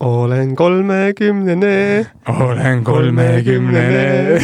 olen 0.00 0.54
kolmekümnene. 0.54 2.06
olen 2.28 2.84
kolmekümnene 2.84 4.38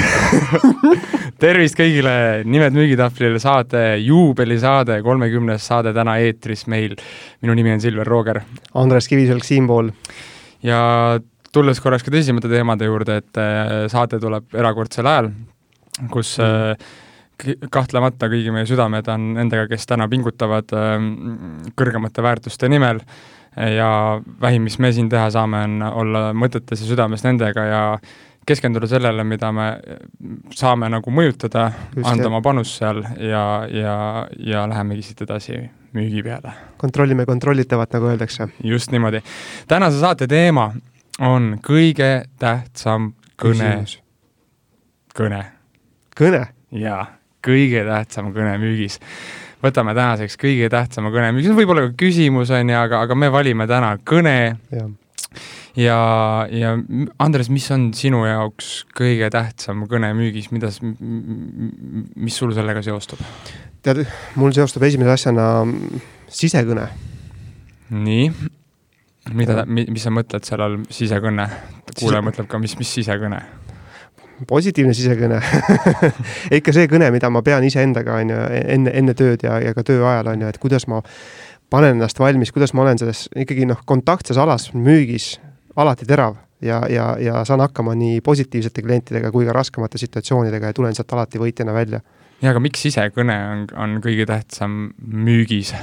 tervist 1.43 1.77
kõigile, 1.79 2.43
Nimed 2.49 2.75
müügitahvlil 2.75 3.39
saade, 3.43 3.83
juubelisaade, 4.03 4.99
kolmekümnes 5.03 5.67
saade 5.67 5.93
täna 5.95 6.17
eetris 6.23 6.67
meil. 6.67 6.97
minu 7.43 7.55
nimi 7.55 7.73
on 7.75 7.81
Silver 7.81 8.07
Rooger. 8.07 8.41
Andres 8.75 9.09
Kiviselg 9.09 9.45
siinpool. 9.45 9.93
ja 10.63 11.21
tulles 11.53 11.81
korraks 11.81 12.03
ka 12.03 12.11
tõsisemate 12.11 12.51
teemade 12.51 12.89
juurde, 12.91 13.21
et 13.23 13.39
äh, 13.39 13.87
saade 13.93 14.19
tuleb 14.19 14.55
erakordsel 14.59 15.07
ajal, 15.07 15.31
kus 16.11 16.35
mm. 16.43 17.69
kahtlemata 17.71 18.27
kõigi 18.31 18.51
meie 18.55 18.67
südamed 18.67 19.07
on 19.11 19.35
nendega, 19.39 19.69
kes 19.71 19.87
täna 19.87 20.09
pingutavad 20.11 20.75
ähm, 20.75 21.15
kõrgemate 21.79 22.23
väärtuste 22.27 22.71
nimel 22.71 23.03
ja 23.57 24.21
vähim, 24.41 24.63
mis 24.63 24.79
me 24.79 24.93
siin 24.93 25.09
teha 25.09 25.31
saame, 25.31 25.65
on 25.65 25.83
olla 25.91 26.29
mõtetes 26.35 26.83
ja 26.83 26.89
südames 26.89 27.25
nendega 27.25 27.65
ja 27.65 27.83
keskenduda 28.47 28.87
sellele, 28.87 29.25
mida 29.25 29.51
me 29.53 29.69
saame 30.55 30.89
nagu 30.93 31.13
mõjutada, 31.15 31.69
anda 32.05 32.29
oma 32.29 32.43
panus 32.45 32.75
seal 32.79 33.03
ja, 33.23 33.45
ja, 33.71 33.97
ja 34.37 34.65
lähemegi 34.69 35.07
siit 35.07 35.23
edasi 35.25 35.59
müügi 35.95 36.25
peale. 36.27 36.53
kontrollime 36.77 37.27
kontrollitavat, 37.27 37.93
nagu 37.97 38.11
öeldakse. 38.13 38.49
just 38.65 38.93
niimoodi. 38.93 39.23
tänase 39.69 40.01
saate 40.01 40.27
teema 40.27 40.73
on 41.21 41.59
kõige 41.63 42.25
tähtsam 42.39 43.13
kõne. 43.43 43.85
kõne. 45.15 45.45
kõne? 46.21 46.47
jaa, 46.71 47.07
kõige 47.47 47.87
tähtsam 47.87 48.35
kõne 48.35 48.59
müügis 48.59 49.01
võtame 49.65 49.95
tänaseks 49.97 50.37
kõige 50.41 50.69
tähtsama 50.73 51.13
kõne, 51.15 51.33
mis 51.37 51.49
on 51.51 51.59
võib-olla 51.59 51.89
ka 51.89 51.97
küsimus, 52.05 52.53
on 52.55 52.73
ju, 52.73 52.79
aga, 52.79 53.05
aga 53.07 53.17
me 53.19 53.31
valime 53.33 53.67
täna 53.71 53.95
kõne. 54.07 54.37
ja, 54.75 54.87
ja, 55.81 55.99
ja 56.53 56.75
Andres, 57.23 57.51
mis 57.53 57.69
on 57.75 57.89
sinu 57.97 58.25
jaoks 58.29 58.85
kõige 58.97 59.31
tähtsam 59.33 59.87
kõne 59.91 60.13
müügis, 60.17 60.51
mida, 60.55 60.73
mis 61.01 62.41
sul 62.41 62.55
sellega 62.57 62.85
seostub? 62.85 63.23
tead, 63.85 64.05
mul 64.41 64.55
seostub 64.57 64.85
esimese 64.87 65.17
asjana 65.17 65.49
sisekõne. 66.33 66.89
nii, 67.95 68.31
mida, 69.37 69.65
mis 69.69 70.03
sa 70.03 70.13
mõtled 70.15 70.47
selle 70.47 70.69
all, 70.69 70.81
sisekõne? 70.93 71.49
kuulaja 71.95 72.25
mõtleb 72.27 72.51
ka, 72.51 72.61
mis, 72.63 72.77
mis 72.81 72.97
sisekõne? 73.01 73.45
Positiivne 74.49 74.95
sisekõne 74.97 75.41
ikka 76.59 76.75
see 76.75 76.89
kõne, 76.91 77.11
mida 77.15 77.31
ma 77.33 77.43
pean 77.47 77.65
iseendaga, 77.67 78.21
on 78.23 78.33
ju, 78.35 78.39
enne, 78.77 78.93
enne 78.95 79.15
tööd 79.19 79.47
ja, 79.47 79.59
ja 79.63 79.75
ka 79.77 79.85
töö 79.87 80.05
ajal, 80.11 80.33
on 80.35 80.45
ju, 80.45 80.53
et 80.53 80.61
kuidas 80.63 80.89
ma 80.91 81.01
panen 81.71 81.97
ennast 81.97 82.19
valmis, 82.21 82.53
kuidas 82.55 82.75
ma 82.75 82.85
olen 82.85 83.01
selles 83.01 83.27
ikkagi 83.45 83.67
noh, 83.71 83.81
kontaktses 83.87 84.39
alas, 84.41 84.71
müügis 84.75 85.35
alati 85.81 86.07
terav 86.09 86.37
ja, 86.65 86.83
ja, 86.91 87.09
ja 87.21 87.45
saan 87.45 87.63
hakkama 87.65 87.95
nii 87.99 88.21
positiivsete 88.25 88.83
klientidega 88.83 89.33
kui 89.35 89.47
ka 89.47 89.55
raskemate 89.57 89.99
situatsioonidega 89.99 90.71
ja 90.71 90.77
tulen 90.77 90.95
sealt 90.97 91.13
alati 91.17 91.41
võitjana 91.43 91.75
välja. 91.75 92.01
ja 92.43 92.55
aga 92.55 92.63
miks 92.63 92.85
sisekõne 92.87 93.37
on, 93.51 93.67
on 93.77 94.01
kõige 94.05 94.27
tähtsam 94.31 94.95
müügis? 94.99 95.75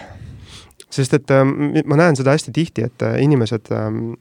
sest 0.92 1.14
et 1.16 1.32
ähm, 1.32 1.56
ma 1.86 2.00
näen 2.00 2.18
seda 2.20 2.36
hästi 2.36 2.54
tihti, 2.56 2.88
et 2.90 3.06
äh, 3.06 3.20
inimesed 3.24 3.72
ähm, 3.76 4.14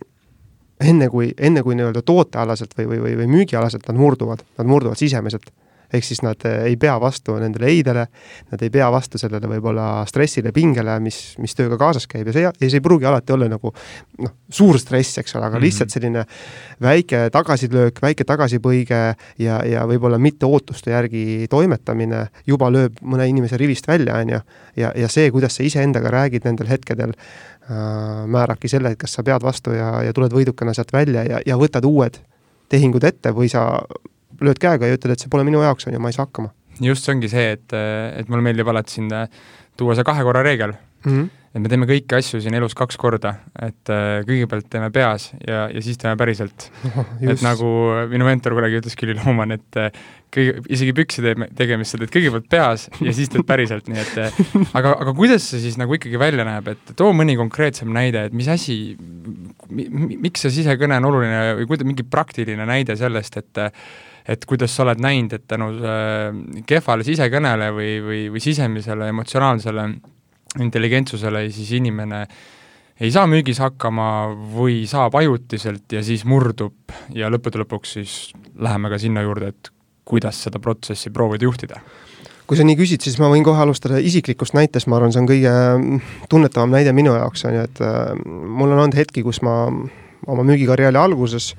enne 0.81 1.09
kui, 1.13 1.33
enne 1.39 1.63
kui 1.63 1.77
nii-öelda 1.79 2.03
tootealaselt 2.07 2.77
või, 2.79 2.87
või, 2.93 3.01
või, 3.05 3.17
või 3.23 3.27
müügialaselt 3.37 3.89
nad 3.89 3.99
murduvad, 4.01 4.45
nad 4.59 4.71
murduvad 4.71 5.01
sisemiselt. 5.01 5.51
Ehk 5.93 6.07
siis 6.07 6.23
nad 6.25 6.47
eh, 6.49 6.65
ei 6.71 6.77
pea 6.81 6.97
vastu 7.03 7.37
nendele 7.41 7.71
eidele, 7.71 8.07
nad 8.53 8.63
ei 8.63 8.71
pea 8.73 8.91
vastu 8.93 9.19
sellele 9.21 9.51
võib-olla 9.51 10.05
stressile, 10.09 10.53
pingele, 10.57 10.97
mis, 11.05 11.21
mis 11.43 11.57
tööga 11.59 11.79
kaasas 11.81 12.09
käib 12.11 12.31
ja 12.31 12.37
see, 12.37 12.47
ja 12.47 12.71
see 12.71 12.81
ei 12.81 12.85
pruugi 12.85 13.09
alati 13.11 13.35
olla 13.37 13.51
nagu 13.51 13.75
noh, 14.25 14.35
suur 14.51 14.79
stress, 14.81 15.21
eks 15.23 15.37
ole, 15.37 15.45
aga 15.45 15.51
mm 15.51 15.59
-hmm. 15.59 15.65
lihtsalt 15.67 15.97
selline 15.97 16.25
väike 16.83 17.23
tagasilöök, 17.33 18.03
väike 18.03 18.25
tagasipõige 18.25 19.03
ja, 19.39 19.61
ja 19.67 19.87
võib-olla 19.87 20.19
mitte 20.19 20.47
ootuste 20.47 20.91
järgi 20.91 21.47
toimetamine 21.51 22.27
juba 22.47 22.71
lööb 22.71 22.99
mõne 23.03 23.29
inimese 23.29 23.57
rivist 23.57 23.89
välja, 23.89 24.17
on 24.17 24.29
ju. 24.29 24.41
ja, 24.77 24.93
ja 24.97 25.09
see, 25.09 25.31
kuidas 25.31 25.57
sa 25.57 25.63
iseendaga 25.63 26.11
räägid 26.11 26.45
nendel 26.45 26.69
hetkedel 26.69 27.13
Äh, 27.71 28.27
määrabki 28.27 28.69
selle, 28.69 28.91
et 28.91 28.99
kas 28.99 29.13
sa 29.15 29.23
pead 29.23 29.45
vastu 29.47 29.71
ja, 29.77 30.01
ja 30.03 30.15
tuled 30.17 30.33
võidukana 30.35 30.73
sealt 30.75 30.91
välja 30.91 31.23
ja, 31.23 31.39
ja 31.47 31.59
võtad 31.61 31.85
uued 31.87 32.17
tehingud 32.73 33.05
ette 33.07 33.31
või 33.37 33.47
sa 33.53 33.63
lööd 34.41 34.61
käega 34.63 34.89
ja 34.89 34.99
ütled, 34.99 35.15
et 35.15 35.23
see 35.23 35.33
pole 35.33 35.45
minu 35.47 35.63
jaoks, 35.65 35.89
on 35.89 35.97
ju, 35.97 36.03
ma 36.03 36.13
ei 36.13 36.17
saa 36.17 36.27
hakkama. 36.29 36.53
just, 36.81 37.05
see 37.05 37.15
ongi 37.15 37.29
see, 37.33 37.57
et, 37.59 37.75
et 37.75 38.29
mulle 38.29 38.45
meeldib 38.47 38.69
alati 38.73 38.99
siin 38.99 39.11
tuua 39.77 39.97
see 39.99 40.07
kahe 40.07 40.25
korra 40.27 40.45
reegel 40.47 40.75
mm. 40.77 41.13
-hmm 41.13 41.40
et 41.51 41.59
me 41.59 41.71
teeme 41.71 41.87
kõiki 41.89 42.15
asju 42.15 42.39
siin 42.45 42.55
elus 42.55 42.77
kaks 42.79 42.99
korda, 43.01 43.33
et 43.59 43.91
äh, 43.91 44.21
kõigepealt 44.27 44.69
teeme 44.71 44.87
peas 44.95 45.31
ja, 45.43 45.65
ja 45.73 45.81
siis 45.83 45.99
teeme 45.99 46.15
päriselt. 46.19 46.69
Et 47.31 47.43
nagu 47.43 47.67
minu 48.11 48.27
mentor 48.27 48.55
kunagi 48.55 48.79
ütles, 48.79 48.95
Külli 48.99 49.17
Looman, 49.19 49.57
et 49.57 49.79
äh, 49.81 49.89
kõige, 50.31 50.61
isegi 50.71 50.95
pükside 50.95 51.35
tegemist 51.59 51.95
sa 51.95 51.99
teed 52.01 52.13
kõigepealt 52.15 52.47
peas 52.51 52.87
ja 53.03 53.15
siis 53.17 53.33
teed 53.33 53.43
päriselt, 53.49 53.91
nii 53.91 54.03
et 54.03 54.21
äh, 54.23 54.39
aga, 54.79 54.95
aga 55.03 55.15
kuidas 55.17 55.49
see 55.51 55.63
siis 55.65 55.79
nagu 55.81 55.97
ikkagi 55.99 56.21
välja 56.23 56.47
näeb, 56.47 56.71
et 56.71 56.95
too 56.99 57.11
mõni 57.17 57.35
konkreetsem 57.41 57.91
näide, 57.95 58.29
et 58.29 58.37
mis 58.37 58.51
asi 58.51 58.79
mi,, 59.75 59.89
miks 60.23 60.47
see 60.47 60.55
sisekõne 60.61 61.01
on 61.03 61.11
oluline 61.11 61.43
või 61.59 61.69
kuida-, 61.73 61.89
mingi 61.89 62.07
praktiline 62.07 62.69
näide 62.69 62.99
sellest, 63.01 63.43
et 63.43 63.65
et 64.31 64.45
kuidas 64.47 64.71
sa 64.77 64.85
oled 64.85 65.01
näinud, 65.03 65.33
et 65.35 65.47
tänu 65.49 65.73
kehvale 66.69 67.03
sisekõnele 67.03 67.71
või, 67.75 67.93
või, 68.05 68.19
või 68.31 68.43
sisemisele 68.45 69.09
emotsionaalsele 69.11 69.87
intelligentsusele, 70.59 71.45
siis 71.55 71.71
inimene 71.79 72.25
ei 73.01 73.11
saa 73.15 73.27
müügis 73.31 73.61
hakkama 73.63 74.07
või 74.55 74.83
saab 74.91 75.15
ajutiselt 75.21 75.93
ja 75.95 76.03
siis 76.05 76.27
murdub 76.29 76.93
ja 77.17 77.31
lõppude 77.33 77.63
lõpuks 77.63 77.97
siis 77.97 78.17
läheme 78.59 78.91
ka 78.93 78.99
sinna 79.01 79.23
juurde, 79.25 79.55
et 79.55 79.71
kuidas 80.05 80.43
seda 80.45 80.59
protsessi 80.59 81.13
proovida 81.15 81.47
juhtida. 81.47 81.81
Kui 82.51 82.59
sa 82.59 82.67
nii 82.67 82.75
küsid, 82.75 83.05
siis 83.05 83.17
ma 83.23 83.29
võin 83.31 83.45
kohe 83.47 83.63
alustada 83.63 84.01
isiklikust 84.03 84.57
näitest, 84.59 84.89
ma 84.91 84.99
arvan, 84.99 85.13
see 85.15 85.23
on 85.23 85.29
kõige 85.31 85.53
tunnetavam 86.33 86.73
näide 86.75 86.91
minu 86.97 87.15
jaoks, 87.15 87.45
on 87.47 87.55
ju, 87.55 87.67
et 87.69 87.83
äh, 87.87 88.11
mul 88.27 88.75
on 88.75 88.83
olnud 88.83 88.99
hetki, 88.99 89.23
kus 89.23 89.39
ma 89.47 89.63
oma 90.27 90.45
müügikarjääri 90.49 90.99
alguses 90.99 91.53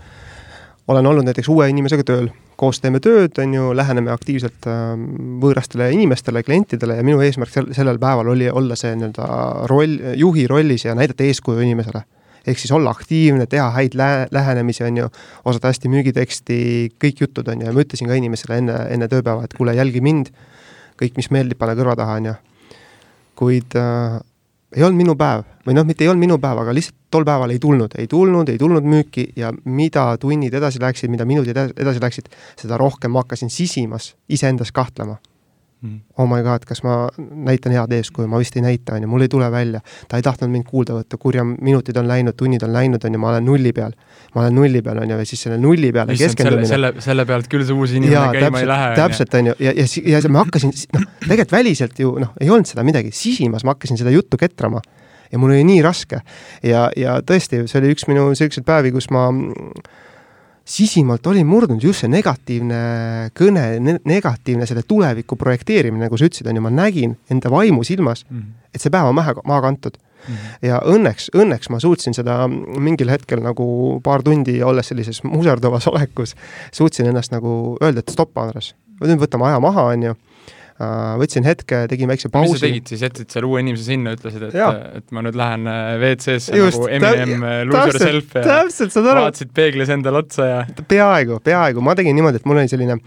olen 0.91 1.07
olnud 1.07 1.25
näiteks 1.25 1.49
uue 1.49 1.69
inimesega 1.71 2.05
tööl 2.05 2.27
koos 2.61 2.77
teeme 2.81 3.01
tööd, 3.01 3.33
on 3.41 3.53
ju, 3.55 3.67
läheneme 3.73 4.11
aktiivselt 4.13 4.67
ähm, 4.69 5.05
võõrastele 5.41 5.89
inimestele, 5.95 6.43
klientidele 6.45 6.99
ja 6.99 7.05
minu 7.05 7.21
eesmärk 7.25 7.53
sel, 7.53 7.71
sellel 7.73 7.97
päeval 8.01 8.29
oli 8.35 8.49
olla 8.51 8.77
see 8.77 8.93
nii-öelda 8.97 9.29
roll, 9.71 9.97
juhi 10.19 10.45
rollis 10.49 10.85
ja 10.85 10.95
näidata 10.97 11.25
eeskuju 11.25 11.63
inimesele. 11.65 12.03
ehk 12.41 12.57
siis 12.57 12.71
olla 12.73 12.89
aktiivne, 12.89 13.45
teha 13.45 13.67
häid 13.69 13.93
lä-, 13.97 14.27
lähenemisi, 14.33 14.83
on 14.83 14.95
ju, 14.97 15.09
osata 15.45 15.69
hästi 15.69 15.89
müügiteksti, 15.93 16.55
kõik 17.03 17.21
jutud, 17.21 17.47
on 17.47 17.61
ju, 17.61 17.67
ja 17.69 17.73
ma 17.73 17.83
ütlesin 17.83 18.09
ka 18.09 18.17
inimesele 18.17 18.57
enne, 18.61 18.77
enne 18.93 19.09
tööpäeva, 19.09 19.45
et 19.45 19.53
kuule, 19.57 19.75
jälgi 19.77 20.01
mind, 20.01 20.31
kõik, 21.01 21.17
mis 21.17 21.29
meeldib, 21.33 21.59
pane 21.61 21.75
kõrva 21.77 21.93
taha, 21.97 22.17
on 22.17 22.31
ju. 22.31 22.35
kuid 23.41 23.77
äh, 23.77 24.17
ei 24.75 24.83
olnud 24.83 24.97
minu 25.01 25.15
päev 25.19 25.43
või 25.65 25.75
noh, 25.77 25.85
mitte 25.87 26.05
ei 26.05 26.11
olnud 26.11 26.23
minu 26.25 26.37
päev, 26.41 26.61
aga 26.63 26.73
lihtsalt 26.75 26.97
tol 27.11 27.25
päeval 27.27 27.51
ei 27.53 27.59
tulnud, 27.59 27.97
ei 27.99 28.07
tulnud, 28.07 28.49
ei 28.49 28.59
tulnud 28.61 28.87
müüki 28.87 29.27
ja 29.35 29.51
mida 29.65 30.05
tunnid 30.21 30.53
edasi 30.57 30.81
läksid, 30.81 31.11
mida 31.11 31.27
minutid 31.27 31.57
edasi 31.57 32.01
läksid, 32.01 32.31
seda 32.61 32.79
rohkem 32.79 33.11
ma 33.11 33.25
hakkasin 33.25 33.51
sisimas 33.51 34.13
iseendas 34.29 34.71
kahtlema. 34.71 35.19
Oh 36.17 36.27
my 36.29 36.43
god, 36.45 36.65
kas 36.69 36.83
ma 36.85 36.95
näitan 37.17 37.73
head 37.73 37.93
eeskuju, 37.95 38.27
ma 38.29 38.37
vist 38.41 38.55
ei 38.57 38.61
näita, 38.61 38.95
on 38.95 39.05
ju, 39.05 39.09
mul 39.09 39.25
ei 39.25 39.31
tule 39.31 39.47
välja. 39.51 39.81
ta 40.07 40.19
ei 40.19 40.25
tahtnud 40.25 40.51
mind 40.53 40.67
kuulda 40.69 40.93
võtta, 40.99 41.17
kurja 41.17 41.43
minutid 41.45 41.97
on 41.97 42.07
läinud, 42.07 42.37
tunnid 42.37 42.61
on 42.67 42.73
läinud, 42.73 43.05
on 43.07 43.17
ju, 43.17 43.21
ma 43.21 43.31
olen 43.31 43.45
nulli 43.49 43.73
peal. 43.73 43.95
ma 44.35 44.43
olen 44.43 44.55
nulli 44.55 44.81
peal, 44.85 45.01
on 45.01 45.09
ju, 45.09 45.17
ja 45.17 45.25
siis 45.25 45.41
selle 45.47 45.57
nulli 45.57 45.91
peale 45.91 46.17
keskendumine. 46.19 46.69
selle, 46.69 46.93
selle, 46.93 47.05
selle 47.07 47.25
pealt 47.25 47.49
küll 47.51 47.65
see 47.65 47.77
uus 47.77 47.95
inimene 47.97 48.13
Jaa, 48.13 48.29
käima 48.35 48.45
täpselt, 48.45 48.61
ei 48.61 48.71
lähe. 48.73 48.91
täpselt, 49.01 49.37
on 49.39 49.51
ju, 49.51 49.55
ja, 49.59 49.73
ja, 49.79 49.87
ja, 50.05 50.21
ja 50.21 50.33
ma 50.37 50.45
hakkasin, 50.45 50.75
noh, 50.97 51.07
tegelikult 51.25 51.57
väliselt 51.57 52.03
ju 52.05 52.13
noh, 52.21 52.35
ei 52.41 52.53
olnud 52.53 52.69
seda 52.69 52.85
midagi, 52.85 53.13
sisimas 53.15 53.65
ma 53.65 53.73
hakkasin 53.73 53.99
seda 54.01 54.13
juttu 54.13 54.37
ketrama 54.41 54.83
ja 55.31 55.41
mul 55.41 55.55
oli 55.55 55.65
nii 55.65 55.81
raske. 55.81 56.21
ja, 56.61 56.89
ja 56.97 57.17
tõesti, 57.25 57.65
see 57.65 57.81
oli 57.81 57.95
üks 57.95 58.05
minu 58.11 58.29
selliseid 58.35 58.67
päevi, 58.67 58.93
kus 58.93 59.09
ma 59.13 59.29
sisimalt 60.65 61.25
olin 61.27 61.47
murdnud 61.47 61.83
just 61.83 62.03
see 62.03 62.11
negatiivne 62.11 62.77
kõne 63.37 63.65
ne, 63.83 63.97
negatiivne 64.07 64.67
selle 64.69 64.83
tuleviku 64.87 65.35
projekteerimine, 65.39 66.05
nagu 66.05 66.19
sa 66.19 66.29
ütlesid, 66.29 66.49
on 66.49 66.59
ju, 66.59 66.63
ma 66.65 66.71
nägin 66.73 67.17
enda 67.33 67.51
vaimu 67.51 67.83
silmas 67.87 68.25
mm, 68.29 68.37
-hmm. 68.37 68.69
et 68.73 68.81
see 68.81 68.93
päev 68.93 69.09
on 69.09 69.17
maha, 69.17 69.35
maha 69.45 69.61
kantud 69.67 69.97
mm. 69.97 70.33
-hmm. 70.35 70.67
ja 70.69 70.81
õnneks, 70.85 71.31
õnneks 71.35 71.69
ma 71.69 71.79
suutsin 71.79 72.13
seda 72.13 72.47
mingil 72.47 73.09
hetkel 73.09 73.41
nagu 73.41 73.99
paar 74.03 74.23
tundi, 74.23 74.61
olles 74.63 74.87
sellises 74.87 75.23
muserdavas 75.23 75.87
olekus, 75.87 76.35
suutsin 76.71 77.05
ennast 77.05 77.31
nagu 77.31 77.77
öelda, 77.81 77.99
et 77.99 78.09
stopp, 78.09 78.37
Andres, 78.37 78.75
nüüd 79.01 79.19
võtame 79.19 79.49
aja 79.49 79.59
maha, 79.59 79.89
on 79.95 80.03
ju 80.03 80.15
võtsin 81.21 81.45
hetke, 81.45 81.83
tegin 81.91 82.09
väikse 82.11 82.29
pausi. 82.33 82.53
mis 82.53 82.61
sa 82.61 82.67
tegid 82.67 82.91
siis, 82.91 83.03
jätsid 83.05 83.33
selle 83.33 83.49
uue 83.49 83.61
inimese 83.63 83.87
sinna, 83.87 84.13
ütlesid, 84.17 84.45
et, 84.47 84.55
et 85.01 85.15
ma 85.15 85.23
nüüd 85.25 85.37
lähen 85.39 85.67
äh, 85.69 85.91
WC-sse 85.99 86.55
nagu 86.55 86.87
Eminem 86.97 87.45
äh, 87.47 87.57
Lose 87.67 87.91
Yourself 87.91 88.37
ja 88.37 88.45
täpselt, 88.47 88.97
vaatasid 89.07 89.53
peeglis 89.57 89.91
endale 89.93 90.23
otsa 90.23 90.47
ja 90.47 90.61
peaaegu, 90.81 91.41
peaaegu, 91.43 91.83
ma 91.85 91.95
tegin 91.97 92.17
niimoodi, 92.17 92.41
et 92.41 92.49
mul 92.49 92.61
oli 92.61 92.71
selline 92.71 92.97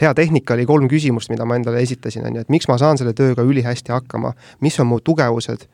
hea 0.00 0.12
tehnika, 0.18 0.56
oli 0.58 0.66
kolm 0.68 0.90
küsimust, 0.90 1.32
mida 1.32 1.46
ma 1.48 1.58
endale 1.60 1.82
esitasin, 1.84 2.26
on 2.28 2.40
ju, 2.40 2.44
et 2.46 2.52
miks 2.52 2.68
ma 2.70 2.78
saan 2.80 3.00
selle 3.00 3.14
tööga 3.16 3.46
ülihästi 3.46 3.94
hakkama, 3.94 4.34
mis 4.64 4.78
on 4.82 4.90
mu 4.90 5.00
tugevused 5.04 5.68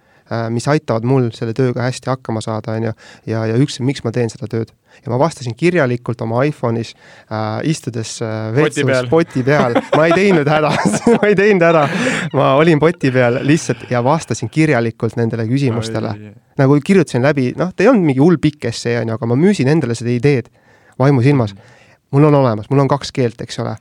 mis 0.50 0.66
aitavad 0.70 1.06
mul 1.08 1.30
selle 1.34 1.54
tööga 1.56 1.82
hästi 1.86 2.10
hakkama 2.10 2.42
saada, 2.44 2.76
on 2.78 2.90
ju, 2.90 2.92
ja, 3.30 3.42
ja 3.50 3.56
üks, 3.60 3.80
miks 3.82 4.04
ma 4.04 4.12
teen 4.14 4.30
seda 4.32 4.48
tööd. 4.50 4.70
ja 5.04 5.12
ma 5.12 5.18
vastasin 5.18 5.54
kirjalikult 5.56 6.20
oma 6.20 6.42
iPhone'is 6.48 6.92
äh, 6.94 7.60
istudes 7.70 8.16
äh, 8.22 8.50
vetsus 8.54 9.08
poti 9.14 9.42
peal, 9.46 9.76
ma 9.96 10.06
ei 10.08 10.16
teinud 10.16 10.48
häda 10.50 10.72
ma 11.16 11.28
ei 11.28 11.36
teinud 11.38 11.64
häda, 11.64 11.84
ma 12.34 12.54
olin 12.60 12.82
poti 12.82 13.12
peal 13.14 13.40
lihtsalt 13.46 13.86
ja 13.90 14.02
vastasin 14.04 14.50
kirjalikult 14.50 15.16
nendele 15.18 15.46
küsimustele. 15.50 16.14
nagu 16.58 16.80
kirjutasin 16.84 17.22
läbi, 17.22 17.52
noh, 17.58 17.74
ta 17.74 17.84
ei 17.84 17.92
olnud 17.92 18.10
mingi 18.12 18.22
hull 18.22 18.38
pikk 18.42 18.70
essee, 18.72 18.98
on 19.00 19.12
ju, 19.12 19.18
aga 19.18 19.30
ma 19.30 19.38
müüsin 19.38 19.70
endale 19.70 19.94
seda 19.98 20.12
ideed 20.14 20.50
vaimusilmas. 20.98 21.54
mul 22.10 22.26
on 22.26 22.34
olemas, 22.34 22.70
mul 22.70 22.82
on 22.82 22.90
kaks 22.90 23.12
keelt, 23.14 23.40
eks 23.40 23.58
ole 23.62 23.76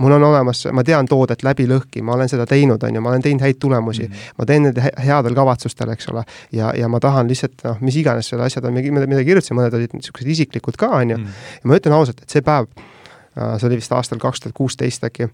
mul 0.00 0.12
on 0.12 0.22
olemas, 0.22 0.62
ma 0.72 0.84
tean 0.86 1.08
toodet 1.08 1.42
läbi 1.42 1.66
lõhki, 1.68 2.02
ma 2.06 2.14
olen 2.14 2.28
seda 2.30 2.46
teinud, 2.46 2.82
on 2.86 2.94
ju, 2.94 3.02
ma 3.04 3.12
olen 3.12 3.24
teinud 3.24 3.44
häid 3.44 3.58
tulemusi. 3.60 4.06
Mm, 4.06 4.12
-hmm. 4.12 4.38
ma 4.38 4.46
teen 4.46 4.62
need 4.68 4.80
headel 5.06 5.34
kavatsustel, 5.34 5.90
eks 5.94 6.08
ole, 6.12 6.24
ja, 6.52 6.72
ja 6.76 6.88
ma 6.88 7.00
tahan 7.00 7.28
lihtsalt 7.28 7.64
noh, 7.64 7.80
mis 7.80 7.96
iganes 7.96 8.28
selle 8.28 8.46
asjad 8.46 8.64
on, 8.64 8.74
mida, 8.74 9.24
kirjutasin, 9.24 9.56
mõned 9.58 9.76
olid 9.76 9.96
niisugused 9.96 10.28
isiklikud 10.36 10.76
ka, 10.76 10.88
on 11.00 11.10
ju, 11.10 11.18
mhm. 11.18 11.44
ja 11.62 11.70
ma 11.70 11.80
ütlen 11.80 11.96
ausalt, 11.96 12.22
et 12.22 12.30
see 12.30 12.42
päev, 12.42 12.70
äh, 12.76 13.56
see 13.58 13.68
oli 13.70 13.80
vist 13.80 13.92
aastal 13.92 14.18
kaks 14.18 14.40
tuhat 14.40 14.56
kuusteist 14.56 15.04
äkki, 15.04 15.30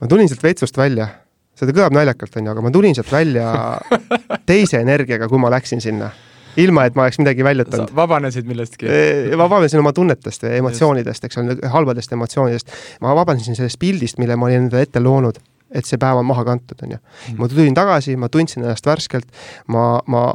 ma 0.00 0.08
tulin 0.08 0.28
sealt 0.28 0.42
vetsust 0.42 0.76
välja, 0.76 1.08
seda 1.58 1.72
kõlab 1.72 1.96
naljakalt, 1.96 2.36
on 2.36 2.46
ju, 2.46 2.52
aga 2.56 2.66
ma 2.66 2.70
tulin 2.74 2.94
sealt 2.94 3.12
välja 3.12 3.78
teise 4.50 4.80
energiaga, 4.80 5.28
kui 5.28 5.38
ma 5.38 5.50
läksin 5.50 5.80
sinna 5.80 6.10
ilma 6.56 6.84
et 6.86 6.98
ma 6.98 7.06
oleks 7.06 7.18
midagi 7.22 7.44
väljutanud. 7.44 7.94
vabanesid 7.96 8.48
millestki? 8.48 8.86
vabanesin 9.38 9.80
oma 9.80 9.92
tunnetest 9.96 10.46
ja 10.46 10.54
emotsioonidest, 10.58 11.24
eks 11.28 11.40
ole, 11.40 11.56
halbadest 11.74 12.12
emotsioonidest. 12.12 12.76
ma 13.00 13.14
vabanesin 13.16 13.56
sellest 13.58 13.80
pildist, 13.80 14.20
mille 14.22 14.36
ma 14.36 14.48
olin 14.50 14.66
endale 14.66 14.88
ette 14.88 15.00
loonud, 15.00 15.40
et 15.72 15.88
see 15.88 16.00
päev 16.00 16.20
on 16.20 16.28
maha 16.28 16.44
kantud, 16.44 16.78
on 16.84 16.96
ju. 16.96 17.02
Mm. 17.02 17.40
ma 17.40 17.50
tulin 17.52 17.76
tagasi, 17.76 18.16
ma 18.16 18.28
tundsin 18.32 18.64
ennast 18.64 18.86
värskelt, 18.86 19.28
ma, 19.72 20.00
ma 20.06 20.30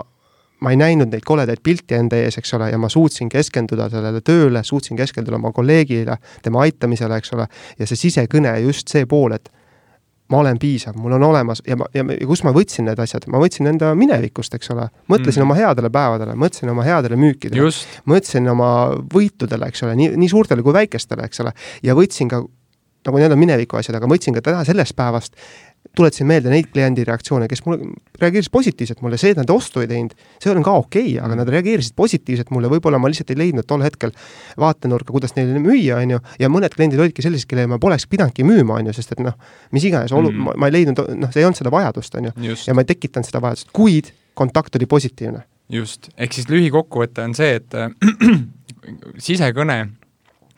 ma 0.59 0.71
ei 0.73 0.77
näinud 0.79 1.11
neid 1.13 1.25
koledaid 1.25 1.61
pilte 1.61 1.99
enda 2.01 2.17
ees, 2.17 2.39
eks 2.39 2.55
ole, 2.57 2.71
ja 2.71 2.79
ma 2.81 2.89
suutsin 2.89 3.29
keskenduda 3.29 3.91
sellele 3.93 4.23
tööle, 4.25 4.63
suutsin 4.65 4.97
keskenduda 4.97 5.37
oma 5.37 5.51
kolleegile, 5.53 6.17
tema 6.41 6.63
aitamisele, 6.65 7.19
eks 7.21 7.35
ole, 7.37 7.45
ja 7.77 7.89
see 7.89 7.99
sisekõne, 8.07 8.55
just 8.65 8.89
see 8.89 9.05
pool, 9.09 9.35
et 9.37 9.51
ma 10.31 10.41
olen 10.41 10.59
piisav, 10.59 10.97
mul 10.99 11.15
on 11.17 11.23
olemas 11.23 11.61
ja 11.67 11.77
ma, 11.79 11.87
ja, 11.95 12.03
ja 12.11 12.27
kus 12.27 12.43
ma 12.43 12.51
võtsin 12.55 12.87
need 12.89 12.99
asjad, 12.99 13.27
ma 13.31 13.39
võtsin 13.41 13.69
enda 13.71 13.93
minevikust, 13.97 14.53
eks 14.57 14.73
ole. 14.75 14.89
mõtlesin 15.11 15.41
mm. 15.41 15.47
oma 15.47 15.57
headele 15.59 15.91
päevadele, 15.93 16.35
mõtlesin 16.39 16.71
oma 16.73 16.83
headele 16.87 17.19
müükidele, 17.19 17.71
mõtlesin 18.09 18.51
oma 18.51 18.69
võitudele, 19.13 19.71
eks 19.71 19.85
ole, 19.87 19.95
nii, 19.99 20.13
nii 20.19 20.31
suurtele 20.31 20.65
kui 20.65 20.75
väikestele, 20.75 21.27
eks 21.27 21.45
ole. 21.45 21.55
ja 21.83 21.95
võtsin 21.97 22.31
ka 22.31 22.43
nagu 23.07 23.21
nii-öelda 23.21 23.37
mineviku 23.39 23.79
asjad, 23.79 23.95
aga 23.99 24.09
võtsin 24.11 24.35
ka 24.35 24.43
täna 24.43 24.65
sellest 24.67 24.95
päevast 24.97 25.37
tuletasin 25.97 26.27
meelde 26.29 26.51
neid 26.51 26.69
kliendi 26.73 27.03
reaktsioone, 27.07 27.47
kes 27.49 27.63
mulle 27.65 27.89
reageerisid 28.21 28.53
positiivselt 28.53 29.01
mulle, 29.05 29.19
see, 29.21 29.33
et 29.33 29.39
nad 29.41 29.51
ostu 29.53 29.81
ei 29.83 29.89
teinud, 29.89 30.13
see 30.43 30.51
on 30.53 30.65
ka 30.65 30.75
okei 30.81 31.03
okay,, 31.05 31.17
aga 31.19 31.31
mm. 31.31 31.41
nad 31.41 31.51
reageerisid 31.55 31.95
positiivselt 31.97 32.51
mulle, 32.53 32.69
võib-olla 32.71 32.99
ma 33.01 33.11
lihtsalt 33.11 33.33
ei 33.33 33.39
leidnud 33.41 33.67
tol 33.69 33.83
hetkel 33.85 34.13
vaatenurka, 34.61 35.13
kuidas 35.15 35.35
neile 35.37 35.61
müüa, 35.63 35.99
on 36.03 36.15
ju, 36.15 36.21
ja 36.43 36.51
mõned 36.53 36.75
kliendid 36.75 37.01
olidki 37.03 37.25
sellised, 37.25 37.49
kellele 37.49 37.73
ma 37.73 37.81
poleks 37.81 38.07
pidanudki 38.11 38.45
müüma, 38.47 38.79
on 38.81 38.91
ju, 38.91 38.95
sest 38.97 39.15
et 39.17 39.23
noh, 39.25 39.37
mis 39.75 39.87
iganes 39.89 40.13
olu- 40.15 40.33
mm., 40.33 40.49
ma, 40.49 40.55
ma 40.63 40.71
ei 40.71 40.77
leidnud, 40.79 41.03
noh, 41.17 41.33
see 41.33 41.43
ei 41.43 41.49
olnud 41.49 41.59
seda 41.59 41.73
vajadust, 41.73 42.17
on 42.19 42.29
ju, 42.29 42.57
ja 42.67 42.77
ma 42.77 42.85
ei 42.85 42.91
tekitanud 42.93 43.29
seda 43.29 43.43
vajadust, 43.43 43.71
kuid 43.75 44.13
kontakt 44.37 44.75
oli 44.77 44.89
positiivne. 44.89 45.43
just, 45.73 46.11
ehk 46.15 46.35
siis 46.35 46.47
lühikokkuvõte 46.51 47.25
on 47.25 47.33
see, 47.35 47.57
et 47.59 47.73
sisekõne 49.27 49.81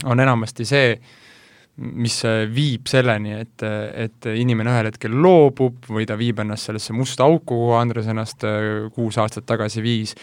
on 0.05 0.19
enamasti 0.19 0.67
see, 0.67 0.93
mis 1.79 2.19
äh, 2.27 2.43
viib 2.51 2.89
selleni, 2.91 3.33
et, 3.39 3.63
et 3.63 4.29
inimene 4.35 4.73
ühel 4.73 4.89
hetkel 4.89 5.15
loobub 5.23 5.87
või 5.89 6.07
ta 6.09 6.17
viib 6.19 6.41
ennast 6.43 6.69
sellesse 6.69 6.95
musta 6.95 7.27
auku, 7.27 7.45
kuhu 7.53 7.77
Andres 7.79 8.09
ennast 8.11 8.43
äh, 8.47 8.89
kuus 8.95 9.19
aastat 9.21 9.47
tagasi 9.49 9.83
viis, 9.85 10.15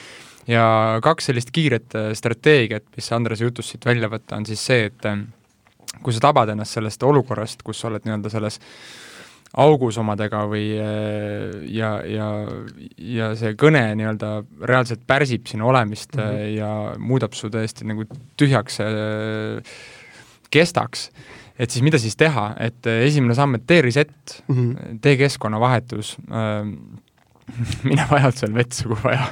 ja 0.50 0.66
kaks 1.04 1.30
sellist 1.30 1.52
kiiret 1.54 1.96
äh, 1.96 2.12
strateegiat, 2.18 2.88
mis 2.96 3.10
Andrese 3.16 3.48
jutust 3.48 3.72
siit 3.72 3.88
välja 3.88 4.10
võtta, 4.12 4.36
on 4.36 4.46
siis 4.48 4.62
see, 4.68 4.90
et 4.90 5.10
kui 6.02 6.12
sa 6.12 6.28
tabad 6.28 6.52
ennast 6.52 6.76
sellest 6.76 7.02
olukorrast, 7.06 7.64
kus 7.64 7.80
sa 7.80 7.90
oled 7.90 8.04
nii-öelda 8.04 8.32
selles 8.32 8.60
augus 9.56 9.96
omadega 9.96 10.42
või 10.50 10.66
ja, 10.74 11.90
ja, 12.04 12.26
ja 13.00 13.28
see 13.38 13.54
kõne 13.56 13.80
nii-öelda 13.96 14.32
reaalselt 14.68 15.06
pärsib 15.08 15.46
sinu 15.48 15.70
olemist 15.70 16.18
mm 16.18 16.20
-hmm. 16.20 16.50
ja 16.58 16.70
muudab 16.98 17.32
su 17.32 17.48
täiesti 17.48 17.86
nagu 17.88 18.04
tühjaks 18.36 18.82
kestaks, 20.50 21.08
et 21.58 21.72
siis 21.72 21.84
mida 21.84 21.98
siis 22.00 22.16
teha, 22.16 22.50
et 22.60 22.88
äh, 22.90 23.04
esimene 23.06 23.36
samm, 23.38 23.58
et 23.58 23.66
tee 23.66 23.82
reset 23.84 24.42
mm, 24.48 24.54
-hmm. 24.56 25.00
tee 25.02 25.16
keskkonnavahetus 25.16 26.16
äh,, 26.30 26.66
mine 27.88 28.06
vajadusel 28.10 28.54
vetsu, 28.54 28.88
kui 28.88 29.02
vaja 29.04 29.28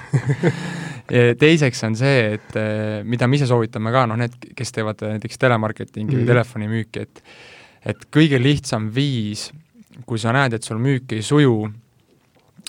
teiseks 1.38 1.84
on 1.84 1.96
see, 1.96 2.34
et 2.38 2.56
äh, 2.56 3.02
mida 3.04 3.26
me 3.28 3.36
ise 3.36 3.48
soovitame 3.50 3.92
ka, 3.92 4.06
noh 4.06 4.16
need, 4.16 4.36
kes 4.56 4.72
teevad 4.72 5.02
näiteks 5.04 5.38
telemarketingi 5.38 6.06
mm 6.06 6.10
-hmm. 6.10 6.16
või 6.16 6.24
mhm. 6.24 6.32
telefonimüüki, 6.32 7.00
et 7.00 7.22
et 7.84 8.06
kõige 8.16 8.38
lihtsam 8.40 8.88
viis, 8.94 9.52
kui 10.06 10.18
sa 10.18 10.32
näed, 10.32 10.54
et 10.56 10.62
sul 10.64 10.78
müük 10.80 11.12
ei 11.12 11.22
suju, 11.22 11.68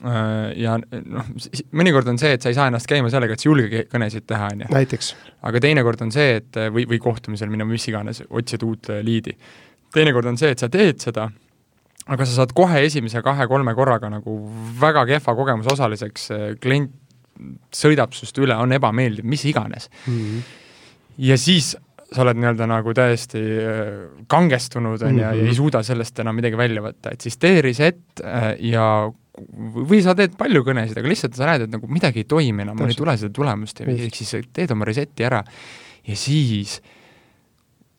ja 0.03 0.75
noh, 0.81 1.29
mõnikord 1.75 2.09
on 2.11 2.19
see, 2.19 2.35
et 2.35 2.43
sa 2.43 2.51
ei 2.51 2.57
saa 2.57 2.67
ennast 2.71 2.89
käima 2.89 3.09
sellega, 3.11 3.35
et 3.35 3.41
sa 3.41 3.47
ei 3.47 3.51
julge 3.51 3.85
kõnesid 3.91 4.25
teha, 4.27 4.49
on 4.51 4.65
ju. 4.65 4.71
näiteks. 4.73 5.13
aga 5.47 5.61
teinekord 5.63 6.03
on 6.03 6.11
see, 6.15 6.41
et 6.41 6.59
või, 6.73 6.83
või 6.89 6.99
kohtumisel 7.03 7.51
minna, 7.51 7.67
mis 7.69 7.87
iganes, 7.87 8.23
otsid 8.29 8.65
uut 8.67 8.91
äh, 8.91 9.01
liidi. 9.05 9.37
teinekord 9.95 10.27
on 10.33 10.39
see, 10.41 10.51
et 10.51 10.59
sa 10.59 10.69
teed 10.71 10.99
seda, 11.03 11.29
aga 12.05 12.27
sa 12.27 12.41
saad 12.41 12.53
kohe 12.57 12.83
esimese 12.85 13.23
kahe-kolme 13.25 13.75
korraga 13.77 14.11
nagu 14.11 14.37
väga 14.81 15.05
kehva 15.13 15.35
kogemuse 15.39 15.73
osaliseks, 15.77 16.29
äh, 16.35 16.45
klient 16.61 16.93
sõidab 17.75 18.13
sinust 18.15 18.37
üle, 18.39 18.55
on 18.55 18.71
ebameeldiv, 18.75 19.25
mis 19.27 19.43
iganes 19.49 19.89
mm. 20.05 20.13
-hmm. 20.13 20.53
ja 21.29 21.35
siis 21.37 21.73
sa 22.15 22.21
oled 22.21 22.37
nii-öelda 22.37 22.67
nagu 22.69 22.93
täiesti 22.95 23.41
kangestunud, 24.31 25.01
on 25.01 25.17
ju, 25.17 25.21
ja 25.23 25.31
ei 25.33 25.41
mhm. 25.49 25.55
suuda 25.57 25.81
sellest 25.83 26.19
enam 26.21 26.35
midagi 26.37 26.57
välja 26.57 26.83
võtta, 26.83 27.11
et 27.11 27.21
siis 27.21 27.35
tee 27.41 27.61
reset 27.65 28.21
ja 28.61 29.11
või 29.91 30.01
sa 30.03 30.15
teed 30.17 30.35
palju 30.39 30.63
kõnesid, 30.67 30.97
aga 30.99 31.11
lihtsalt 31.11 31.37
sa 31.37 31.49
näed, 31.49 31.65
et 31.67 31.73
nagu 31.73 31.87
midagi 31.91 32.23
ei 32.23 32.27
toimi 32.29 32.63
enam, 32.63 32.77
mul 32.79 32.93
ei 32.93 32.97
tule 32.97 33.15
seda 33.19 33.33
tulemust 33.35 33.81
ehk 33.83 34.15
siis 34.15 34.35
teed 34.55 34.71
oma 34.75 34.87
reset'i 34.87 35.27
ära 35.27 35.41
ja 36.05 36.15
siis 36.19 36.79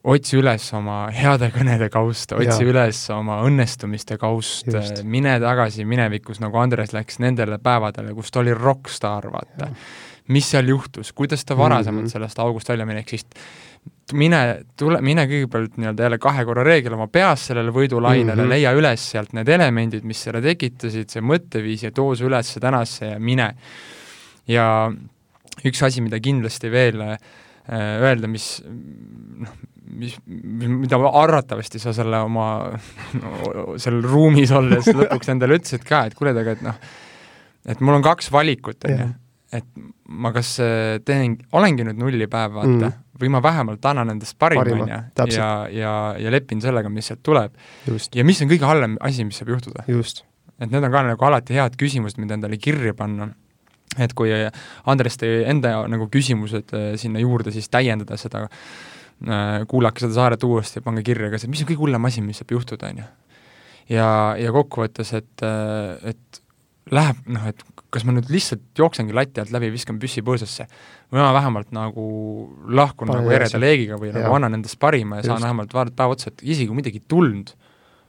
otsi 0.06 0.38
üles 0.38 0.66
oma 0.76 1.06
heade 1.14 1.48
kõnede 1.54 1.88
kausta, 1.92 2.38
otsi 2.38 2.62
ja. 2.62 2.70
üles 2.70 3.00
oma 3.14 3.40
õnnestumiste 3.46 4.18
kaust, 4.22 4.70
mine 5.02 5.34
tagasi 5.42 5.86
minevikus, 5.88 6.40
nagu 6.42 6.60
Andres 6.62 6.94
läks 6.94 7.18
nendele 7.22 7.58
päevadele, 7.62 8.14
kus 8.14 8.30
ta 8.30 8.42
oli 8.44 8.54
rokkstaar, 8.54 9.26
vaata. 9.32 9.72
mis 10.32 10.50
seal 10.50 10.70
juhtus, 10.70 11.12
kuidas 11.12 11.44
ta 11.44 11.56
varasemalt 11.58 12.04
mm 12.04 12.06
-hmm. 12.06 12.12
sellest 12.12 12.38
august 12.38 12.68
välja 12.68 12.86
mine, 12.86 13.02
ehk 13.02 13.08
siis 13.08 13.26
mine, 14.14 14.40
tule, 14.78 15.00
mine 15.04 15.24
kõigepealt 15.28 15.78
nii-öelda 15.80 16.06
jälle 16.06 16.18
kahe 16.22 16.44
korra 16.46 16.64
reegel 16.66 16.94
oma 16.94 17.08
peas 17.12 17.48
sellele 17.50 17.72
võidulainele 17.74 18.36
mm, 18.36 18.42
-hmm. 18.42 18.52
leia 18.54 18.72
üles 18.76 19.10
sealt 19.10 19.34
need 19.36 19.48
elemendid, 19.50 20.06
mis 20.06 20.22
selle 20.28 20.42
tekitasid, 20.44 21.10
see 21.10 21.24
mõtteviis 21.24 21.86
ja 21.88 21.92
too 21.94 22.14
see 22.14 22.28
üles 22.28 22.54
tänasse 22.62 23.14
ja 23.14 23.18
mine. 23.18 23.54
ja 24.46 24.66
üks 25.66 25.82
asi, 25.82 26.00
mida 26.04 26.20
kindlasti 26.22 26.70
veel 26.70 27.00
äh, 27.02 27.18
öelda, 28.02 28.28
mis 28.30 28.62
noh, 28.66 29.56
mis, 29.96 30.16
mida 30.26 30.98
arvatavasti 30.98 31.80
sa 31.82 31.92
selle 31.96 32.20
oma 32.26 32.48
no, 33.18 33.34
seal 33.82 34.02
ruumis 34.04 34.52
olles 34.54 34.86
lõpuks 34.86 35.34
endale 35.34 35.58
ütlesid 35.58 35.86
ka, 35.86 36.06
et 36.06 36.14
kuule, 36.14 36.36
aga 36.36 36.54
et 36.54 36.66
noh, 36.66 36.78
et 37.66 37.80
mul 37.80 37.98
on 37.98 38.06
kaks 38.06 38.30
valikut, 38.34 38.84
on 38.86 39.00
ju 39.00 39.12
et 39.54 39.66
ma 40.08 40.32
kas 40.34 40.56
äh, 40.62 40.98
teen, 41.06 41.36
olengi 41.56 41.86
nüüd 41.86 42.00
nullipäev, 42.00 42.54
vaata 42.56 42.72
mm., 42.72 43.02
või 43.16 43.30
ma 43.32 43.40
vähemalt 43.40 43.84
annan 43.88 44.12
endast 44.12 44.36
parima, 44.38 44.64
on 44.66 44.82
ju, 44.82 44.96
ja, 45.32 45.50
ja, 45.72 45.92
ja 46.20 46.32
lepin 46.32 46.60
sellega, 46.60 46.90
mis 46.92 47.06
sealt 47.08 47.22
tuleb. 47.24 47.54
ja 47.86 48.24
mis 48.26 48.42
on 48.44 48.50
kõige 48.50 48.68
halvem 48.68 48.98
asi, 49.06 49.24
mis 49.24 49.38
saab 49.40 49.54
juhtuda. 49.54 49.86
et 49.86 50.70
need 50.70 50.84
on 50.84 50.92
ka 50.92 51.02
nagu 51.06 51.28
alati 51.28 51.56
head 51.56 51.78
küsimused, 51.80 52.20
mida 52.20 52.36
endale 52.36 52.58
kirja 52.60 52.92
panna. 52.94 53.30
et 53.96 54.12
kui 54.12 54.34
Andres 54.84 55.16
tõi 55.16 55.46
enda 55.48 55.78
nagu 55.88 56.10
küsimused 56.12 56.74
äh, 56.76 56.90
sinna 57.00 57.22
juurde, 57.22 57.54
siis 57.54 57.70
täiendada 57.72 58.18
seda, 58.20 58.48
äh, 59.24 59.62
kuulake 59.70 60.04
seda 60.04 60.18
saaret 60.18 60.44
uuesti 60.44 60.80
ja 60.80 60.84
pange 60.84 61.06
kirja 61.06 61.30
ka 61.30 61.40
see, 61.40 61.52
mis 61.52 61.62
on 61.62 61.70
kõige 61.70 61.86
hullem 61.86 62.10
asi, 62.10 62.24
mis 62.24 62.42
saab 62.42 62.52
juhtuda, 62.58 62.90
on 62.90 63.00
ju. 63.04 63.08
ja, 63.96 64.10
ja 64.42 64.52
kokkuvõttes, 64.52 65.14
et, 65.16 65.48
et 66.12 66.42
läheb 66.92 67.24
noh, 67.32 67.48
et 67.48 67.64
kas 67.96 68.04
ma 68.06 68.14
nüüd 68.16 68.28
lihtsalt 68.32 68.64
jooksengi 68.76 69.14
lati 69.16 69.40
alt 69.42 69.52
läbi, 69.54 69.70
viskan 69.74 70.00
püssi 70.00 70.22
põõsasse 70.26 70.66
või 71.12 71.22
ma 71.22 71.30
vähemalt 71.36 71.72
nagu 71.74 72.06
lahkun 72.68 73.10
Pane 73.10 73.22
nagu 73.22 73.32
ereda 73.32 73.60
leegiga 73.60 74.00
või 74.00 74.12
nagu 74.14 74.36
annan 74.36 74.58
endast 74.58 74.78
parima 74.82 75.20
ja 75.20 75.24
Just. 75.24 75.32
saan 75.32 75.46
vähemalt 75.48 75.72
vaadata 75.76 75.96
päev 76.02 76.16
otsa, 76.16 76.32
et 76.32 76.44
isegi 76.44 76.68
kui 76.68 76.78
midagi 76.80 77.00
ei 77.00 77.06
tulnud, 77.08 77.52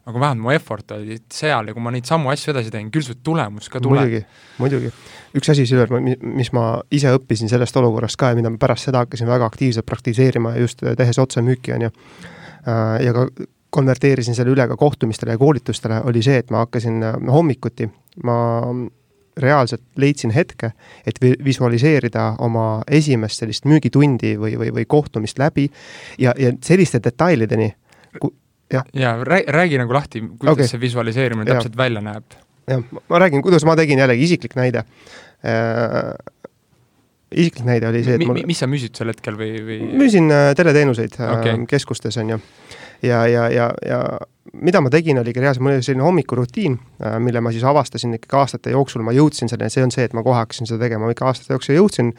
aga 0.08 0.24
vähemalt 0.24 0.44
mu 0.44 0.54
effort 0.56 0.96
oli 0.98 1.20
seal 1.34 1.70
ja 1.70 1.76
kui 1.76 1.84
ma 1.84 1.94
neid 1.96 2.08
samu 2.10 2.32
asju 2.34 2.54
edasi 2.54 2.74
teen, 2.74 2.92
küll 2.94 3.06
see 3.06 3.20
tulemus 3.24 3.70
ka 3.72 3.82
tuleb. 3.84 4.04
muidugi, 4.04 4.24
muidugi. 4.62 4.94
üks 5.40 5.54
asi, 5.54 5.68
Silver, 5.70 5.94
mis 6.22 6.52
ma 6.56 6.70
ise 6.92 7.14
õppisin 7.16 7.52
sellest 7.52 7.80
olukorrast 7.80 8.20
ka 8.20 8.34
ja 8.34 8.40
mida 8.40 8.52
ma 8.52 8.60
pärast 8.62 8.90
seda 8.90 9.06
hakkasin 9.06 9.30
väga 9.30 9.48
aktiivselt 9.48 9.88
praktiseerima 9.88 10.58
just 10.62 10.84
tehes 10.84 11.22
otsemüüki, 11.24 11.76
on 11.78 11.88
ju, 11.88 11.94
äh, 12.68 12.98
ja 13.08 13.16
ka 13.16 13.30
konverteerisin 13.78 14.36
selle 14.36 14.54
üle 14.56 14.64
ka 14.70 14.78
kohtumistele 14.80 15.36
ja 15.36 15.40
koolitustele, 15.42 16.02
oli 16.08 16.24
see, 16.26 16.40
et 16.42 16.54
ma 16.54 16.64
hakkasin 16.64 17.04
hommikuti, 17.30 17.90
ma 18.26 18.38
reaalselt 19.42 19.84
leidsin 20.02 20.34
hetke, 20.36 20.72
et 21.08 21.20
visualiseerida 21.22 22.30
oma 22.44 22.84
esimest 22.92 23.44
sellist 23.44 23.68
müügitundi 23.70 24.36
või, 24.40 24.56
või, 24.60 24.72
või 24.80 24.86
kohtumist 24.90 25.40
läbi 25.42 25.68
ja, 26.20 26.34
ja 26.40 26.54
selliste 26.64 27.02
detailideni, 27.04 27.72
jah. 28.74 28.88
ja 28.94 29.16
räägi 29.24 29.80
nagu 29.82 29.94
lahti, 29.94 30.24
kuidas 30.40 30.58
okay. 30.58 30.72
see 30.72 30.82
visualiseerimine 30.82 31.50
täpselt 31.50 31.76
ja. 31.76 31.84
välja 31.84 32.04
näeb. 32.04 32.40
jah, 32.68 32.84
ma 33.10 33.22
räägin, 33.26 33.46
kuidas 33.46 33.66
ma 33.68 33.78
tegin 33.80 34.00
jällegi 34.04 34.28
isiklik 34.30 34.58
näide 34.60 34.84
äh, 35.46 36.16
isiklik 37.32 37.66
näide 37.68 37.90
oli 37.90 38.04
see, 38.06 38.18
et 38.18 38.28
mul 38.28 38.42
mis 38.48 38.62
sa 38.62 38.70
müüsid 38.70 38.96
sel 38.98 39.12
hetkel 39.12 39.38
või, 39.40 39.52
või? 39.68 39.80
müüsin 40.00 40.32
äh, 40.32 40.52
teleteenuseid 40.58 41.20
äh, 41.20 41.36
okay. 41.38 41.66
keskustes, 41.70 42.18
on 42.22 42.36
ju. 42.36 42.42
ja, 43.06 43.26
ja, 43.28 43.48
ja, 43.52 43.72
ja 43.86 44.02
mida 44.54 44.82
ma 44.82 44.92
tegin, 44.94 45.20
oligi 45.22 45.42
reaalselt, 45.42 45.64
mul 45.66 45.78
oli 45.78 45.86
selline 45.86 46.06
hommikurutiin, 46.06 46.78
äh, 47.04 47.18
mille 47.24 47.42
ma 47.42 47.52
siis 47.52 47.66
avastasin 47.68 48.16
ikkagi 48.18 48.40
aastate 48.40 48.76
jooksul, 48.76 49.04
ma 49.06 49.16
jõudsin 49.16 49.52
selleni, 49.52 49.74
see 49.74 49.84
on 49.86 49.94
see, 49.94 50.08
et 50.08 50.16
ma 50.18 50.24
kohe 50.26 50.40
hakkasin 50.40 50.70
seda 50.70 50.86
tegema, 50.86 51.08
ma 51.08 51.16
ikka 51.16 51.28
aastate 51.30 51.56
jooksul 51.56 51.78
jõudsin, 51.80 52.14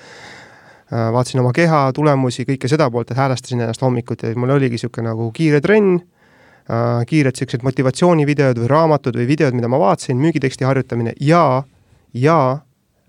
vaatasin 0.88 1.42
oma 1.42 1.50
keha 1.52 1.82
tulemusi, 1.92 2.46
kõike 2.48 2.68
seda 2.72 2.86
poolt, 2.88 3.10
et 3.12 3.18
häälestasin 3.20 3.60
ennast 3.60 3.82
hommikuti, 3.84 4.30
mul 4.40 4.54
oligi 4.54 4.78
niisugune 4.78 5.10
nagu 5.10 5.26
kiire 5.36 5.60
trenn, 5.60 5.98
kiired 7.08 7.36
niisugused 7.36 7.64
motivatsioonivideod 7.64 8.60
või 8.62 8.70
raamatud 8.72 9.16
või 9.20 9.26
videod, 9.28 9.56
mida 9.56 9.68
ma 9.68 9.80
vaatasin, 9.82 10.16
müügiteksti 10.20 10.64
harjutamine 10.64 11.12
ja, 11.20 11.62
ja 12.16 12.38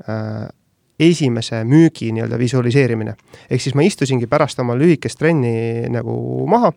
äh, 0.04 0.50
esimese 1.00 1.64
müügi 1.64 2.12
nii-öelda 2.12 2.40
visualiseerimine. 2.40 3.16
ehk 3.50 3.62
siis 3.62 3.76
ma 3.76 3.82
istusingi 3.82 4.28
pärast 4.28 4.60
oma 4.60 4.76
lühikest 4.76 5.20
trenni 5.20 5.88
nagu 5.90 6.46
maha, 6.48 6.74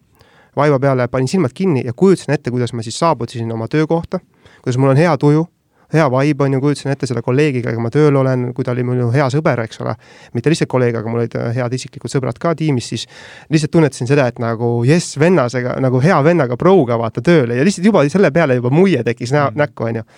vaiba 0.57 0.79
peale, 0.79 1.09
panin 1.09 1.29
silmad 1.29 1.55
kinni 1.55 1.83
ja 1.85 1.93
kujutasin 1.97 2.35
ette, 2.35 2.51
kuidas 2.51 2.73
ma 2.73 2.83
siis 2.83 2.99
saabusin 2.99 3.53
oma 3.53 3.69
töökohta, 3.69 4.21
kuidas 4.63 4.79
mul 4.79 4.93
on 4.93 5.01
hea 5.01 5.17
tuju, 5.19 5.47
hea 5.93 6.11
vibe 6.11 6.45
on 6.45 6.53
ju, 6.57 6.61
kujutasin 6.61 6.93
ette 6.93 7.07
selle 7.09 7.23
kolleegiga, 7.23 7.69
kellega 7.69 7.85
ma 7.85 7.91
tööl 7.93 8.17
olen, 8.17 8.47
kui 8.57 8.65
ta 8.65 8.73
oli 8.73 8.85
minu 8.87 9.11
hea 9.13 9.27
sõber, 9.33 9.61
eks 9.67 9.81
ole. 9.85 9.95
mitte 10.35 10.53
lihtsalt 10.53 10.71
kolleeg, 10.73 10.97
aga 10.97 11.11
mul 11.11 11.25
olid 11.25 11.37
head 11.57 11.77
isiklikud 11.77 12.13
sõbrad 12.13 12.39
ka 12.41 12.55
tiimis, 12.57 12.89
siis 12.95 13.07
lihtsalt 13.53 13.75
tunnetasin 13.77 14.09
seda, 14.09 14.27
et 14.33 14.41
nagu 14.43 14.71
jess, 14.89 15.19
vennasega, 15.21 15.77
nagu 15.85 16.01
hea 16.05 16.23
vennaga 16.25 16.57
prouga 16.61 16.99
vaata 17.01 17.25
tööle 17.25 17.59
ja 17.59 17.67
lihtsalt 17.67 17.87
juba 17.87 18.07
selle 18.13 18.33
peale 18.33 18.57
juba 18.61 18.73
muie 18.73 19.05
tekkis 19.05 19.35
näo, 19.37 19.51
mm. 19.51 19.61
näkku, 19.65 19.91
on 19.91 20.01
ju 20.01 20.09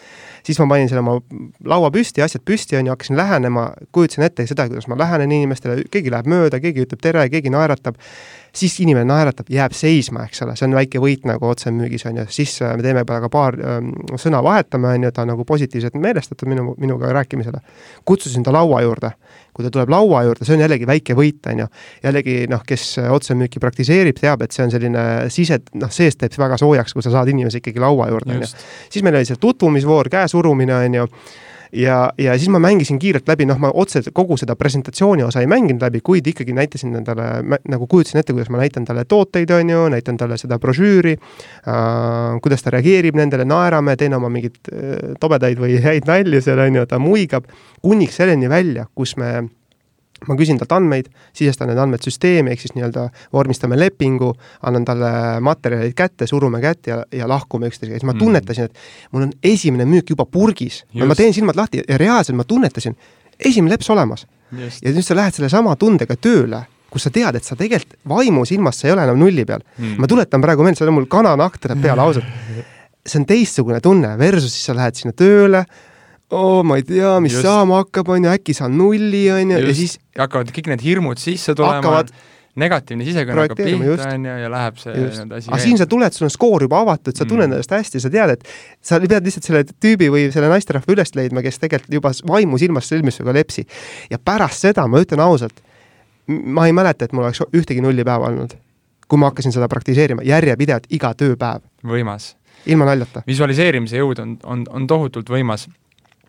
siis 0.44 0.58
ma 0.60 0.66
panin 0.68 0.88
selle 0.90 1.00
oma 1.00 1.18
laua 1.64 1.90
püsti, 1.92 2.22
asjad 2.24 2.44
püsti, 2.44 2.76
on 2.78 2.88
ju, 2.88 2.92
hakkasin 2.92 3.16
lähenema, 3.16 3.68
kujutasin 3.96 4.26
ette 4.26 4.46
seda, 4.48 4.68
kuidas 4.68 4.88
ma 4.92 4.98
lähenen 5.00 5.32
inimestele, 5.32 5.86
keegi 5.90 6.12
läheb 6.12 6.28
mööda, 6.30 6.60
keegi 6.60 6.84
ütleb 6.84 7.00
tere, 7.02 7.24
keegi 7.32 7.52
naeratab, 7.54 7.96
siis 8.54 8.76
inimene 8.84 9.06
naeratab, 9.08 9.48
jääb 9.50 9.74
seisma, 9.76 10.24
eks 10.28 10.44
ole, 10.44 10.56
see 10.58 10.68
on 10.68 10.76
väike 10.78 11.02
võit 11.02 11.26
nagu 11.28 11.48
otsemüügis, 11.50 12.06
on 12.10 12.22
ju, 12.22 12.26
siis 12.34 12.56
äh, 12.62 12.74
me 12.78 12.86
teeme 12.86 13.04
ka 13.04 13.30
paar 13.32 13.58
ähm, 13.58 13.92
sõna 14.20 14.42
vahetame, 14.44 14.94
on 14.94 15.08
ju, 15.08 15.14
ta 15.14 15.24
on 15.24 15.32
nagu 15.34 15.46
positiivselt 15.48 15.98
meelestatud 16.00 16.50
minu, 16.50 16.74
minuga 16.78 17.12
rääkimisele. 17.14 17.60
kutsusin 18.04 18.46
ta 18.46 18.54
laua 18.54 18.82
juurde 18.86 19.14
kui 19.54 19.62
ta 19.62 19.70
tuleb 19.70 19.90
laua 19.92 20.24
juurde, 20.26 20.42
see 20.46 20.56
on 20.56 20.64
jällegi 20.64 20.86
väike 20.88 21.14
võit, 21.14 21.38
on 21.52 21.62
ju. 21.62 21.66
jällegi 22.02 22.34
noh, 22.50 22.62
kes 22.66 22.96
otsemüüki 23.14 23.62
praktiseerib, 23.62 24.18
teab, 24.18 24.42
et 24.42 24.54
see 24.54 24.64
on 24.66 24.72
selline 24.74 25.04
sise, 25.30 25.60
noh, 25.78 25.92
seest 25.94 26.18
teeb 26.18 26.34
väga 26.42 26.58
soojaks, 26.58 26.94
kui 26.96 27.04
sa 27.06 27.12
saad 27.14 27.30
inimese 27.30 27.62
ikkagi 27.62 27.82
laua 27.82 28.08
juurde, 28.10 28.34
on 28.34 28.42
ju. 28.42 28.50
siis 28.90 29.06
meil 29.06 29.20
oli 29.20 29.28
see 29.28 29.38
tutvumisvoor, 29.40 30.10
käesurumine, 30.10 30.74
on 30.74 30.98
ju 30.98 31.06
ja, 31.74 32.12
ja 32.18 32.36
siis 32.38 32.48
ma 32.52 32.58
mängisin 32.62 32.98
kiirelt 32.98 33.28
läbi, 33.28 33.46
noh, 33.48 33.58
ma 33.60 33.70
otse 33.74 34.02
kogu 34.14 34.36
seda 34.40 34.56
presentatsiooni 34.58 35.24
osa 35.26 35.42
ei 35.42 35.48
mänginud 35.50 35.82
läbi, 35.82 36.00
kuid 36.04 36.26
ikkagi 36.30 36.54
näitasin 36.56 36.94
endale, 37.00 37.26
nagu 37.70 37.88
kujutasin 37.90 38.20
ette, 38.20 38.32
kuidas 38.32 38.50
ma 38.52 38.62
näitan 38.62 38.86
talle 38.88 39.04
tooteid, 39.08 39.50
on 39.56 39.72
ju, 39.74 39.82
näitan 39.94 40.18
talle 40.20 40.38
seda 40.40 40.58
brošüüri 40.62 41.16
äh,, 41.16 42.38
kuidas 42.44 42.64
ta 42.64 42.74
reageerib 42.74 43.18
nendele, 43.18 43.46
naerame, 43.48 43.96
teen 44.00 44.14
oma 44.16 44.30
mingeid 44.32 44.58
äh, 44.70 45.12
tobedaid 45.20 45.60
või 45.60 45.78
häid 45.82 46.08
nalju 46.10 46.42
seal, 46.44 46.62
on 46.64 46.80
ju, 46.80 46.86
ta 46.90 47.02
muigab, 47.02 47.50
kuniks 47.82 48.20
selleni 48.22 48.50
välja, 48.50 48.88
kus 48.94 49.16
me 49.20 49.34
ma 50.28 50.36
küsin 50.38 50.58
talt 50.60 50.72
andmeid, 50.76 51.08
sisestan 51.36 51.68
need 51.70 51.80
andmed 51.80 52.04
süsteemi, 52.04 52.52
ehk 52.54 52.62
siis 52.62 52.74
nii-öelda 52.76 53.08
vormistame 53.34 53.78
lepingu, 53.78 54.30
annan 54.64 54.86
talle 54.88 55.10
materjalid 55.44 55.96
kätte, 55.98 56.28
surume 56.30 56.60
kätt 56.64 56.90
ja, 56.90 57.00
ja 57.12 57.28
lahkume 57.28 57.68
üksteisega, 57.70 57.98
siis 57.98 58.06
ma 58.08 58.14
mm. 58.14 58.22
tunnetasin, 58.22 58.70
et 58.70 59.12
mul 59.12 59.26
on 59.28 59.34
esimene 59.44 59.86
müük 59.88 60.14
juba 60.14 60.26
purgis. 60.26 60.84
ma 60.94 61.16
teen 61.18 61.34
silmad 61.36 61.58
lahti 61.58 61.82
ja 61.82 61.98
reaalselt 62.00 62.38
ma 62.38 62.46
tunnetasin, 62.48 62.96
esimene 63.38 63.74
leps 63.74 63.90
olemas. 63.90 64.26
ja 64.54 64.92
nüüd 64.92 65.04
sa 65.04 65.16
lähed 65.18 65.34
sellesama 65.34 65.74
tundega 65.76 66.16
tööle 66.16 66.64
kus 66.94 67.08
sa 67.08 67.10
tead, 67.10 67.34
et 67.34 67.46
sa 67.46 67.56
tegelikult 67.58 67.96
vaimusilmas, 68.06 68.78
sa 68.78 68.86
ei 68.86 68.94
ole 68.94 69.02
enam 69.08 69.18
nulli 69.18 69.42
peal 69.48 69.64
mm.. 69.64 69.96
ma 69.98 70.06
tuletan 70.10 70.44
praegu 70.44 70.62
meelde, 70.62 70.78
seal 70.78 70.92
on 70.92 71.00
mul 71.00 71.08
kananahk 71.10 71.58
tuleb 71.58 71.82
peale, 71.82 72.04
ausalt. 72.04 72.28
see 73.08 73.18
on 73.18 73.26
teistsugune 73.28 73.80
tunne 73.84 74.14
versus 74.20 74.54
siis 74.54 74.70
sa 74.70 74.76
lähed 74.78 75.00
sinna 75.00 75.16
tööle 75.18 75.64
oo, 76.30 76.62
ma 76.66 76.76
ei 76.80 76.86
tea, 76.88 77.16
mis 77.20 77.34
Just. 77.34 77.44
saama 77.46 77.82
hakkab, 77.82 78.08
on 78.08 78.24
ju, 78.24 78.30
äkki 78.32 78.54
saan 78.56 78.78
nulli, 78.78 79.26
on 79.32 79.50
ju, 79.56 79.58
ja 79.68 79.74
siis 79.76 79.98
hakkavad 80.18 80.52
kõik 80.54 80.70
need 80.72 80.84
hirmud 80.84 81.20
sisse 81.20 81.54
tulema 81.54 81.82
hakkavad 81.82 82.14
negatiivne 82.60 83.06
sisekõne 83.06 83.44
hakkab 83.44 83.58
pihta, 83.58 84.08
on 84.14 84.26
ju, 84.28 84.34
ja 84.44 84.50
läheb 84.52 84.78
see 84.78 84.94
nii-öelda 84.94 85.38
asi 85.40 85.50
aga 85.50 85.60
siin 85.62 85.80
sa 85.80 85.86
tuled, 85.90 86.14
sul 86.14 86.28
on 86.28 86.32
skoor 86.32 86.64
juba 86.66 86.80
avatud, 86.84 87.16
sa 87.16 87.26
tunned 87.26 87.48
mm. 87.48 87.56
ennast 87.58 87.74
hästi, 87.74 88.02
sa 88.02 88.10
tead, 88.14 88.34
et 88.36 88.52
sa 88.84 89.00
pead 89.02 89.26
lihtsalt 89.26 89.48
selle 89.48 89.64
tüübi 89.72 90.10
või 90.14 90.28
selle 90.34 90.50
naisterahva 90.52 90.94
üles 90.94 91.14
leidma, 91.18 91.42
kes 91.44 91.58
tegelikult 91.62 91.98
juba 91.98 92.14
vaimu 92.30 92.60
silmast 92.62 92.92
sõlmis 92.92 93.18
sinuga 93.18 93.34
lepsi. 93.34 93.66
ja 94.10 94.20
pärast 94.22 94.68
seda, 94.68 94.86
ma 94.90 95.02
ütlen 95.02 95.24
ausalt, 95.24 95.64
ma 96.28 96.68
ei 96.70 96.76
mäleta, 96.76 97.08
et 97.08 97.16
mul 97.16 97.26
oleks 97.26 97.42
ühtegi 97.50 97.82
nullipäeva 97.82 98.30
olnud. 98.30 98.54
kui 99.08 99.20
ma 99.20 99.28
hakkasin 99.28 99.52
seda 99.52 99.66
praktiseerima 99.68 100.22
järjepidevalt 100.24 100.86
iga 100.90 101.10
tööpäev. 101.14 101.66
võimas. 101.82 102.36
ilma 102.66 102.86
naljata. 102.86 103.26
visualiseerimise 103.26 103.98
jõud 103.98 104.22
on, 104.22 104.38
on, 104.44 104.66
on 104.70 104.86
tohutult 104.86 105.30
võimas 105.30 105.66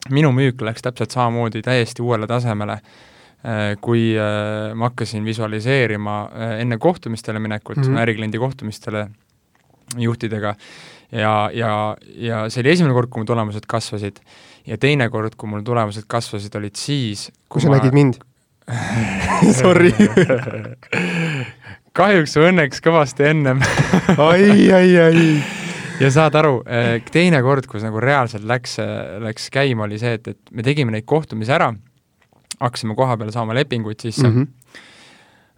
minu 0.10 0.32
müük 0.36 0.62
läks 0.62 0.86
täpselt 0.86 1.16
samamoodi 1.16 1.62
täiesti 1.66 2.04
uuele 2.06 2.28
tasemele, 2.28 2.80
äh, 2.80 3.76
kui 3.82 4.14
äh, 4.18 4.74
ma 4.76 4.90
hakkasin 4.92 5.26
visualiseerima 5.26 6.18
äh, 6.26 6.60
enne 6.62 6.78
kohtumistele 6.78 7.40
minekut 7.40 7.78
mm, 7.78 7.84
-hmm. 7.84 8.00
ärikliendi 8.00 8.38
kohtumistele 8.38 9.08
juhtidega, 9.98 10.56
ja, 11.12 11.50
ja, 11.54 11.98
ja 12.16 12.46
see 12.50 12.62
oli 12.62 12.72
esimene 12.74 12.94
kord, 12.94 13.10
kui 13.10 13.24
mu 13.24 13.26
tulemused 13.26 13.68
kasvasid. 13.68 14.20
ja 14.68 14.78
teine 14.78 15.10
kord, 15.10 15.36
kui 15.38 15.50
mul 15.50 15.62
tulemused 15.62 16.04
kasvasid, 16.08 16.56
olid 16.56 16.76
siis 16.76 17.32
kui 17.50 17.62
sa 17.62 17.70
ma... 17.70 17.78
nägid 17.78 17.94
mind? 17.94 18.16
Sorry. 19.62 19.92
Kahjuks 21.94 22.34
või 22.36 22.50
õnneks 22.50 22.82
kõvasti 22.84 23.30
ennem. 23.30 23.62
Ai, 24.18 24.72
ai, 24.74 24.90
ai 24.98 25.65
ja 26.00 26.12
saad 26.12 26.36
aru, 26.36 26.60
eh, 26.68 26.98
teine 27.12 27.42
kord, 27.46 27.68
kus 27.72 27.86
nagu 27.86 28.02
reaalselt 28.04 28.46
läks, 28.48 28.78
läks 29.24 29.50
käima, 29.54 29.86
oli 29.88 30.00
see, 30.02 30.16
et, 30.20 30.28
et 30.34 30.52
me 30.56 30.66
tegime 30.66 30.94
neid 30.96 31.08
kohtumisi 31.08 31.54
ära, 31.56 31.72
hakkasime 32.60 32.96
koha 32.98 33.18
peal 33.20 33.32
saama 33.36 33.56
lepinguid 33.58 34.00
sisse 34.04 34.28
mm, 34.28 34.36
-hmm. 34.36 34.84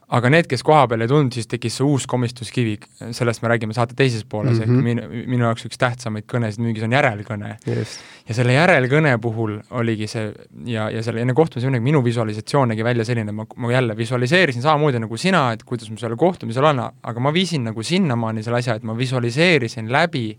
Aga 0.07 0.29
need, 0.31 0.47
kes 0.47 0.63
koha 0.63 0.85
peale 0.87 1.03
ei 1.03 1.11
tulnud, 1.11 1.33
siis 1.35 1.49
tekkis 1.51 1.79
see 1.79 1.85
uus 1.87 2.05
komistuskivi, 2.07 2.77
sellest 3.15 3.41
me 3.43 3.49
räägime 3.51 3.75
saate 3.75 3.95
teises 3.97 4.23
pooles 4.23 4.53
mm, 4.53 4.59
-hmm. 4.59 4.63
ehk 4.63 4.71
mhm. 4.71 4.83
minu, 4.87 5.25
minu 5.33 5.47
jaoks 5.49 5.67
üks 5.67 5.79
tähtsamaid 5.81 6.27
kõnesid 6.31 6.63
müügis 6.63 6.85
on 6.87 6.95
järelkõne 6.95 7.57
yes.. 7.67 7.97
ja 8.29 8.37
selle 8.37 8.55
järelkõne 8.55 9.17
puhul 9.23 9.57
oligi 9.69 10.07
see 10.07 10.29
ja, 10.65 10.87
ja 10.93 11.03
selle 11.03 11.25
enne 11.25 11.35
kohtumise 11.35 11.79
minu 11.83 12.03
visualisatsioon 12.05 12.71
nägi 12.71 12.87
välja 12.87 13.05
selline, 13.05 13.35
ma, 13.35 13.45
ma 13.55 13.71
jälle 13.71 13.97
visualiseerisin 13.97 14.63
samamoodi 14.63 15.03
nagu 15.03 15.17
sina, 15.17 15.51
et 15.51 15.67
kuidas 15.67 15.91
ma 15.91 15.99
sellel 15.99 16.17
kohtumisel 16.17 16.63
olen, 16.63 16.85
aga 17.03 17.19
ma 17.19 17.33
viisin 17.33 17.67
nagu 17.67 17.83
sinnamaani 17.83 18.43
selle 18.43 18.63
asja, 18.63 18.79
et 18.79 18.87
ma 18.87 18.95
visualiseerisin 18.97 19.91
läbi 19.91 20.29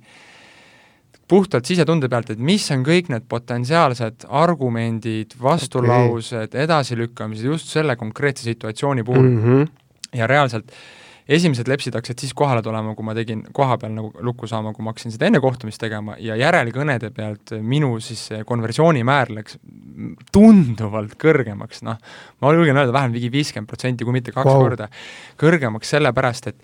puhtalt 1.29 1.69
sisetunde 1.69 2.09
pealt, 2.09 2.31
et 2.35 2.39
mis 2.41 2.65
on 2.75 2.85
kõik 2.87 3.11
need 3.13 3.27
potentsiaalsed 3.29 4.29
argumendid, 4.29 5.37
vastulaused 5.43 6.49
okay., 6.49 6.65
edasilükkamised 6.65 7.51
just 7.51 7.73
selle 7.73 7.97
konkreetse 8.01 8.47
situatsiooni 8.49 9.05
puhul 9.05 9.29
mm. 9.29 9.43
-hmm. 9.45 9.69
ja 10.19 10.27
reaalselt 10.27 10.73
esimesed 11.29 11.69
lepsid 11.69 11.97
hakkasid 11.97 12.23
siis 12.25 12.33
kohale 12.37 12.63
tulema, 12.65 12.95
kui 12.97 13.05
ma 13.05 13.15
tegin 13.17 13.43
koha 13.53 13.77
peal 13.81 13.93
nagu 13.93 14.25
lukku 14.25 14.49
saama, 14.49 14.73
kui 14.73 14.85
ma 14.85 14.95
hakkasin 14.95 15.13
seda 15.13 15.29
enne 15.29 15.41
kohtumist 15.45 15.81
tegema 15.83 16.17
ja 16.25 16.37
järelkõnede 16.41 17.11
pealt 17.15 17.53
minu 17.61 17.99
siis 18.01 18.23
see 18.31 18.45
konversioonimäär 18.49 19.35
läks 19.37 19.59
tunduvalt 20.33 21.19
kõrgemaks, 21.21 21.83
noh, 21.85 21.99
ma 22.41 22.53
julgen 22.57 22.81
öelda, 22.81 22.95
vähemalt 22.97 23.19
ligi 23.19 23.33
viiskümmend 23.35 23.69
protsenti, 23.69 24.09
kui 24.09 24.17
mitte 24.17 24.33
kaks 24.33 24.49
wow. 24.49 24.63
korda 24.65 24.89
kõrgemaks, 25.41 25.93
sellepärast 25.97 26.53
et 26.55 26.63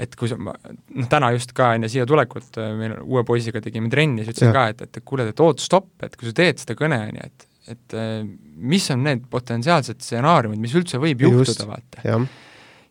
et 0.00 0.16
kui 0.18 0.30
sa, 0.30 0.38
noh 0.40 1.08
täna 1.10 1.30
just 1.36 1.52
ka 1.56 1.74
enne 1.76 1.90
siia 1.92 2.06
tulekut 2.08 2.58
äh, 2.60 2.72
meil 2.78 2.96
uue 3.02 3.24
poisiga 3.28 3.62
tegime 3.64 3.90
trenni, 3.92 4.24
siis 4.24 4.34
ütlesin 4.34 4.50
ja. 4.50 4.56
ka, 4.56 4.66
et, 4.72 4.84
et 4.88 5.06
kuule, 5.06 5.28
et 5.30 5.44
oot, 5.44 5.62
stopp, 5.62 5.92
et 6.06 6.16
kui 6.18 6.30
sa 6.30 6.36
teed 6.40 6.62
seda 6.62 6.76
kõne, 6.78 7.00
on 7.10 7.20
ju, 7.20 7.30
et 7.30 7.46
et 7.70 7.94
äh, 7.94 8.22
mis 8.56 8.86
on 8.90 9.02
need 9.06 9.26
potentsiaalsed 9.30 10.00
stsenaariumid, 10.02 10.58
mis 10.58 10.72
üldse 10.74 10.98
võib 10.98 11.20
juhtuda, 11.22 11.68
vaata. 11.68 12.02
ja, 12.02 12.16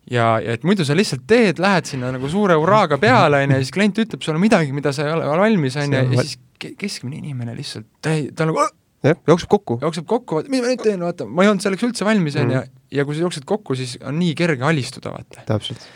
ja, 0.08 0.28
ja 0.40 0.56
et 0.56 0.64
muidu 0.68 0.86
sa 0.88 0.96
lihtsalt 0.96 1.26
teed, 1.28 1.60
lähed 1.60 1.90
sinna 1.90 2.14
nagu 2.16 2.30
suure 2.32 2.56
hurraaga 2.60 3.00
peale, 3.02 3.42
on 3.44 3.56
ju, 3.56 3.58
ja 3.58 3.66
siis 3.66 3.74
klient 3.76 4.00
ütleb 4.06 4.24
sulle 4.24 4.40
midagi, 4.40 4.72
mida 4.76 4.94
sa 4.96 5.08
ei 5.08 5.16
ole 5.18 5.28
valmis, 5.42 5.76
on 5.82 5.98
ju, 5.98 6.04
ja 6.14 6.28
siis 6.28 6.38
keskmine 6.80 7.20
inimene 7.20 7.58
lihtsalt, 7.58 7.90
ta 8.04 8.14
ei, 8.16 8.30
ta 8.32 8.48
nagu 8.48 8.62
jah, 8.62 9.20
jookseb 9.28 9.52
kokku. 9.52 9.80
jookseb 9.82 10.08
kokku, 10.08 10.40
vaata, 10.40 10.54
mis 10.54 10.64
ma 10.64 10.72
nüüd 10.72 10.86
teen, 10.86 11.04
vaata, 11.04 11.28
ma 11.28 11.44
ei 11.44 11.52
olnud 11.52 11.66
selleks 11.66 11.90
üldse 11.90 12.08
valmis, 12.08 12.38
on 12.40 12.56
ju, 12.56 12.62
mm. 12.62 12.86
ja 12.96 13.08
kui 13.10 13.18
sa 13.18 13.26
jooksed 13.26 13.50
kokku, 13.50 13.76
siis 13.80 13.98
on 14.00 14.22
nii 14.22 14.38
kerge 14.40 14.70
alistuda, 14.70 15.12
vaata. 15.18 15.44
täpselt 15.50 15.90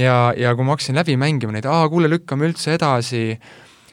ja, 0.00 0.16
ja 0.36 0.54
kui 0.56 0.66
ma 0.66 0.76
hakkasin 0.76 0.98
läbi 0.98 1.16
mängima 1.20 1.54
neid, 1.56 1.68
aa, 1.70 1.86
kuule, 1.92 2.10
lükkame 2.12 2.48
üldse 2.48 2.74
edasi, 2.76 3.22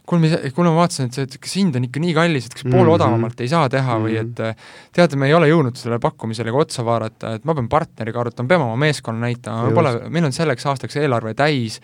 kuule, 0.10 0.32
kuule 0.56 0.72
ma 0.72 0.84
vaatasin, 0.84 1.10
et 1.10 1.18
see, 1.18 1.28
et 1.28 1.38
kas 1.46 1.58
hind 1.60 1.78
on 1.80 1.88
ikka 1.88 2.04
nii 2.04 2.16
kallis, 2.18 2.50
et 2.50 2.58
kas 2.58 2.66
poole 2.66 2.82
mm 2.82 2.88
-hmm. 2.88 2.96
odavamalt 2.98 3.42
ei 3.42 3.52
saa 3.52 3.70
teha 3.70 3.98
mm 3.98 4.06
-hmm. 4.06 4.10
või 4.10 4.18
et 4.22 4.40
mhm. 4.40 4.66
teate, 4.94 5.16
me 5.16 5.28
ei 5.28 5.34
ole 5.34 5.52
jõudnud 5.52 5.78
sellele 5.80 6.00
pakkumisele 6.00 6.52
ka 6.52 6.58
otsa 6.58 6.86
vaadata, 6.86 7.36
et 7.36 7.46
ma 7.46 7.56
pean 7.56 7.70
partneriga 7.70 8.20
arutama, 8.20 8.48
peame 8.48 8.64
oma 8.64 8.76
meeskonna 8.76 9.20
näitama, 9.20 9.70
me 9.70 9.74
pole, 9.74 10.10
meil 10.10 10.26
on 10.26 10.32
selleks 10.32 10.66
aastaks 10.66 10.96
eelarve 10.96 11.34
täis, 11.34 11.80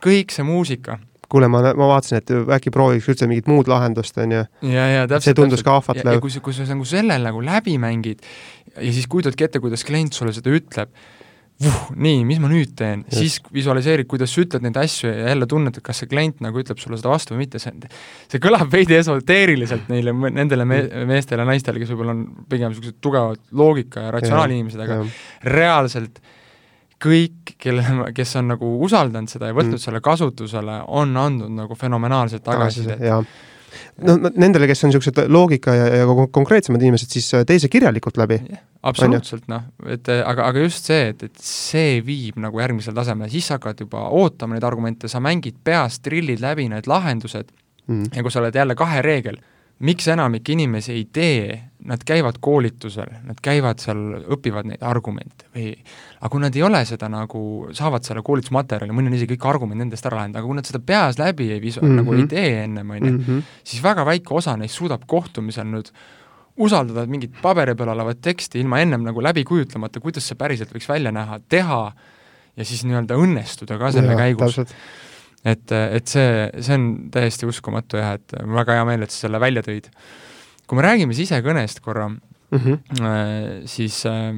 kõik 0.00 0.32
see 0.32 0.44
muusika 0.44 0.98
kuule, 1.28 1.48
ma, 1.48 1.60
ma 1.76 1.88
vaatasin, 1.90 2.22
et 2.22 2.30
äkki 2.56 2.70
prooviks 2.72 3.08
üldse 3.12 3.26
mingit 3.28 3.48
muud 3.50 3.68
lahendust, 3.68 4.16
on 4.18 4.32
ju. 4.32 4.44
see 5.20 5.34
tundus 5.36 5.62
ka 5.62 5.76
ahvatlev. 5.76 6.14
ja 6.16 6.20
kui 6.20 6.30
sa, 6.30 6.40
kui 6.40 6.56
sa 6.56 6.64
nagu 6.64 6.84
sellel 6.88 7.22
nagu 7.22 7.42
läbi 7.44 7.76
mängid 7.78 8.24
ja 8.76 8.92
siis 8.92 9.06
kujutadki 9.06 9.44
ette, 9.44 9.60
kuidas 9.60 9.84
klient 9.84 10.16
sulle 10.16 10.32
seda 10.32 10.52
ütleb, 10.54 10.88
vuh, 11.62 11.78
nii, 11.98 12.22
mis 12.28 12.38
ma 12.42 12.50
nüüd 12.50 12.74
teen, 12.78 13.02
siis 13.10 13.38
visualiseerid, 13.54 14.06
kuidas 14.10 14.30
sa 14.30 14.42
ütled 14.44 14.62
neid 14.62 14.76
asju 14.78 15.10
ja 15.10 15.32
jälle 15.32 15.48
tunned, 15.50 15.74
et 15.78 15.84
kas 15.84 16.02
see 16.02 16.10
klient 16.10 16.42
nagu 16.44 16.60
ütleb 16.62 16.78
sulle 16.78 16.98
seda 17.00 17.10
vastu 17.10 17.34
või 17.34 17.42
mitte, 17.44 17.60
see, 17.62 17.72
see 18.30 18.42
kõlab 18.42 18.70
veidi 18.70 18.94
esoteeriliselt 18.98 19.90
neile, 19.90 20.14
nendele 20.14 20.66
me-, 20.68 20.84
meestele 21.10 21.42
ja 21.42 21.48
naistele, 21.50 21.82
kes 21.82 21.90
võib-olla 21.94 22.14
on 22.14 22.24
pigem 22.50 22.70
niisugused 22.70 23.00
tugevad 23.02 23.42
loogika 23.58 24.06
ja 24.06 24.14
ratsionaalinimesed, 24.14 24.84
aga 24.86 25.00
ja. 25.00 25.08
reaalselt 25.50 26.22
kõik, 27.02 27.56
kelle, 27.58 27.84
kes 28.14 28.38
on 28.38 28.54
nagu 28.54 28.72
usaldanud 28.86 29.30
seda 29.30 29.50
ja 29.50 29.58
võtnud 29.58 29.80
mm. 29.80 29.82
selle 29.82 30.02
kasutusele, 30.04 30.80
on 30.94 31.14
andnud 31.18 31.54
nagu 31.58 31.78
fenomenaalset 31.78 32.46
tagasisidet 32.46 33.02
no 34.04 34.16
nendele, 34.36 34.68
kes 34.70 34.84
on 34.84 34.92
niisugused 34.92 35.20
loogika 35.32 35.74
ja, 35.74 35.86
ja 36.00 36.26
konkreetsemad 36.32 36.82
inimesed, 36.82 37.12
siis 37.12 37.28
äh, 37.36 37.44
tee 37.48 37.60
see 37.62 37.72
kirjalikult 37.72 38.20
läbi. 38.20 38.40
absoluutselt, 38.88 39.48
noh, 39.50 39.66
et 39.90 40.08
äh, 40.12 40.22
aga, 40.26 40.48
aga 40.52 40.64
just 40.64 40.88
see, 40.90 41.10
et, 41.12 41.22
et 41.28 41.44
see 41.44 41.98
viib 42.06 42.38
nagu 42.42 42.60
järgmisele 42.62 42.96
tasemele, 42.96 43.30
siis 43.32 43.50
sa 43.50 43.58
hakkad 43.58 43.84
juba 43.86 44.08
ootama 44.14 44.56
neid 44.56 44.66
argumente, 44.66 45.10
sa 45.10 45.22
mängid 45.24 45.58
peas, 45.64 46.00
trillid 46.04 46.42
läbi 46.44 46.68
need 46.70 46.90
lahendused 46.90 47.52
mm. 47.88 48.10
ja 48.14 48.24
kui 48.24 48.34
sa 48.34 48.42
oled 48.42 48.54
jälle 48.54 48.78
kahe 48.78 49.02
reegel 49.04 49.40
miks 49.86 50.08
enamik 50.10 50.48
inimesi 50.50 50.92
ei 50.92 51.04
tee, 51.12 51.58
nad 51.88 52.02
käivad 52.06 52.40
koolitusel, 52.42 53.10
nad 53.28 53.38
käivad 53.42 53.78
seal, 53.82 54.00
õpivad 54.34 54.66
neid 54.66 54.82
argumente 54.82 55.46
või 55.54 55.70
aga 56.18 56.30
kui 56.32 56.42
nad 56.42 56.56
ei 56.58 56.64
ole 56.66 56.80
seda 56.88 57.06
nagu, 57.12 57.42
saavad 57.76 58.06
selle 58.06 58.24
koolitusmaterjali, 58.26 58.94
mõni 58.94 59.12
on 59.12 59.18
isegi 59.18 59.36
kõik 59.36 59.46
argumendid 59.52 59.86
nendest 59.86 60.08
ära 60.10 60.18
läinud, 60.18 60.40
aga 60.40 60.50
kui 60.50 60.58
nad 60.58 60.68
seda 60.68 60.82
peas 60.82 61.20
läbi 61.22 61.52
ei 61.54 61.62
visu- 61.62 61.82
mm, 61.82 61.88
-hmm. 61.88 62.02
nagu 62.02 62.14
ei 62.18 62.26
tee 62.26 62.64
ennem, 62.64 62.90
on 62.90 63.06
ju, 63.06 63.40
siis 63.62 63.82
väga 63.82 64.04
väike 64.04 64.34
osa 64.34 64.56
neist 64.56 64.74
suudab 64.74 65.06
kohtumisel 65.06 65.70
nüüd 65.70 65.92
usaldada 66.58 67.06
mingit 67.06 67.38
paberi 67.42 67.74
peal 67.78 67.94
olevat 67.94 68.20
teksti 68.20 68.58
ilma 68.58 68.80
ennem 68.82 69.04
nagu 69.06 69.22
läbi 69.22 69.44
kujutlemata, 69.44 70.00
kuidas 70.00 70.26
see 70.26 70.34
päriselt 70.38 70.74
võiks 70.74 70.88
välja 70.88 71.12
näha, 71.14 71.38
teha 71.48 71.92
ja 72.56 72.64
siis 72.64 72.82
nii-öelda 72.84 73.14
õnnestuda 73.14 73.78
ka 73.78 73.92
selle 73.94 74.16
ja, 74.16 74.18
käigus 74.18 74.58
et, 75.44 75.72
et 75.72 76.10
see, 76.10 76.48
see 76.58 76.78
on 76.78 76.88
täiesti 77.14 77.46
uskumatu 77.48 78.00
jah, 78.00 78.16
et 78.18 78.34
väga 78.58 78.78
hea 78.78 78.88
meel, 78.88 79.06
et 79.06 79.14
sa 79.14 79.26
selle 79.26 79.40
välja 79.42 79.62
tõid. 79.66 79.90
kui 80.68 80.76
me 80.76 80.84
räägime 80.84 81.14
sisekõnest 81.16 81.80
korra 81.80 82.08
mm, 82.08 82.58
-hmm. 82.58 83.66
siis 83.66 84.02
äh, 84.06 84.34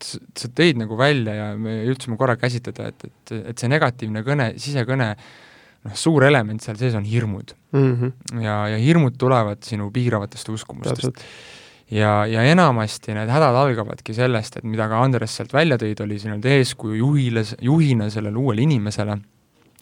sa 0.00 0.48
tõid 0.56 0.80
nagu 0.80 0.96
välja 0.98 1.34
ja 1.34 1.46
me 1.58 1.82
jõudsime 1.84 2.16
korra 2.16 2.36
käsitleda, 2.40 2.88
et, 2.88 3.04
et, 3.04 3.32
et 3.52 3.58
see 3.58 3.68
negatiivne 3.68 4.24
kõne, 4.26 4.52
sisekõne, 4.60 5.14
noh, 5.84 5.94
suur 5.94 6.24
element 6.24 6.62
seal 6.62 6.78
sees 6.80 6.94
on 6.94 7.04
hirmud 7.04 7.54
mm. 7.72 7.94
-hmm. 7.94 8.42
ja, 8.44 8.56
ja 8.74 8.76
hirmud 8.80 9.18
tulevad 9.18 9.62
sinu 9.62 9.90
piiravatest 9.90 10.48
uskumustest. 10.48 11.24
ja, 11.90 12.26
ja 12.26 12.42
enamasti 12.42 13.14
need 13.14 13.28
hädad 13.28 13.54
algavadki 13.54 14.14
sellest, 14.14 14.56
et 14.56 14.64
mida 14.64 14.88
ka 14.88 15.02
Andres 15.02 15.36
sealt 15.36 15.52
välja 15.52 15.76
tõid, 15.76 16.02
oli 16.02 16.18
see 16.18 16.30
nii-öelda 16.30 16.56
eeskuju 16.56 16.94
juhile, 16.94 17.44
juhina 17.60 18.10
sellele 18.10 18.36
uuele 18.36 18.62
inimesele 18.62 19.20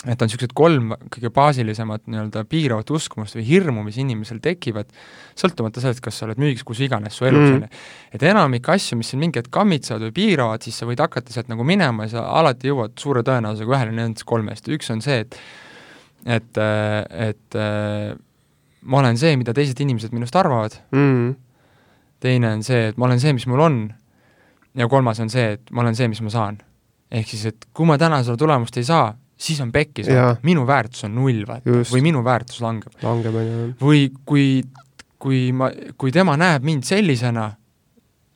et 0.06 0.20
on 0.22 0.28
niisugused 0.28 0.52
kolm 0.54 0.92
kõige 1.10 1.30
baasilisemat 1.34 2.04
nii-öelda 2.06 2.44
piiravat 2.46 2.90
uskumust 2.94 3.34
või 3.34 3.42
hirmu, 3.48 3.82
mis 3.82 3.96
inimesel 3.98 4.38
tekivad, 4.42 4.92
sõltumata 5.38 5.82
sellest, 5.82 6.02
kas 6.04 6.20
sa 6.20 6.28
oled 6.28 6.38
müügis, 6.38 6.62
kus 6.66 6.84
iganes 6.86 7.18
su 7.18 7.26
elus, 7.26 7.48
on 7.56 7.64
ju. 7.64 7.70
et 8.14 8.26
enamik 8.30 8.70
asju, 8.70 9.00
mis 9.00 9.10
sind 9.10 9.24
mingi 9.24 9.42
hetk 9.42 9.50
kammitsevad 9.54 10.06
või 10.06 10.14
piiravad, 10.20 10.62
siis 10.62 10.78
sa 10.78 10.86
võid 10.86 11.02
hakata 11.02 11.34
sealt 11.34 11.50
nagu 11.50 11.66
minema 11.66 12.06
ja 12.06 12.14
sa 12.14 12.24
alati 12.38 12.70
jõuad 12.70 12.94
suure 13.02 13.24
tõenäosusega 13.26 13.74
ühele 13.74 13.96
nendest 13.96 14.28
kolmest, 14.28 14.70
üks 14.70 14.94
on 14.94 15.02
see, 15.04 15.24
et 15.26 15.40
et, 16.28 16.58
et 16.58 17.58
ma 18.82 18.98
olen 19.02 19.18
see, 19.18 19.36
mida 19.38 19.54
teised 19.56 19.78
inimesed 19.82 20.14
minust 20.14 20.36
arvavad 20.38 20.74
mm., 20.94 21.30
teine 22.22 22.52
on 22.54 22.62
see, 22.66 22.88
et 22.90 22.98
ma 22.98 23.06
olen 23.06 23.20
see, 23.22 23.34
mis 23.34 23.46
mul 23.50 23.62
on, 23.62 23.78
ja 24.78 24.88
kolmas 24.90 25.20
on 25.22 25.30
see, 25.32 25.54
et 25.56 25.70
ma 25.74 25.82
olen 25.84 25.98
see, 25.98 26.08
mis 26.10 26.22
ma 26.22 26.32
saan. 26.34 26.58
ehk 27.10 27.30
siis, 27.30 27.46
et 27.50 27.66
kui 27.72 27.86
ma 27.88 27.96
täna 27.98 28.20
seda 28.22 28.36
tulemust 28.38 28.76
ei 28.76 28.86
saa, 28.86 29.12
siis 29.38 29.60
on 29.62 29.72
pekkis, 29.74 30.08
minu 30.46 30.66
väärtus 30.66 31.06
on 31.06 31.14
null, 31.18 31.44
vaata, 31.46 31.82
või 31.92 32.02
minu 32.04 32.22
väärtus 32.26 32.60
langeb. 32.64 32.94
langeb, 33.04 33.36
on 33.38 33.50
ju. 33.50 33.66
või 33.82 34.08
kui, 34.26 34.46
kui 35.20 35.42
ma, 35.56 35.70
kui 36.00 36.14
tema 36.14 36.36
näeb 36.40 36.66
mind 36.66 36.88
sellisena, 36.88 37.50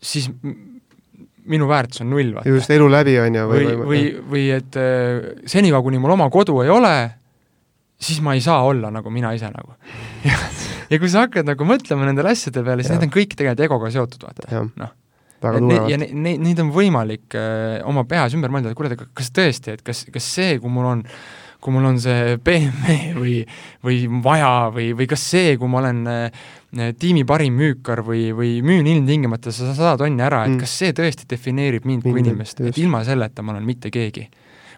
siis 0.02 0.30
minu 0.32 1.66
väärtus 1.70 2.04
on 2.04 2.12
null, 2.12 2.30
vaata. 2.36 2.54
just, 2.54 2.70
elu 2.70 2.86
läbi, 2.92 3.16
on 3.22 3.40
ju. 3.40 3.48
või, 3.50 3.66
või, 3.66 3.90
või, 3.90 4.04
või 4.36 4.46
et 4.58 4.78
äh, 4.78 5.26
senikaua, 5.50 5.82
kuni 5.88 6.00
mul 6.02 6.14
oma 6.14 6.30
kodu 6.32 6.60
ei 6.62 6.70
ole, 6.72 6.94
siis 8.02 8.22
ma 8.22 8.36
ei 8.38 8.44
saa 8.44 8.62
olla 8.68 8.92
nagu 8.94 9.10
mina 9.10 9.34
ise 9.34 9.50
nagu. 9.50 9.74
ja, 10.30 10.96
kui 10.96 11.10
sa 11.10 11.26
hakkad 11.26 11.50
nagu 11.50 11.66
mõtlema 11.66 12.06
nendele 12.06 12.34
asjade 12.36 12.62
peale, 12.62 12.86
siis 12.86 12.94
need 12.94 13.10
on 13.10 13.14
kõik 13.18 13.34
tegelikult 13.34 13.66
egoga 13.66 13.94
seotud, 13.98 14.28
vaata, 14.30 14.66
noh 14.78 14.98
väga 15.44 15.62
tugevad. 15.62 15.92
ja 15.92 16.00
neid, 16.02 16.42
neid 16.42 16.64
on 16.64 16.72
võimalik 16.74 17.38
äh, 17.38 17.78
oma 17.88 18.06
peas 18.08 18.34
ümber 18.38 18.52
mõelda, 18.54 18.72
et 18.72 18.78
kuule, 18.78 18.96
kas 18.96 19.32
tõesti, 19.34 19.76
et 19.76 19.86
kas, 19.86 20.04
kas 20.12 20.34
see, 20.38 20.58
kui 20.62 20.72
mul 20.72 20.90
on 20.96 21.06
kui 21.62 21.70
mul 21.70 21.86
on 21.86 21.98
see 22.02 22.36
BMW 22.42 23.12
või, 23.20 23.36
või 23.86 24.00
vaja 24.24 24.52
või, 24.74 24.88
või 24.98 25.06
kas 25.10 25.22
see, 25.30 25.54
kui 25.60 25.70
ma 25.70 25.78
olen 25.78 26.02
äh, 26.10 26.46
tiimi 26.98 27.22
parim 27.28 27.54
müükar 27.58 28.02
või, 28.06 28.30
või 28.34 28.56
müün 28.66 28.88
ilmtingimata 28.90 29.52
seda 29.54 29.74
sada 29.76 29.96
tonni 30.00 30.24
ära, 30.24 30.42
et 30.46 30.56
mm. 30.56 30.62
kas 30.64 30.74
see 30.82 30.94
tõesti 30.96 31.28
defineerib 31.30 31.86
mind, 31.86 32.02
mind 32.02 32.16
kui 32.16 32.24
inimest, 32.24 32.64
et 32.66 32.80
ilma 32.82 33.04
selleta 33.06 33.44
ma 33.46 33.54
olen 33.54 33.68
mitte 33.68 33.92
keegi. 33.94 34.26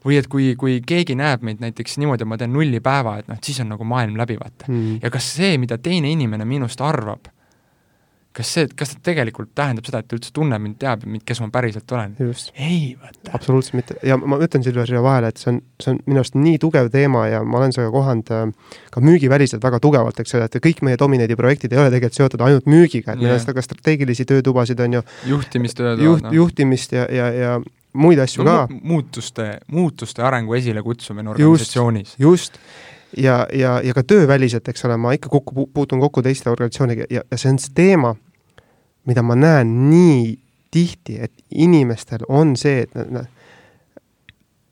Või 0.05 0.19
et 0.21 0.27
kui, 0.29 0.51
kui 0.61 0.83
keegi 0.85 1.15
näeb 1.17 1.47
meid 1.47 1.63
näiteks 1.65 1.97
niimoodi, 1.97 2.27
et 2.27 2.29
ma 2.29 2.37
teen 2.37 2.53
nulli 2.53 2.83
päeva, 2.85 3.15
et 3.23 3.31
noh, 3.31 3.39
siis 3.41 3.63
on 3.65 3.71
nagu 3.73 3.87
maailm 3.89 4.19
läbi, 4.21 4.37
vaata. 4.37 4.69
Mm.. 4.69 4.99
ja 5.01 5.13
kas 5.15 5.31
see, 5.39 5.55
mida 5.63 5.79
teine 5.81 6.11
inimene 6.13 6.45
minust 6.45 6.83
arvab, 6.85 7.31
kas 8.35 8.51
see, 8.57 8.67
kas 8.77 8.95
ta 8.95 9.01
tegelikult 9.11 9.53
tähendab 9.55 9.87
seda, 9.87 10.01
et 10.03 10.09
ta 10.11 10.17
üldse 10.17 10.33
tunneb 10.35 10.63
mind, 10.63 10.77
teab 10.83 11.05
mind, 11.07 11.23
kes 11.27 11.41
ma 11.43 11.49
päriselt 11.55 11.93
olen? 11.95 12.17
ei, 12.19 12.97
vaata. 13.01 13.31
absoluutselt 13.37 13.79
mitte 13.79 13.97
ja 14.07 14.17
ma 14.19 14.39
ütlen 14.43 14.65
Silver 14.67 14.91
siia 14.91 15.03
vahele, 15.05 15.31
et 15.31 15.41
see 15.41 15.53
on, 15.53 15.61
see 15.83 15.93
on 15.95 16.01
minu 16.09 16.23
arust 16.23 16.39
nii 16.39 16.59
tugev 16.63 16.91
teema 16.95 17.27
ja 17.31 17.45
ma 17.47 17.61
olen 17.61 17.75
sellega 17.77 17.95
kohanud 17.95 18.33
äh, 18.35 18.75
ka 18.95 19.05
müügiväliselt 19.05 19.63
väga 19.65 19.81
tugevalt, 19.85 20.19
eks 20.21 20.35
ole, 20.39 20.49
et 20.51 20.59
kõik 20.67 20.83
meie 20.87 20.99
Domineedi 21.01 21.39
projektid 21.39 21.77
ei 21.77 21.83
ole 21.83 21.93
tegelikult 21.95 22.21
seotud 22.21 22.45
ainult 22.49 22.69
müügiga, 22.71 23.15
et 23.15 23.23
meil 23.23 23.37
on 23.37 23.43
seda 23.43 23.55
ka 23.57 23.65
strateegilisi 23.65 24.27
töötubasid, 24.31 24.83
on 24.83 24.99
ju. 24.99 25.07
juhtimistööd. 25.35 26.03
juht 26.03 26.27
no., 26.27 26.35
juhtimist 26.35 26.97
ja, 26.97 27.07
ja, 27.11 27.31
ja 27.39 27.57
muid 27.95 28.19
asju 28.19 28.43
no, 28.47 28.57
ka. 28.65 28.81
muutuste, 28.83 29.47
muutuste 29.71 30.27
arengu 30.27 30.59
esilekutsumine 30.59 31.31
organisatsioonis. 31.31 32.17
just, 32.19 32.59
just 32.59 32.61
ja, 33.17 33.47
ja, 33.53 33.81
ja 33.85 33.95
ka 33.95 34.03
tööväliselt, 34.03 34.69
eks 34.69 34.85
ole, 34.85 34.97
ma 34.97 35.13
ikka 35.17 35.29
kokku 35.33 35.69
puutun 35.75 36.01
kokku 36.01 36.23
teiste 36.23 36.51
organisatsiooniga 36.51 37.07
ja, 37.11 37.23
ja 37.31 37.39
see 37.39 37.53
on 37.53 37.61
see 37.63 37.75
teema, 37.75 38.15
mida 39.07 39.23
ma 39.23 39.37
näen 39.39 39.75
nii 39.91 40.35
tihti, 40.75 41.21
et 41.23 41.33
inimestel 41.55 42.27
on 42.29 42.57
see, 42.59 42.85
et 42.87 42.95
nad 42.95 43.31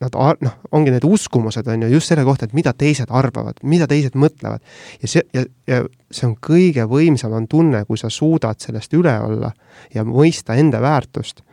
nad 0.02 0.16
noh, 0.42 0.54
ongi 0.74 0.90
need 0.90 1.04
uskumused, 1.06 1.66
on 1.70 1.84
ju, 1.84 1.92
just 1.94 2.10
selle 2.10 2.24
kohta, 2.26 2.48
et 2.48 2.56
mida 2.56 2.72
teised 2.74 3.10
arvavad, 3.14 3.60
mida 3.62 3.86
teised 3.90 4.16
mõtlevad. 4.18 4.62
ja 5.02 5.08
see, 5.08 5.22
ja, 5.34 5.44
ja 5.70 5.82
see 6.10 6.26
on 6.26 6.34
kõige 6.42 6.86
võimsam 6.90 7.36
on 7.38 7.46
tunne, 7.48 7.84
kui 7.86 8.00
sa 8.00 8.10
suudad 8.10 8.58
sellest 8.62 8.94
üle 8.98 9.14
olla 9.22 9.52
ja 9.94 10.04
mõista 10.04 10.58
enda 10.58 10.80
väärtust 10.82 11.44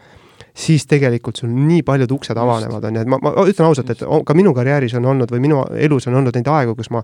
siis 0.59 0.85
tegelikult 0.89 1.39
sul 1.39 1.51
nii 1.53 1.83
paljud 1.87 2.11
uksed 2.11 2.37
avanevad, 2.37 2.87
on 2.89 2.97
ju, 2.97 3.03
et 3.05 3.11
ma, 3.11 3.19
ma 3.23 3.33
ütlen 3.47 3.67
ausalt, 3.69 3.91
et 3.93 4.01
ka 4.03 4.35
minu 4.37 4.53
karjääris 4.57 4.95
on 4.99 5.07
olnud 5.13 5.31
või 5.31 5.43
minu 5.47 5.63
elus 5.87 6.09
on 6.09 6.17
olnud 6.19 6.35
neid 6.35 6.49
aegu, 6.51 6.75
kus 6.77 6.91
ma 6.93 7.03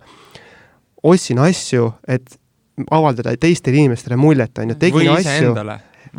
ostsin 1.05 1.39
asju, 1.43 1.91
et 2.11 2.39
avaldada 2.91 3.35
teistele 3.39 3.79
inimestele 3.83 4.17
muljet, 4.19 4.57
on 4.59 4.73
ju, 4.73 4.79
tegin 4.79 5.05
või 5.05 5.13
asju. 5.13 5.53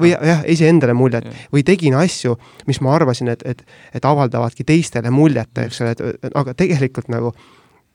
või 0.01 0.13
jah, 0.15 0.41
iseendale 0.53 0.95
muljet. 0.97 1.29
Ja. 1.29 1.45
või 1.53 1.67
tegin 1.67 1.99
asju, 1.99 2.37
mis 2.69 2.81
ma 2.85 2.95
arvasin, 2.97 3.29
et, 3.35 3.45
et, 3.45 3.63
et 3.95 4.09
avaldavadki 4.09 4.65
teistele 4.65 5.13
muljet, 5.13 5.53
eks 5.67 5.85
ole, 5.85 5.93
et 5.97 6.33
aga 6.33 6.57
tegelikult 6.57 7.13
nagu 7.13 7.35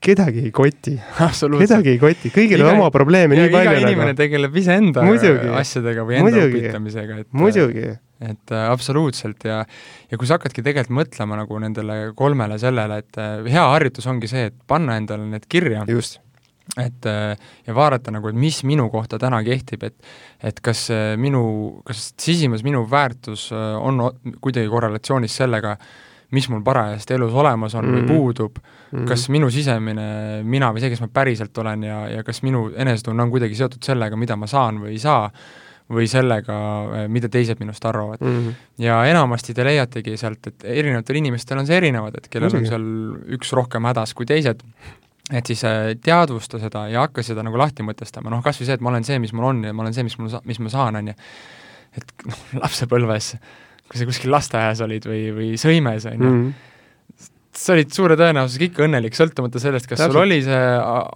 kedagi 0.01 0.45
ei 0.45 0.53
koti. 0.53 0.95
kedagi 1.57 1.95
ei 1.95 1.99
koti, 2.01 2.33
kõigil 2.33 2.65
on 2.65 2.75
oma 2.75 2.91
probleeme 2.93 3.37
nii 3.37 3.49
palju. 3.53 3.73
iga 3.73 3.81
inimene 3.87 4.13
nagu. 4.13 4.21
tegeleb 4.21 4.55
iseenda 4.61 5.05
asjadega 5.61 6.05
või 6.05 6.21
enda 6.21 6.29
muidugi, 6.29 6.61
õpitamisega, 6.61 7.19
et 7.25 7.29
muidugi 7.37 7.89
et 8.21 8.53
äh, 8.53 8.65
absoluutselt 8.69 9.45
ja 9.47 9.61
ja 10.11 10.17
kui 10.17 10.27
sa 10.27 10.37
hakkadki 10.37 10.63
tegelikult 10.65 10.97
mõtlema 11.01 11.39
nagu 11.41 11.61
nendele 11.61 11.99
kolmele 12.17 12.59
sellele, 12.61 13.01
et 13.01 13.21
äh, 13.21 13.39
hea 13.49 13.63
harjutus 13.73 14.07
ongi 14.11 14.29
see, 14.29 14.49
et 14.51 14.59
panna 14.67 14.97
endale 15.01 15.25
need 15.29 15.47
kirja. 15.49 15.85
just 15.89 16.21
et 16.79 17.05
äh, 17.09 17.33
ja 17.67 17.75
vaadata 17.75 18.13
nagu, 18.13 18.29
et 18.29 18.37
mis 18.37 18.61
minu 18.67 18.87
kohta 18.93 19.19
täna 19.19 19.41
kehtib, 19.43 19.83
et 19.89 19.97
et 20.43 20.61
kas 20.63 20.87
minu, 21.17 21.41
kas 21.85 22.11
sisimas 22.17 22.63
minu 22.63 22.85
väärtus 22.89 23.49
on 23.53 23.99
kuidagi 24.41 24.69
korrelatsioonis 24.69 25.35
sellega, 25.41 25.75
mis 26.31 26.47
mul 26.49 26.61
parajasti 26.63 27.17
elus 27.17 27.33
olemas 27.33 27.75
on 27.75 27.85
mm 27.85 27.91
-hmm. 27.91 27.97
või 27.97 28.01
mhm. 28.01 28.13
puudub 28.13 28.55
mm, 28.57 28.99
-hmm. 28.99 29.07
kas 29.07 29.29
minu 29.29 29.49
sisemine 29.49 30.05
mina 30.43 30.71
või 30.71 30.79
see, 30.79 30.89
kes 30.89 31.01
ma 31.01 31.09
päriselt 31.13 31.57
olen 31.57 31.83
ja, 31.83 32.07
ja 32.09 32.23
kas 32.23 32.41
minu 32.43 32.71
enesetunne 32.75 33.23
on 33.23 33.31
kuidagi 33.31 33.55
seotud 33.55 33.83
sellega, 33.83 34.15
mida 34.15 34.35
ma 34.35 34.47
saan 34.47 34.79
või 34.79 34.95
ei 34.95 34.99
saa, 34.99 35.29
või 35.91 36.07
sellega, 36.09 36.55
mida 37.11 37.29
teised 37.31 37.59
minust 37.59 37.85
arvavad 37.85 38.21
mm. 38.23 38.37
-hmm. 38.37 38.55
ja 38.85 39.01
enamasti 39.09 39.53
te 39.53 39.65
leiategi 39.67 40.17
sealt, 40.17 40.47
et 40.47 40.65
erinevatel 40.79 41.19
inimestel 41.21 41.61
on 41.61 41.67
see 41.67 41.77
erinevad, 41.77 42.17
et 42.17 42.29
kellel 42.31 42.49
Muidugi. 42.49 42.67
on 42.67 42.71
seal 42.71 43.35
üks 43.37 43.53
rohkem 43.57 43.87
hädas 43.89 44.13
kui 44.17 44.25
teised, 44.29 44.63
et 45.31 45.45
siis 45.45 45.63
äh, 45.67 45.95
teadvusta 46.03 46.59
seda 46.59 46.87
ja 46.91 47.05
hakka 47.07 47.23
seda 47.23 47.43
nagu 47.43 47.59
lahti 47.59 47.83
mõtestama, 47.83 48.31
noh 48.33 48.43
kas 48.43 48.61
või 48.61 48.69
see, 48.69 48.79
et 48.79 48.85
ma 48.85 48.93
olen 48.93 49.07
see, 49.07 49.19
mis 49.19 49.33
mul 49.33 49.49
on 49.51 49.63
ja 49.67 49.73
ma 49.73 49.85
olen 49.85 49.97
see, 49.97 50.07
mis 50.07 50.17
mul 50.19 50.31
mis 50.45 50.59
ma 50.59 50.73
saan, 50.73 50.95
on 51.01 51.11
ju. 51.13 51.19
et 51.99 52.15
noh, 52.25 52.41
lapsepõlves 52.63 53.35
kui 53.91 53.99
sa 53.99 54.07
kuskil 54.07 54.31
lasteaias 54.31 54.81
olid 54.85 55.05
või, 55.05 55.23
või 55.35 55.53
sõimes, 55.59 56.05
on 56.07 56.21
ju 56.21 56.29
-hmm. 56.31 56.67
Sa 57.57 57.75
olid 57.75 57.91
suure 57.93 58.15
tõenäosusega 58.19 58.67
ikka 58.69 58.85
õnnelik, 58.85 59.15
sõltumata 59.17 59.59
sellest, 59.61 59.87
kas 59.89 59.99
Täpselt. 59.99 60.13
sul 60.15 60.21
oli 60.23 60.39
see 60.45 60.59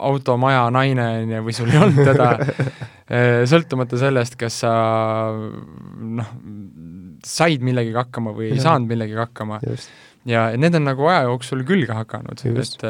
auto, 0.09 0.37
maja, 0.41 0.65
naine, 0.73 1.05
on 1.23 1.35
ju, 1.35 1.43
või 1.47 1.55
sul 1.55 1.71
ei 1.71 1.79
olnud 1.81 2.09
teda 2.11 2.29
äh, 2.39 3.43
sõltumata 3.49 3.99
sellest, 4.01 4.35
kas 4.39 4.57
sa 4.65 4.73
noh, 5.35 6.33
said 7.25 7.63
millegagi 7.65 7.95
hakkama 7.97 8.35
või 8.35 8.51
ei 8.53 8.63
saanud 8.63 8.91
millegagi 8.91 9.21
hakkama. 9.23 9.61
ja 10.29 10.47
need 10.59 10.75
on 10.75 10.87
nagu 10.89 11.07
aja 11.11 11.27
jooksul 11.29 11.63
külge 11.67 11.95
hakanud, 11.95 12.43
et, 12.51 12.87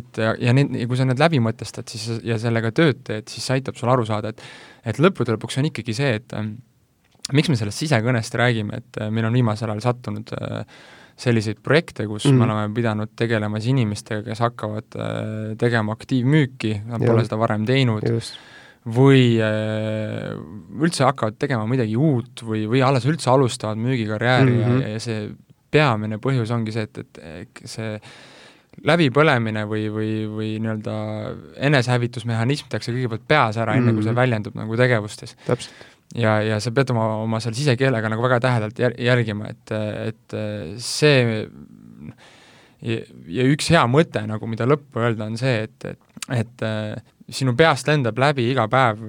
et 0.00 0.22
ja, 0.22 0.32
ja 0.48 0.56
need, 0.56 0.78
kui 0.88 0.98
sa 0.98 1.08
need 1.08 1.20
läbi 1.20 1.42
mõtestad, 1.42 1.88
siis 1.92 2.22
ja 2.26 2.40
sellega 2.42 2.72
tööd 2.74 3.04
teed, 3.06 3.28
siis 3.28 3.44
see 3.44 3.60
aitab 3.60 3.78
sul 3.78 3.92
aru 3.92 4.06
saada, 4.08 4.32
et 4.32 4.42
et 4.86 5.02
lõppude 5.02 5.34
lõpuks 5.34 5.58
on 5.58 5.66
ikkagi 5.66 5.96
see, 5.98 6.12
et 6.20 6.32
miks 7.34 7.50
me 7.50 7.56
sellest 7.58 7.82
sisekõnest 7.82 8.36
räägime, 8.38 8.82
et 8.82 9.00
äh, 9.00 9.10
meil 9.10 9.26
on 9.28 9.34
viimasel 9.34 9.72
ajal 9.72 9.82
sattunud 9.88 10.30
äh, 10.36 10.62
selliseid 11.16 11.62
projekte, 11.64 12.04
kus 12.06 12.26
mm. 12.28 12.36
me 12.36 12.44
oleme 12.44 12.74
pidanud 12.76 13.14
tegelema 13.16 13.60
siis 13.60 13.72
inimestega, 13.72 14.22
kes 14.26 14.42
hakkavad 14.44 14.98
äh, 15.00 15.22
tegema 15.60 15.96
aktiivmüüki, 15.96 16.74
nad 16.90 17.00
ja. 17.00 17.08
pole 17.08 17.24
seda 17.24 17.40
varem 17.40 17.64
teinud, 17.68 18.04
või 18.86 19.34
üldse 20.78 21.02
hakkavad 21.02 21.34
tegema 21.42 21.64
midagi 21.66 21.96
uut 21.98 22.44
või, 22.46 22.68
või 22.70 22.84
alles 22.86 23.08
üldse 23.10 23.32
alustavad 23.32 23.80
müügikarjääri 23.82 24.52
mm 24.52 24.62
-hmm. 24.62 24.84
ja, 24.84 24.92
ja 24.94 25.00
see 25.02 25.24
peamine 25.74 26.20
põhjus 26.22 26.52
ongi 26.54 26.74
see, 26.74 26.86
et, 26.86 27.18
et 27.42 27.62
see 27.66 27.96
läbipõlemine 28.86 29.64
või, 29.66 29.88
või, 29.92 30.10
või 30.30 30.48
nii-öelda 30.60 30.94
enesehävitusmehhanism 31.68 32.68
tehakse 32.70 32.92
kõigepealt 32.92 33.26
peas 33.28 33.56
ära, 33.56 33.74
enne 33.74 33.86
mm 33.86 33.88
-hmm. 33.88 33.98
kui 33.98 34.04
see 34.04 34.12
mhm. 34.12 34.20
väljendub 34.20 34.58
nagu 34.62 34.76
tegevustes. 34.76 35.36
täpselt 35.46 35.95
ja, 36.14 36.38
ja 36.44 36.60
sa 36.62 36.72
pead 36.74 36.92
oma, 36.94 37.08
oma 37.24 37.40
seal 37.42 37.56
sisekeelega 37.56 38.10
nagu 38.12 38.24
väga 38.24 38.40
tähedalt 38.44 38.80
jär-, 38.80 38.96
järgima, 39.02 39.50
et, 39.52 39.74
et 40.06 40.36
see 40.82 41.42
ja, 42.82 43.00
ja 43.38 43.50
üks 43.50 43.70
hea 43.72 43.84
mõte 43.90 44.22
nagu, 44.28 44.48
mida 44.50 44.68
lõppu 44.68 45.02
öelda, 45.02 45.28
on 45.30 45.38
see, 45.40 45.66
et, 45.66 45.88
et, 46.30 46.66
et 46.66 47.36
sinu 47.36 47.56
peast 47.58 47.88
lendab 47.90 48.18
läbi 48.22 48.46
iga 48.52 48.66
päev 48.70 49.00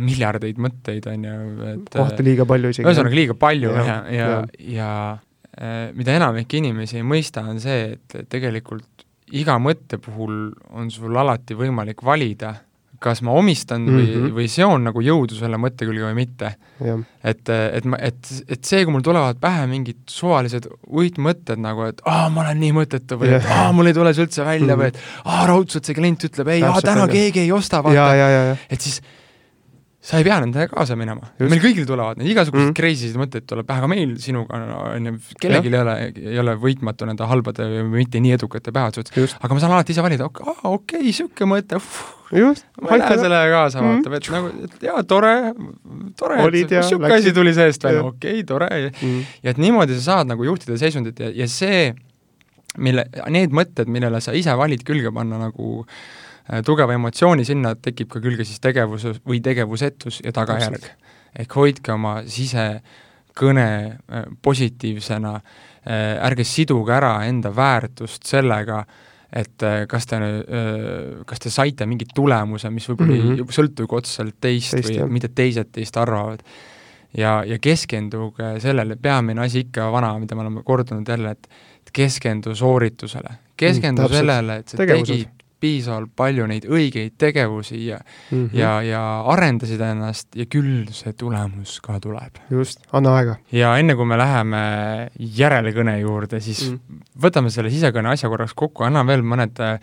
miljardeid 0.00 0.60
mõtteid, 0.64 1.08
on 1.12 1.26
ju, 1.28 1.40
et 1.74 1.90
kohati 1.96 2.24
liiga 2.26 2.46
palju 2.48 2.72
isegi. 2.72 2.86
ühesõnaga 2.88 3.18
liiga 3.20 3.36
palju 3.38 3.74
ja, 3.74 3.82
ja, 3.84 3.98
ja, 4.12 4.28
ja, 4.68 4.78
ja 4.78 5.90
mida 5.96 6.14
enamik 6.14 6.54
inimesi 6.54 7.00
ei 7.00 7.06
mõista, 7.06 7.42
on 7.50 7.60
see, 7.60 7.96
et 7.98 8.30
tegelikult 8.30 9.04
iga 9.36 9.58
mõtte 9.60 9.98
puhul 10.00 10.48
on 10.72 10.88
sul 10.92 11.16
alati 11.20 11.56
võimalik 11.58 12.00
valida 12.06 12.54
kas 12.98 13.20
ma 13.22 13.34
omistan 13.38 13.82
mm 13.82 13.88
-hmm. 13.88 13.98
või, 13.98 14.16
mhm. 14.16 14.34
või 14.38 14.48
seon 14.50 14.84
nagu 14.88 15.02
jõudu 15.04 15.36
selle 15.38 15.58
mõtte 15.60 15.86
külge 15.86 16.04
või 16.08 16.16
mitte. 16.18 16.54
et, 17.24 17.48
et 17.48 17.84
ma, 17.84 17.98
et, 18.02 18.30
et 18.48 18.64
see, 18.64 18.84
kui 18.84 18.94
mul 18.94 19.04
tulevad 19.06 19.38
pähe 19.42 19.66
mingid 19.70 20.00
suvalised 20.10 20.66
uitmõtted 20.86 21.58
nagu, 21.62 21.88
et 21.90 22.02
aa, 22.06 22.28
ma 22.30 22.44
olen 22.46 22.60
nii 22.62 22.72
mõttetu 22.76 23.18
või 23.18 23.32
yeah. 23.32 23.44
et 23.44 23.50
aa, 23.50 23.72
mul 23.72 23.90
ei 23.90 23.94
tule 23.94 24.14
see 24.14 24.26
üldse 24.26 24.44
välja 24.44 24.76
mm 24.76 24.80
-hmm. 24.80 24.82
või 24.82 24.88
et 24.88 24.98
aa, 25.24 25.46
raudselt 25.50 25.84
see 25.84 25.94
klient 25.94 26.24
ütleb 26.30 26.48
ei, 26.54 26.62
aa, 26.62 26.80
täna 26.82 27.08
keegi 27.10 27.46
ei 27.46 27.52
osta, 27.52 27.82
vaata. 27.82 28.56
et 28.70 28.80
siis 28.80 29.02
sa 30.08 30.16
ei 30.16 30.24
pea 30.24 30.38
nendega 30.40 30.70
kaasa 30.72 30.96
minema. 30.96 31.26
meil 31.42 31.60
kõigil 31.60 31.86
tulevad 31.88 32.20
need 32.20 32.30
igasuguseid 32.32 32.70
mm. 32.70 32.76
crazy 32.76 33.10
sid 33.10 33.18
mõtteid 33.20 33.44
tuleb 33.48 33.66
pähe, 33.68 33.82
aga 33.82 33.90
meil 33.92 34.14
sinuga 34.22 34.60
on 34.94 35.08
ju, 35.10 35.14
kellelgi 35.42 35.72
ei 35.72 35.80
ole, 35.82 35.96
ei 36.32 36.40
ole 36.40 36.54
võitmatu 36.62 37.08
nende 37.08 37.28
halbade 37.28 37.66
või 37.74 38.04
mitte 38.06 38.22
nii 38.24 38.36
edukate 38.38 38.72
päevade 38.72 39.02
suhtes, 39.02 39.34
aga 39.36 39.56
ma 39.56 39.64
saan 39.64 39.74
alati 39.76 39.92
ise 39.92 40.04
valida, 40.04 40.28
okei, 40.30 40.54
okei, 40.70 41.02
niisugune 41.04 41.50
mõte, 41.52 41.80
ma 42.32 42.94
ei 42.96 43.02
lähe 43.02 43.18
sellega 43.20 43.50
kaasa 43.52 43.82
mm., 43.82 43.98
vaata, 43.98 44.20
et 44.20 44.30
nagu, 44.32 44.52
et 44.64 44.86
jaa, 44.88 45.02
tore, 45.12 45.34
tore, 46.20 46.38
et 46.46 46.56
niisugune 46.72 47.18
asi 47.18 47.34
tuli 47.36 47.52
seest 47.56 47.84
välja, 47.84 48.06
okei 48.08 48.38
okay,, 48.38 48.46
tore. 48.48 48.70
Mm., 48.94 49.26
ja 49.44 49.52
et 49.52 49.60
niimoodi 49.60 49.98
sa 49.98 50.06
saad 50.14 50.32
nagu 50.32 50.48
juhtida 50.48 50.80
seisundit 50.80 51.20
ja, 51.20 51.28
ja 51.36 51.50
see, 51.52 51.90
mille, 52.80 53.04
need 53.34 53.52
mõtted, 53.52 53.92
millele 53.92 54.24
sa 54.24 54.32
ise 54.36 54.56
valid 54.56 54.88
külge 54.88 55.12
panna 55.12 55.42
nagu 55.48 55.84
Äh, 55.84 56.27
tugeva 56.64 56.96
emotsiooni, 56.96 57.44
sinna 57.44 57.74
tekib 57.76 58.10
ka 58.12 58.22
külge 58.24 58.46
siis 58.48 58.60
tegevus 58.64 59.06
või 59.26 59.42
tegevusetus 59.44 60.22
ja 60.24 60.32
tagajärg. 60.32 60.86
ehk 61.38 61.56
hoidke 61.60 61.92
oma 61.92 62.22
sisekõne 62.26 63.68
äh, 63.68 64.24
positiivsena, 64.42 65.34
äh, 65.36 66.16
ärge 66.24 66.44
siduge 66.48 66.96
ära 66.96 67.12
enda 67.28 67.52
väärtust 67.54 68.26
sellega, 68.26 68.84
et 69.28 69.60
kas 69.88 70.06
te, 70.08 70.18
kas 71.28 71.42
te 71.44 71.50
saite 71.52 71.84
mingi 71.84 72.06
tulemuse, 72.14 72.70
mis 72.72 72.86
võib-olla 72.88 73.12
mm 73.12 73.26
-hmm. 73.26 73.42
ei 73.44 73.56
sõltugi 73.58 73.96
otseselt 73.98 74.36
teist, 74.40 74.72
teist 74.72 74.88
või 74.88 74.96
jah. 74.96 75.10
mida 75.18 75.28
teised 75.28 75.68
teist 75.72 75.96
arvavad. 76.00 76.40
ja, 77.12 77.44
ja 77.44 77.58
keskenduge 77.58 78.60
sellele, 78.60 78.96
peamine 78.96 79.40
asi 79.44 79.66
ikka 79.66 79.92
vana, 79.92 80.18
mida 80.18 80.34
me 80.34 80.40
oleme 80.40 80.62
kordunud 80.64 81.08
jälle, 81.08 81.30
et 81.30 81.48
keskendu 81.92 82.54
sooritusele, 82.54 83.36
keskendu 83.56 84.02
mm, 84.02 84.08
sellele, 84.08 84.56
et 84.56 84.68
sa 84.68 84.76
tegid 84.76 85.37
piisavalt 85.60 86.12
palju 86.16 86.46
neid 86.50 86.66
õigeid 86.68 87.16
tegevusi 87.18 87.80
ja 87.86 87.98
mm 87.98 88.36
-hmm. 88.36 88.58
ja, 88.58 88.72
ja 88.82 89.02
arendasid 89.32 89.80
ennast 89.80 90.36
ja 90.36 90.46
küll 90.46 90.86
see 90.94 91.12
tulemus 91.12 91.80
ka 91.80 91.98
tuleb. 92.00 92.38
just, 92.50 92.80
anna 92.92 93.16
aega. 93.16 93.36
ja 93.52 93.76
enne, 93.78 93.94
kui 93.94 94.06
me 94.06 94.18
läheme 94.18 94.62
järelkõne 95.18 95.98
juurde, 96.00 96.40
siis 96.40 96.70
mm. 96.70 97.02
võtame 97.22 97.50
selle 97.50 97.70
sisekõne 97.70 98.12
asja 98.12 98.28
korraks 98.28 98.54
kokku, 98.54 98.84
anna 98.84 99.06
veel 99.06 99.22
mõned 99.22 99.60
äh, 99.60 99.80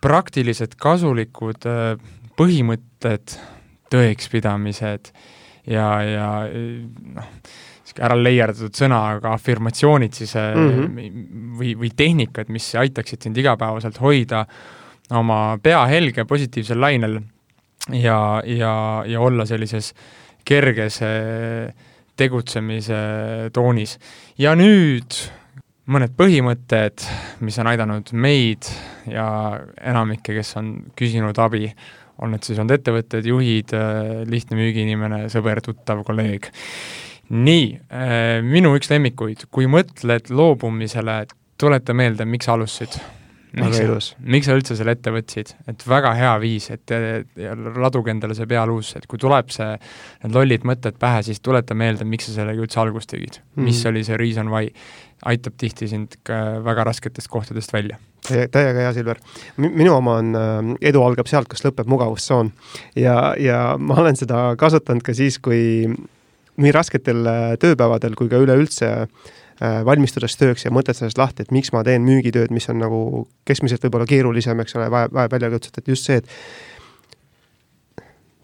praktilised 0.00 0.74
kasulikud 0.76 1.66
äh, 1.66 1.98
põhimõtted, 2.36 3.38
tõekspidamised 3.90 5.12
ja, 5.70 5.88
ja 6.02 6.28
noh, 7.14 7.30
ära 8.02 8.16
leierdatud 8.18 8.74
sõna, 8.74 9.00
aga 9.18 9.34
afirmatsioonid 9.36 10.16
siis 10.16 10.34
mm 10.34 10.70
-hmm. 10.70 11.58
või, 11.58 11.74
või 11.78 11.90
tehnikad, 11.96 12.48
mis 12.48 12.74
aitaksid 12.74 13.22
sind 13.22 13.36
igapäevaselt 13.36 14.00
hoida 14.00 14.46
oma 15.12 15.58
pea 15.62 15.84
helge 15.90 16.24
positiivsel 16.24 16.80
lainel 16.80 17.18
ja, 17.92 18.42
ja, 18.46 18.74
ja 19.06 19.20
olla 19.20 19.46
sellises 19.46 19.92
kerges 20.44 21.00
tegutsemise 22.16 22.98
toonis. 23.52 23.98
ja 24.38 24.54
nüüd 24.56 25.16
mõned 25.90 26.14
põhimõtted, 26.16 27.04
mis 27.44 27.58
on 27.60 27.68
aidanud 27.68 28.12
meid 28.16 28.68
ja 29.10 29.26
enamikke, 29.84 30.32
kes 30.38 30.54
on 30.60 30.70
küsinud 30.96 31.38
abi, 31.42 31.68
on 32.22 32.32
need 32.32 32.46
siis 32.46 32.60
olnud 32.60 32.78
ettevõtted, 32.78 33.26
juhid, 33.28 33.74
lihtne 34.30 34.56
müügiinimene, 34.56 35.24
sõber, 35.32 35.60
tuttav, 35.64 36.04
kolleeg. 36.06 36.48
nii, 37.28 37.66
minu 38.46 38.72
üks 38.78 38.88
lemmikuid, 38.92 39.48
kui 39.50 39.68
mõtled 39.68 40.30
loobumisele, 40.32 41.24
tuleta 41.60 41.96
meelde, 41.96 42.24
miks 42.28 42.48
alustasid 42.48 42.96
väga 43.54 43.82
ilus. 43.84 44.10
miks 44.20 44.48
sa 44.48 44.56
üldse 44.56 44.76
selle 44.78 44.94
ette 44.96 45.12
võtsid, 45.14 45.52
et 45.70 45.84
väga 45.88 46.14
hea 46.18 46.32
viis, 46.42 46.68
et 46.74 46.94
laduge 47.78 48.12
endale 48.14 48.36
see 48.36 48.48
pea 48.50 48.64
luusse, 48.68 49.00
et 49.00 49.08
kui 49.10 49.20
tuleb 49.20 49.52
see, 49.54 49.74
need 50.24 50.36
lollid 50.36 50.66
mõtted 50.68 50.98
pähe, 51.00 51.22
siis 51.26 51.42
tuleta 51.44 51.76
meelde, 51.78 52.06
miks 52.08 52.28
sa 52.28 52.38
sellega 52.40 52.64
üldse 52.64 52.80
algust 52.82 53.12
tegid 53.12 53.40
mm.. 53.40 53.68
mis 53.68 53.84
oli 53.90 54.04
see 54.06 54.18
reason 54.20 54.50
why, 54.52 54.72
aitab 55.30 55.56
tihti 55.60 55.88
sind 55.90 56.18
ka 56.26 56.40
väga 56.64 56.88
rasketest 56.90 57.30
kohtadest 57.32 57.72
välja. 57.74 58.00
täiega 58.24 58.80
hea, 58.80 58.92
Silver. 58.96 59.20
minu 59.60 59.94
oma 59.96 60.18
on, 60.22 60.34
äh, 60.38 60.74
edu 60.90 61.04
algab 61.04 61.30
sealt, 61.30 61.48
kus 61.50 61.64
lõpeb 61.66 61.88
mugavustsoon. 61.90 62.52
ja, 62.96 63.34
ja 63.38 63.62
ma 63.78 64.00
olen 64.02 64.18
seda 64.20 64.50
kasutanud 64.60 65.06
ka 65.06 65.14
siis, 65.16 65.38
kui 65.38 65.86
nii 66.54 66.74
rasketel 66.74 67.24
äh, 67.26 67.48
tööpäevadel 67.62 68.14
kui 68.18 68.30
ka 68.30 68.38
üleüldse 68.42 68.92
Äh, 68.94 69.34
valmistudes 69.60 70.34
tööks 70.40 70.64
ja 70.64 70.72
mõtted 70.74 70.98
sellest 70.98 71.18
lahti, 71.18 71.44
et 71.44 71.52
miks 71.54 71.70
ma 71.72 71.84
teen 71.86 72.02
müügitööd, 72.06 72.50
mis 72.54 72.66
on 72.72 72.80
nagu 72.82 73.00
keskmiselt 73.46 73.84
võib-olla 73.86 74.06
keerulisem, 74.10 74.60
eks 74.64 74.78
ole, 74.78 74.88
vajab, 74.90 75.14
vajab 75.14 75.36
väljakutset, 75.36 75.78
et 75.78 75.92
just 75.94 76.08
see, 76.08 76.18
et 76.18 76.26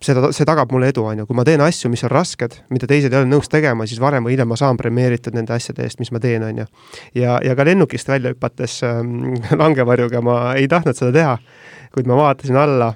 seda, 0.04 0.30
see 0.36 0.46
tagab 0.48 0.72
mulle 0.72 0.90
edu, 0.92 1.04
on 1.06 1.22
ju, 1.22 1.26
kui 1.28 1.36
ma 1.36 1.44
teen 1.46 1.62
asju, 1.64 1.90
mis 1.92 2.04
on 2.06 2.12
rasked, 2.12 2.56
mida 2.72 2.88
teised 2.90 3.12
ei 3.12 3.20
ole 3.20 3.28
nõus 3.28 3.50
tegema, 3.52 3.86
siis 3.88 4.00
varem 4.02 4.26
või 4.26 4.34
hiljem 4.36 4.50
ma 4.50 4.58
saan 4.60 4.78
premeeritud 4.80 5.36
nende 5.36 5.54
asjade 5.56 5.84
eest, 5.84 6.00
mis 6.00 6.12
ma 6.14 6.22
teen, 6.22 6.44
on 6.46 6.62
ju. 6.62 6.66
ja, 7.20 7.38
ja 7.44 7.56
ka 7.58 7.66
lennukist 7.68 8.08
välja 8.08 8.32
hüpates 8.34 8.80
ähm, 8.86 9.34
langevarjuga 9.62 10.22
ma 10.24 10.40
ei 10.56 10.68
tahtnud 10.70 10.98
seda 10.98 11.12
teha, 11.16 11.36
kuid 11.94 12.10
ma 12.10 12.18
vaatasin 12.22 12.58
alla 12.60 12.94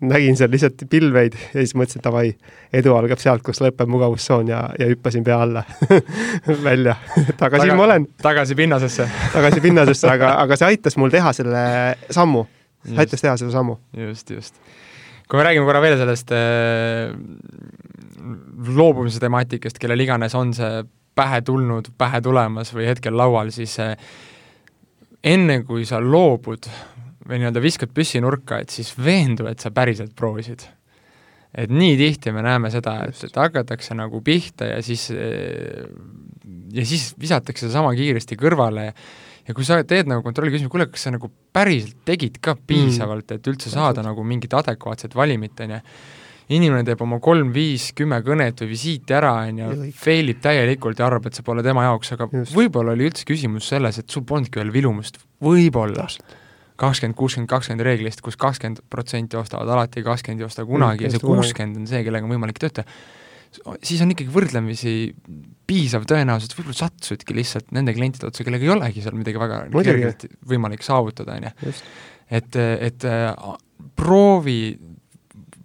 nägin 0.00 0.36
seal 0.38 0.50
lihtsalt 0.52 0.84
pilveid 0.90 1.36
ja 1.38 1.60
siis 1.60 1.74
mõtlesin, 1.78 2.02
davai, 2.04 2.32
edu 2.74 2.94
algab 2.96 3.20
sealt, 3.22 3.42
kus 3.46 3.60
lõpeb 3.62 3.90
mugavustsoon 3.90 4.50
ja, 4.52 4.62
ja 4.78 4.88
hüppasin 4.90 5.24
pea 5.26 5.40
alla 5.44 5.64
välja 6.68 6.96
tagasi 7.38 7.66
Taga, 7.66 7.76
ma 7.78 7.86
olen. 7.88 8.06
tagasi 8.22 8.56
pinnasesse 8.58 9.08
tagasi 9.32 9.62
pinnasesse, 9.64 10.08
aga, 10.10 10.34
aga 10.44 10.58
see 10.58 10.72
aitas 10.72 10.98
mul 11.00 11.12
teha 11.12 11.34
selle 11.36 11.64
sammu, 12.10 12.46
see 12.88 12.98
aitas 13.04 13.24
teha 13.24 13.36
selle 13.40 13.54
sammu. 13.54 13.78
just, 14.06 14.30
just. 14.30 14.58
kui 15.28 15.40
me 15.40 15.46
räägime 15.48 15.68
korra 15.68 15.84
veel 15.84 15.98
sellest 16.00 16.34
äh, 16.36 17.12
loobumise 18.76 19.22
temaatikast, 19.22 19.80
kellel 19.82 20.04
iganes 20.04 20.36
on 20.38 20.54
see 20.56 20.82
pähe 21.14 21.42
tulnud, 21.44 21.92
pähe 21.98 22.20
tulemas 22.24 22.72
või 22.74 22.88
hetkel 22.88 23.16
laual, 23.16 23.52
siis 23.54 23.76
äh, 23.82 23.96
enne 25.24 25.62
kui 25.66 25.84
sa 25.86 26.00
loobud 26.02 26.66
või 27.28 27.40
nii-öelda 27.40 27.62
viskad 27.62 27.92
püssi 27.94 28.20
nurka, 28.22 28.60
et 28.62 28.70
siis 28.74 28.92
veendu, 28.98 29.46
et 29.50 29.62
sa 29.62 29.70
päriselt 29.74 30.14
proovisid. 30.18 30.64
et 31.52 31.70
nii 31.70 31.96
tihti 32.00 32.32
me 32.32 32.42
näeme 32.42 32.70
seda, 32.72 33.02
et, 33.08 33.18
et 33.24 33.36
hakatakse 33.36 33.94
nagu 33.94 34.22
pihta 34.24 34.70
ja 34.70 34.82
siis 34.82 35.10
ja 36.72 36.86
siis 36.86 37.12
visatakse 37.20 37.66
seesama 37.66 37.92
kiiresti 37.94 38.38
kõrvale 38.40 38.86
ja 38.86 38.94
ja 39.48 39.54
kui 39.56 39.66
sa 39.66 39.80
teed 39.86 40.10
nagu 40.10 40.24
kontrolliküsimuse, 40.24 40.70
kuule, 40.72 40.88
kas 40.92 41.06
sa 41.08 41.12
nagu 41.14 41.30
päriselt 41.54 42.02
tegid 42.06 42.38
ka 42.44 42.54
piisavalt, 42.56 43.34
et 43.34 43.48
üldse 43.50 43.70
saada 43.72 43.98
Täpselt. 43.98 44.10
nagu 44.10 44.26
mingit 44.26 44.54
adekvaatset 44.54 45.16
valimit, 45.18 45.62
on 45.64 45.76
ju, 45.76 45.80
inimene 46.52 46.84
teeb 46.86 47.02
oma 47.04 47.18
kolm, 47.22 47.52
viis, 47.54 47.90
kümme 47.96 48.20
kõnet 48.26 48.62
või 48.62 48.72
visiiti 48.74 49.16
ära, 49.16 49.34
on 49.48 49.62
ju, 49.62 49.88
fail 49.98 50.30
ib 50.32 50.42
täielikult 50.44 51.00
ja 51.00 51.08
arvab, 51.08 51.26
et 51.26 51.38
see 51.38 51.46
pole 51.46 51.64
tema 51.66 51.86
jaoks, 51.88 52.14
aga 52.16 52.28
võib-olla 52.52 52.94
oli 52.96 53.08
üldse 53.10 53.26
küsimus 53.28 53.70
selles, 53.72 53.98
et 53.98 54.10
sul 54.10 54.26
polnudki 54.28 54.62
veel 54.62 54.72
vilumust, 54.74 55.18
võib-olla 55.42 56.06
kakskümmend, 56.80 57.16
kuuskümmend, 57.18 57.50
kakskümmend 57.50 57.84
reeglist, 57.86 58.22
kus 58.24 58.38
kakskümmend 58.40 58.82
protsenti 58.92 59.38
ostavad 59.40 59.70
alati, 59.72 60.04
kakskümmend 60.06 60.44
ei 60.44 60.48
osta 60.48 60.64
kunagi 60.68 61.04
mm, 61.04 61.08
ja 61.08 61.12
see 61.14 61.24
kuuskümmend 61.24 61.82
on 61.82 61.90
see, 61.90 62.04
kellega 62.06 62.28
on 62.28 62.34
võimalik 62.34 62.60
tööd 62.62 62.78
teha, 62.80 63.00
siis 63.84 64.00
on 64.04 64.14
ikkagi 64.14 64.32
võrdlemisi 64.32 64.94
piisav 65.68 66.06
tõenäosus, 66.08 66.50
et 66.50 66.56
võib-olla 66.58 66.78
sattusidki 66.80 67.36
lihtsalt 67.36 67.74
nende 67.76 67.94
klientide 67.96 68.28
otsa, 68.28 68.46
kellega 68.46 68.66
ei 68.66 68.72
olegi 68.74 69.04
seal 69.04 69.18
midagi 69.18 69.40
väga 69.40 69.64
kergelt 69.74 70.26
võimalik 70.48 70.84
saavutada, 70.86 71.36
on 71.36 71.48
ju. 71.50 71.74
et, 72.40 72.58
et 72.88 73.08
äh, 73.08 73.28
proovi 73.98 74.60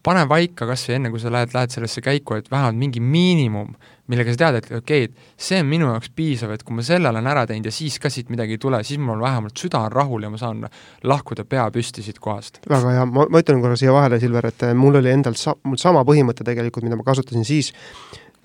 pane 0.08 0.24
paika 0.30 0.68
kas 0.70 0.86
või 0.88 0.98
enne, 0.98 1.12
kui 1.12 1.22
sa 1.22 1.32
lähed, 1.34 1.54
lähed 1.56 1.74
sellesse 1.74 2.04
käiku, 2.04 2.38
et 2.40 2.52
vähemalt 2.52 2.80
mingi 2.80 3.04
miinimum, 3.04 3.74
millega 4.12 4.34
sa 4.34 4.40
tead, 4.44 4.60
et 4.60 4.70
okei 4.72 5.06
okay,, 5.06 5.08
et 5.10 5.46
see 5.48 5.60
on 5.62 5.70
minu 5.70 5.90
jaoks 5.90 6.12
piisav, 6.16 6.54
et 6.56 6.64
kui 6.68 6.78
ma 6.78 6.86
selle 6.86 7.12
olen 7.12 7.28
ära 7.28 7.46
teinud 7.50 7.68
ja 7.70 7.74
siis 7.76 7.98
ka 8.04 8.12
siit 8.14 8.32
midagi 8.34 8.58
ei 8.58 8.62
tule, 8.62 8.80
siis 8.88 9.02
mul 9.02 9.18
on 9.18 9.26
vähemalt 9.26 9.60
süda 9.60 9.84
on 9.88 9.92
rahul 9.94 10.28
ja 10.28 10.32
ma 10.32 10.40
saan 10.42 10.64
lahkuda 11.04 11.46
pea 11.50 11.68
püsti 11.74 12.06
siit 12.06 12.22
kohast. 12.24 12.62
väga 12.70 12.94
hea, 12.96 13.08
ma, 13.10 13.28
ma 13.30 13.44
ütlen 13.44 13.64
korra 13.64 13.80
siia 13.80 13.96
vahele, 13.96 14.20
Silver, 14.24 14.48
et 14.52 14.70
mul 14.78 15.02
oli 15.02 15.12
endal 15.12 15.36
sa-, 15.40 15.58
mul 15.68 15.80
sama 15.82 16.06
põhimõte 16.08 16.48
tegelikult, 16.48 16.88
mida 16.88 17.00
ma 17.00 17.08
kasutasin 17.08 17.48
siis, 17.48 17.74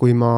kui 0.02 0.14
ma 0.18 0.32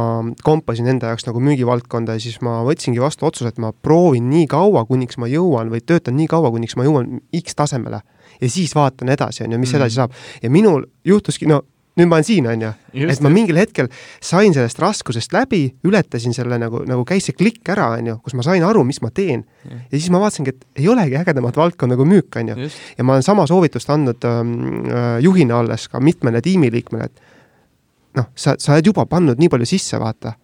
kompasin 0.45 0.91
enda 0.93 1.13
jaoks 1.13 1.25
nagu 1.29 1.41
müügivaldkonda 1.41 2.19
ja 2.19 2.21
siis 2.21 2.41
ma 2.45 2.59
võtsingi 2.67 3.01
vastu 3.01 3.25
otsuse, 3.29 3.55
et 3.55 3.61
ma 3.63 3.73
proovin 3.73 4.27
nii 4.29 4.49
kaua, 4.51 4.85
kuniks 4.89 5.17
ma 5.23 5.31
jõuan 5.31 5.71
või 5.73 5.81
töötan 5.81 6.19
nii 6.19 6.29
kaua, 6.29 6.51
kuniks 6.53 6.77
ma 6.77 6.85
jõuan 6.85 7.23
X 7.41 7.57
tasemele 7.57 8.03
ja 8.41 8.51
siis 8.51 8.75
vaatan 8.77 9.13
edasi, 9.15 9.45
on 9.45 9.55
ju, 9.55 9.61
mis 9.63 9.73
mm. 9.73 9.81
edasi 9.81 10.01
saab. 10.01 10.19
ja 10.43 10.51
minul 10.51 10.85
juhtuski, 11.07 11.49
no 11.49 11.63
nüüd 11.95 12.11
ma 12.11 12.19
olen 12.19 12.27
siin, 12.27 12.47
on 12.51 12.63
ju, 12.65 12.71
et 13.07 13.21
ma 13.23 13.31
mingil 13.31 13.59
hetkel 13.59 13.89
sain 14.23 14.55
sellest 14.55 14.81
raskusest 14.83 15.35
läbi, 15.35 15.63
ületasin 15.87 16.35
selle 16.35 16.59
nagu, 16.59 16.83
nagu 16.89 17.05
käis 17.07 17.29
see 17.29 17.37
klikk 17.39 17.71
ära, 17.71 17.93
on 17.99 18.11
ju, 18.11 18.17
kus 18.25 18.35
ma 18.39 18.45
sain 18.47 18.65
aru, 18.67 18.83
mis 18.87 18.99
ma 19.05 19.13
teen. 19.15 19.45
ja 19.69 19.93
siis 19.93 20.11
ma 20.11 20.19
vaatasingi, 20.23 20.55
et 20.57 20.83
ei 20.83 20.89
olegi 20.91 21.19
ägedamat 21.21 21.59
valdkonda 21.61 21.99
kui 22.01 22.09
müük, 22.11 22.35
on 22.41 22.51
ju. 22.51 22.71
ja 22.99 23.07
ma 23.07 23.17
olen 23.17 23.27
sama 23.27 23.47
soovitust 23.51 23.91
andnud 23.95 24.27
ähm, 24.27 24.57
äh, 24.91 25.19
juhina 25.23 25.61
alles 25.63 25.87
ka 25.93 26.03
mitmele 26.03 26.43
tiimiliikmele, 26.43 27.11
et 27.11 28.19
noh, 28.19 28.31
sa, 28.35 28.59
sa 28.59 28.75
oled 28.75 28.91
juba 28.91 29.07
pannud 29.11 29.39
nii 29.39 29.53
palju 29.53 29.71
sisse, 29.77 30.01
vaata, 30.03 30.35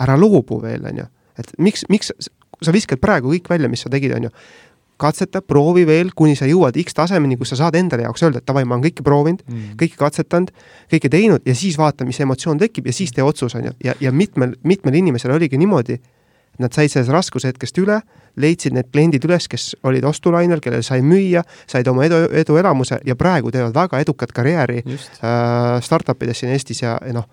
ära 0.00 0.18
loobu 0.18 0.62
veel, 0.62 0.86
on 0.92 1.02
ju. 1.02 1.08
et 1.42 1.54
miks, 1.58 1.88
miks 1.90 2.14
sa 2.60 2.74
viskad 2.74 3.02
praegu 3.02 3.32
kõik 3.34 3.50
välja, 3.50 3.70
mis 3.72 3.82
sa 3.82 3.90
tegid, 3.90 4.14
on 4.14 4.28
ju 4.28 4.34
katseta, 5.00 5.42
proovi 5.42 5.86
veel, 5.88 6.12
kuni 6.16 6.36
sa 6.38 6.48
jõuad 6.48 6.76
X 6.80 6.96
tasemeni, 6.96 7.38
kus 7.40 7.54
sa 7.54 7.62
saad 7.64 7.78
endale 7.80 8.06
jaoks 8.06 8.24
öelda, 8.26 8.42
et 8.42 8.48
davai, 8.48 8.66
ma 8.68 8.76
olen 8.76 8.86
kõike 8.88 9.04
proovinud 9.06 9.42
mm., 9.46 9.74
kõike 9.80 9.98
katsetanud, 10.00 10.52
kõike 10.92 11.10
teinud 11.12 11.46
ja 11.48 11.56
siis 11.58 11.78
vaata, 11.80 12.06
mis 12.08 12.20
emotsioon 12.22 12.60
tekib 12.60 12.90
ja 12.90 12.96
siis 12.96 13.12
tee 13.16 13.24
otsus, 13.26 13.56
on 13.58 13.70
ju. 13.70 13.76
ja, 13.84 13.96
ja 14.00 14.12
mitmel, 14.12 14.56
mitmel 14.66 15.00
inimesel 15.00 15.34
oligi 15.34 15.60
niimoodi, 15.60 15.98
et 15.98 16.64
nad 16.64 16.74
said 16.76 16.92
sellest 16.92 17.12
raskushetkest 17.14 17.78
üle, 17.82 18.00
leidsid 18.40 18.74
need 18.76 18.90
kliendid 18.92 19.24
üles, 19.26 19.48
kes 19.50 19.70
olid 19.86 20.04
ostulainel, 20.06 20.62
kellele 20.62 20.86
sai 20.86 21.02
müüa, 21.02 21.42
said 21.70 21.88
oma 21.90 22.06
edu, 22.06 22.24
eduelamuse 22.42 23.00
ja 23.06 23.16
praegu 23.18 23.52
teevad 23.54 23.74
väga 23.74 24.02
edukat 24.04 24.34
karjääri 24.36 24.82
Just. 24.84 25.22
äh, 25.24 25.78
startup 25.84 26.22
ides 26.22 26.42
siin 26.42 26.52
Eestis 26.54 26.84
ja, 26.84 26.98
ja 27.06 27.16
noh, 27.16 27.26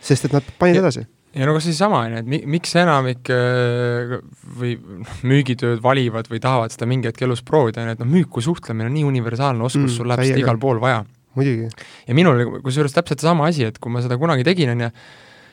sest 0.00 0.28
et 0.28 0.34
nad 0.34 0.54
panid 0.58 0.80
ja, 0.80 0.84
edasi 0.84 1.06
ja 1.34 1.48
no 1.48 1.54
kas 1.56 1.66
seesama, 1.68 2.04
on 2.06 2.14
ju, 2.14 2.22
et 2.22 2.30
mi-, 2.30 2.42
miks 2.56 2.74
enamik 2.78 3.30
äh, 3.34 4.16
või 4.60 4.76
noh, 4.78 5.18
müügitööd 5.26 5.82
valivad 5.84 6.30
või 6.30 6.40
tahavad 6.42 6.74
seda 6.74 6.88
mingi 6.90 7.10
hetk 7.10 7.26
elus 7.26 7.42
proovida, 7.46 7.82
on 7.82 7.90
ju, 7.90 7.98
et 7.98 8.04
noh, 8.04 8.10
müük 8.14 8.30
kui 8.36 8.46
suhtlemine 8.46 8.90
on 8.90 8.96
nii 8.96 9.06
universaalne 9.08 9.66
oskus 9.66 9.88
mm,, 9.88 9.98
sul 9.98 10.10
läheb 10.10 10.28
seda 10.30 10.42
igal 10.44 10.60
pool 10.62 10.80
vaja. 10.82 11.02
ja 12.06 12.16
minul 12.16 12.38
oli 12.38 12.64
kusjuures 12.64 12.94
täpselt 12.94 13.24
seesama 13.24 13.48
asi, 13.50 13.66
et 13.66 13.80
kui 13.82 13.92
ma 13.92 14.02
seda 14.04 14.18
kunagi 14.20 14.46
tegin, 14.46 14.74
on 14.76 14.84
ju, 14.86 14.90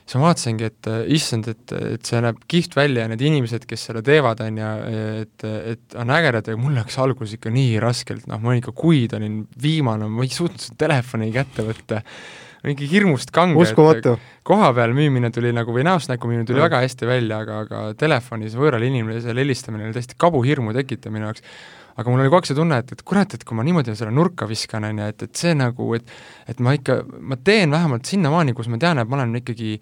siis 0.05 0.17
ma 0.19 0.27
vaatasingi, 0.27 0.69
et 0.69 0.91
äh, 0.91 1.01
issand, 1.17 1.49
et, 1.49 1.73
et 1.95 2.11
see 2.11 2.21
näeb 2.21 2.43
kihvt 2.51 2.77
välja 2.77 3.07
ja 3.07 3.11
need 3.11 3.25
inimesed, 3.25 3.65
kes 3.69 3.87
selle 3.89 4.05
teevad, 4.05 4.43
on 4.45 4.61
ju, 4.61 4.69
et, 5.23 5.47
et 5.73 5.97
on 6.01 6.13
ägedad 6.13 6.51
ja 6.51 6.59
mul 6.61 6.77
läks 6.77 6.99
alguses 7.01 7.39
ikka 7.39 7.53
nii 7.57 7.81
raskelt, 7.81 8.29
noh, 8.29 8.41
ma 8.43 8.53
ikka 8.59 8.75
kuid 8.77 9.17
olin 9.17 9.41
viimane, 9.61 10.11
ma 10.13 10.27
ei 10.27 10.33
suutnud 10.35 10.61
seda 10.61 10.85
telefoni 10.85 11.33
kätte 11.33 11.65
võtta 11.65 12.05
mingi 12.67 12.87
hirmust 12.89 13.33
kange. 13.33 13.57
koha 14.47 14.71
peal 14.77 14.93
müümine 14.97 15.31
tuli 15.33 15.51
nagu 15.55 15.73
või 15.73 15.85
näost 15.87 16.11
näkku 16.11 16.29
müümine 16.29 16.45
tuli 16.47 16.59
mm. 16.59 16.67
väga 16.67 16.81
hästi 16.85 17.09
välja, 17.09 17.41
aga, 17.45 17.59
aga 17.65 17.83
telefonis 17.97 18.55
võõral 18.57 18.85
inimesel 18.85 19.41
helistamine 19.41 19.87
oli 19.87 19.97
tõesti 19.97 20.17
kabuhirmu 20.21 20.75
tekitav 20.77 21.13
minu 21.13 21.29
jaoks. 21.29 21.45
aga 21.95 22.09
mul 22.09 22.21
oli 22.21 22.31
kogu 22.31 22.41
aeg 22.41 22.51
see 22.51 22.59
tunne, 22.61 22.79
et, 22.83 22.93
et 22.95 23.03
kurat, 23.07 23.33
et 23.33 23.43
kui 23.43 23.57
ma 23.57 23.65
niimoodi 23.67 23.97
selle 23.97 24.13
nurka 24.13 24.47
viskan, 24.49 24.85
on 24.87 25.01
ju, 25.03 25.09
et, 25.13 25.27
et 25.27 25.43
see 25.43 25.57
nagu, 25.57 25.91
et 25.97 26.15
et 26.53 26.63
ma 26.63 26.77
ikka, 26.77 27.01
ma 27.19 27.37
teen 27.37 27.73
vähemalt 27.73 28.05
sinnamaani, 28.09 28.55
kus 28.57 28.69
ma 28.71 28.81
tean, 28.81 29.01
et 29.01 29.09
ma 29.09 29.19
olen 29.19 29.41
ikkagi 29.41 29.77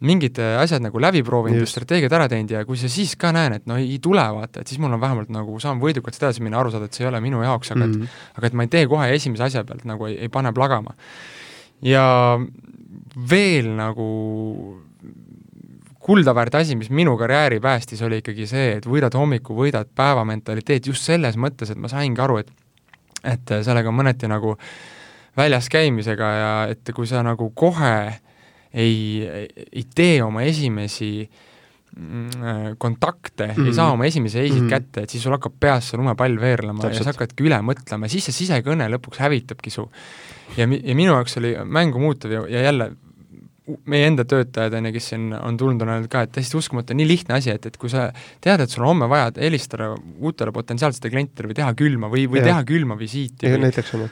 mingid 0.00 0.38
asjad 0.40 0.80
nagu 0.80 1.00
läbi 1.00 1.20
proovinud 1.24 1.60
ja 1.60 1.66
strateegiad 1.68 2.14
ära 2.16 2.28
teinud 2.32 2.54
ja 2.54 2.62
kui 2.64 2.78
sa 2.80 2.88
siis 2.88 3.12
ka 3.20 3.34
näen, 3.36 3.58
et 3.58 3.66
no 3.68 3.76
ei 3.76 3.98
tule, 4.00 4.22
vaata, 4.36 4.62
et 4.62 4.70
siis 4.70 4.80
mul 4.80 4.96
on 4.96 5.00
vähemalt 5.00 5.32
nagu, 5.32 5.58
saan 5.60 5.80
võidukalt 5.80 6.16
edasi 6.16 6.40
minna, 6.44 6.60
aru 6.60 6.72
saada, 6.72 6.88
et 6.88 6.96
see 6.96 7.04
ei 7.04 7.10
ole 7.10 7.20
minu 7.20 7.42
jaoks, 7.44 7.74
aga 7.74 7.84
mm 7.84 7.92
-hmm. 7.92 8.04
et 8.04 8.40
aga 8.40 8.46
et 8.46 8.56
ma 8.56 8.64
ei 8.64 8.72
tee 8.72 8.86
kohe 8.88 9.10
esimese 9.12 9.44
asja 9.44 9.64
pealt 9.64 9.84
nagu 9.84 10.08
ei, 10.08 10.16
ei 10.16 10.32
pane 10.32 10.52
plagama 10.56 10.96
ja 11.82 12.04
veel 13.30 13.72
nagu 13.76 14.06
kuldaväärt 16.00 16.54
asi, 16.54 16.76
mis 16.76 16.90
minu 16.90 17.16
karjääri 17.20 17.60
päästis, 17.60 18.00
oli 18.02 18.20
ikkagi 18.22 18.46
see, 18.48 18.70
et 18.78 18.86
võidad 18.88 19.14
hommiku, 19.14 19.54
võidad 19.54 19.90
päeva 19.94 20.24
mentaliteet 20.28 20.88
just 20.90 21.06
selles 21.06 21.36
mõttes, 21.36 21.70
et 21.70 21.78
ma 21.78 21.90
saingi 21.92 22.20
aru, 22.20 22.40
et 22.42 22.56
et 23.20 23.52
sellega 23.60 23.92
mõneti 23.92 24.28
nagu 24.30 24.54
väljas 25.36 25.68
käimisega 25.68 26.28
ja 26.38 26.52
et 26.72 26.90
kui 26.96 27.04
sa 27.06 27.20
nagu 27.24 27.50
kohe 27.52 27.94
ei, 28.72 28.96
ei 29.26 29.84
tee 29.94 30.22
oma 30.24 30.46
esimesi 30.48 31.28
mm, 31.96 32.78
kontakte 32.78 33.46
mm, 33.46 33.52
-hmm. 33.52 33.66
ei 33.66 33.74
saa 33.74 33.92
oma 33.92 34.08
esimesi 34.08 34.38
eisid 34.38 34.62
mm 34.62 34.66
-hmm. 34.66 34.70
kätte, 34.70 35.02
et 35.02 35.10
siis 35.10 35.22
sul 35.22 35.36
hakkab 35.36 35.52
peas 35.60 35.90
see 35.90 35.98
lumepall 35.98 36.40
veerlema 36.40 36.80
Täpselt. 36.80 36.98
ja 36.98 37.04
sa 37.04 37.10
hakkadki 37.12 37.44
üle 37.44 37.60
mõtlema, 37.60 38.08
siis 38.08 38.24
see 38.24 38.32
sisekõne 38.32 38.88
lõpuks 38.88 39.20
hävitabki 39.20 39.70
su 39.70 39.90
ja 40.56 40.66
mi-, 40.70 40.80
ja 40.84 40.96
minu 40.98 41.14
jaoks 41.14 41.38
oli 41.40 41.54
mängu 41.64 42.02
muutuv 42.02 42.32
ja, 42.32 42.42
ja 42.50 42.66
jälle 42.68 42.90
meie 43.86 44.06
enda 44.08 44.24
töötajad, 44.26 44.74
on 44.74 44.88
ju, 44.88 44.92
kes 44.96 45.10
siin 45.12 45.28
on 45.36 45.58
tulnud, 45.60 45.84
on 45.84 45.92
öelnud 45.94 46.10
ka, 46.10 46.24
et 46.26 46.32
täiesti 46.34 46.56
uskumatu, 46.58 46.96
nii 46.96 47.06
lihtne 47.06 47.36
asi, 47.36 47.52
et, 47.54 47.68
et 47.70 47.76
kui 47.80 47.92
sa 47.92 48.08
tead, 48.42 48.62
et 48.64 48.72
sul 48.72 48.82
on 48.82 48.94
homme 48.94 49.08
vaja 49.10 49.30
helistada 49.36 49.92
uutele 50.18 50.54
potentsiaalsetele 50.56 51.12
klientidele 51.14 51.52
või 51.52 51.58
teha 51.60 51.70
külma 51.78 52.10
või, 52.10 52.24
või 52.30 52.42
ja. 52.42 52.48
teha 52.50 52.64
külma 52.66 52.98
visiiti 52.98 53.46
ja, 53.46 53.54
või 53.54 54.08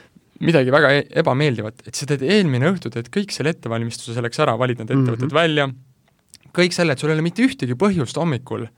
midagi 0.47 0.71
väga 0.73 0.93
e-, 0.95 1.05
ebameeldivat, 1.21 1.83
et 1.89 1.99
sa 1.99 2.07
teed 2.09 2.23
eelmine 2.23 2.69
õhtu, 2.71 2.91
teed 2.93 3.09
kõik 3.13 3.33
selle 3.35 3.53
ettevalmistuse 3.55 4.15
selleks 4.15 4.39
ära, 4.45 4.55
valid 4.59 4.79
need 4.81 4.93
ettevõtted 4.93 5.27
mm 5.27 5.33
-hmm. 5.33 5.39
välja, 5.41 6.53
kõik 6.55 6.75
selle, 6.75 6.95
et 6.95 7.03
sul 7.03 7.11
ei 7.11 7.17
ole 7.17 7.25
mitte 7.25 7.43
ühtegi 7.45 7.75
põhjust 7.79 8.19
hommikul 8.19 8.69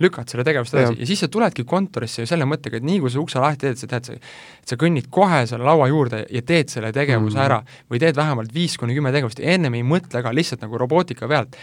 lükkad 0.00 0.32
selle 0.32 0.44
tegevust 0.46 0.74
edasi 0.74 0.94
ja. 0.94 1.00
ja 1.02 1.08
siis 1.08 1.22
sa 1.24 1.28
tuledki 1.32 1.64
kontorisse 1.68 2.24
ju 2.24 2.30
selle 2.30 2.46
mõttega, 2.48 2.80
et 2.80 2.86
nii 2.86 3.00
kui 3.02 3.12
sa 3.12 3.20
ukse 3.22 3.42
lahti 3.42 3.66
teed, 3.66 3.80
sa 3.80 3.90
tead, 3.90 4.08
sa 4.08 4.16
et 4.16 4.72
sa 4.72 4.78
kõnnid 4.80 5.10
kohe 5.12 5.42
selle 5.50 5.66
laua 5.66 5.90
juurde 5.90 6.24
ja 6.30 6.42
teed 6.46 6.72
selle 6.72 6.92
tegevuse 6.96 7.36
mm 7.36 7.40
ära 7.40 7.60
või 7.88 8.00
teed 8.02 8.18
vähemalt 8.18 8.52
viis 8.52 8.74
kuni 8.78 8.92
kümme 8.92 9.12
tegevust 9.14 9.38
ja 9.40 9.54
ennem 9.54 9.74
ei 9.78 9.84
mõtle 9.86 10.20
ka 10.22 10.32
lihtsalt 10.34 10.60
nagu 10.60 10.78
robootika 10.78 11.28
pealt. 11.30 11.56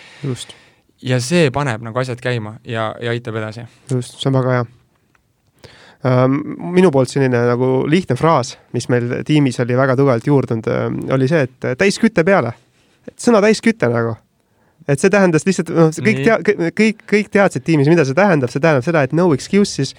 ja 1.02 1.20
see 1.22 1.52
paneb 1.54 1.84
nagu 1.86 2.00
asjad 2.00 2.22
käima 2.24 2.56
ja, 2.66 2.90
ja 3.02 3.12
aitab 3.14 3.36
edasi. 3.38 3.68
just, 3.92 4.18
see 4.18 4.30
on 4.32 4.40
väga 4.40 4.56
hea 4.56 4.66
minu 6.58 6.92
poolt 6.94 7.10
selline 7.10 7.40
nagu 7.50 7.68
lihtne 7.90 8.16
fraas, 8.16 8.56
mis 8.74 8.88
meil 8.90 9.20
tiimis 9.26 9.60
oli 9.60 9.78
väga 9.78 9.96
tugevalt 9.98 10.28
juurdunud, 10.28 10.70
oli 11.14 11.28
see, 11.28 11.48
et 11.48 11.78
täisküte 11.78 12.24
peale. 12.24 12.54
et 13.08 13.20
sõna 13.22 13.42
täisküte 13.42 13.90
nagu 13.92 14.16
et 14.88 15.02
see 15.02 15.12
tähendas 15.12 15.46
lihtsalt, 15.48 15.72
noh, 15.76 15.92
kõik 15.92 16.24
tea-, 16.24 16.72
kõik, 16.78 17.04
kõik 17.12 17.30
teadsid 17.34 17.66
tiimis, 17.68 17.90
mida 17.92 18.06
see 18.08 18.18
tähendab, 18.18 18.52
see 18.54 18.64
tähendab 18.64 18.86
seda, 18.86 19.04
et 19.04 19.16
no 19.18 19.30
excuses, 19.36 19.94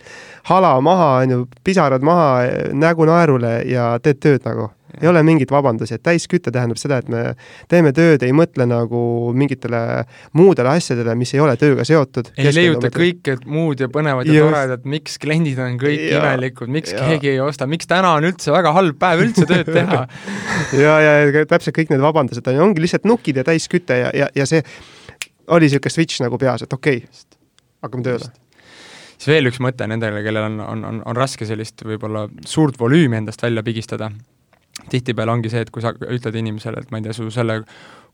hala 0.49 0.73
maha, 0.85 1.11
on 1.25 1.35
ju, 1.35 1.45
pisarad 1.67 2.05
maha, 2.07 2.31
nägu 2.73 3.09
naerule 3.09 3.59
ja 3.69 3.93
teed 4.03 4.23
tööd 4.25 4.49
nagu. 4.49 4.71
Ei 5.01 5.09
ole 5.09 5.23
mingeid 5.27 5.51
vabandusi, 5.53 5.97
et 5.99 6.03
täisküte 6.07 6.53
tähendab 6.55 6.81
seda, 6.81 6.99
et 7.03 7.11
me 7.13 7.23
teeme 7.71 7.93
tööd, 7.97 8.23
ei 8.27 8.35
mõtle 8.37 8.67
nagu 8.69 9.01
mingitele 9.37 9.83
muudele 10.39 10.73
asjadele, 10.75 11.15
mis 11.19 11.35
ei 11.37 11.43
ole 11.45 11.57
tööga 11.61 11.87
seotud. 11.89 12.33
ei 12.39 12.53
leiuta 12.55 12.91
kõike 12.95 13.39
muud 13.47 13.85
ja 13.85 13.91
põnevat 13.93 14.31
ja 14.31 14.47
toredat, 14.49 14.89
miks 14.89 15.19
kliendid 15.23 15.61
on 15.63 15.79
kõik 15.81 16.05
ja, 16.09 16.23
imelikud, 16.23 16.73
miks 16.73 16.95
ja. 16.97 17.05
keegi 17.05 17.35
ei 17.35 17.41
osta, 17.45 17.69
miks 17.71 17.91
täna 17.91 18.15
on 18.19 18.29
üldse 18.31 18.55
väga 18.55 18.75
halb 18.77 18.99
päev 19.01 19.25
üldse 19.29 19.49
tööd 19.49 19.73
teha? 19.73 20.05
Ja, 20.79 20.99
ja 21.01 21.45
täpselt 21.49 21.75
kõik 21.77 21.91
need 21.93 22.03
vabandused 22.03 22.47
on, 22.51 22.59
ongi 22.69 22.83
lihtsalt 22.83 23.07
nukid 23.09 23.39
ja 23.41 23.45
täisküte 23.47 23.97
ja, 23.97 24.11
ja, 24.15 24.27
ja 24.37 24.47
see 24.49 24.61
oli 25.55 25.69
niisugune 25.69 25.93
switch 25.93 26.23
nagu 26.23 26.39
peas, 26.41 26.65
et 26.65 26.73
okei 26.73 27.03
okay,, 27.03 27.39
hakkame 27.85 28.05
tööle. 28.07 28.29
Siis 29.19 29.31
veel 29.33 29.51
üks 29.51 29.59
mõte 29.63 29.87
nendele, 29.91 30.23
kellel 30.23 30.47
on, 30.47 30.61
on, 30.63 30.85
on, 30.87 30.99
on 31.09 31.19
raske 31.19 31.47
sellist 31.49 31.83
võib-olla 31.87 32.29
suurt 32.47 32.79
volüümi 32.79 33.19
endast 33.19 33.43
välja 33.43 33.65
pigistada, 33.67 34.13
tihtipeale 34.91 35.33
ongi 35.35 35.51
see, 35.53 35.65
et 35.65 35.73
kui 35.75 35.83
sa 35.85 35.93
ütled 35.95 36.37
inimesele, 36.39 36.83
et 36.83 36.93
ma 36.93 37.01
ei 37.01 37.09
tea, 37.09 37.17
su 37.17 37.29
selle 37.35 37.61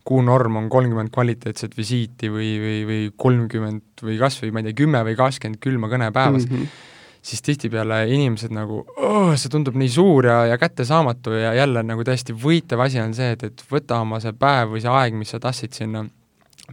kuu 0.05 0.21
norm 0.21 0.59
on 0.59 0.67
kolmkümmend 0.69 1.11
kvaliteetset 1.13 1.77
visiiti 1.77 2.29
või, 2.29 2.49
või, 2.61 2.81
või 2.89 3.05
kolmkümmend 3.17 4.05
või 4.05 4.17
kas 4.21 4.37
või 4.43 4.51
ma 4.53 4.61
ei 4.61 4.69
tea, 4.69 4.79
kümme 4.83 5.01
või 5.07 5.15
kakskümmend 5.17 5.61
külma 5.63 5.89
kõne 5.91 6.11
päevas 6.15 6.49
mm, 6.49 6.59
-hmm 6.59 6.91
siis 7.25 7.41
tihtipeale 7.41 8.03
inimesed 8.13 8.51
nagu 8.53 8.83
oh, 9.01 9.31
see 9.33 9.49
tundub 9.49 9.73
nii 9.81 9.89
suur 9.89 10.27
ja, 10.29 10.35
ja 10.45 10.59
kättesaamatu 10.61 11.31
ja 11.33 11.55
jälle 11.57 11.81
nagu 11.81 12.03
täiesti 12.05 12.35
võitev 12.37 12.83
asi 12.85 12.99
on 13.01 13.15
see, 13.17 13.31
et, 13.33 13.47
et 13.47 13.63
võta 13.65 13.97
oma 14.03 14.19
see 14.21 14.35
päev 14.37 14.75
või 14.75 14.83
see 14.83 14.91
aeg, 14.93 15.17
mis 15.17 15.33
sa 15.33 15.39
tahtsid 15.41 15.73
sinna 15.73 16.03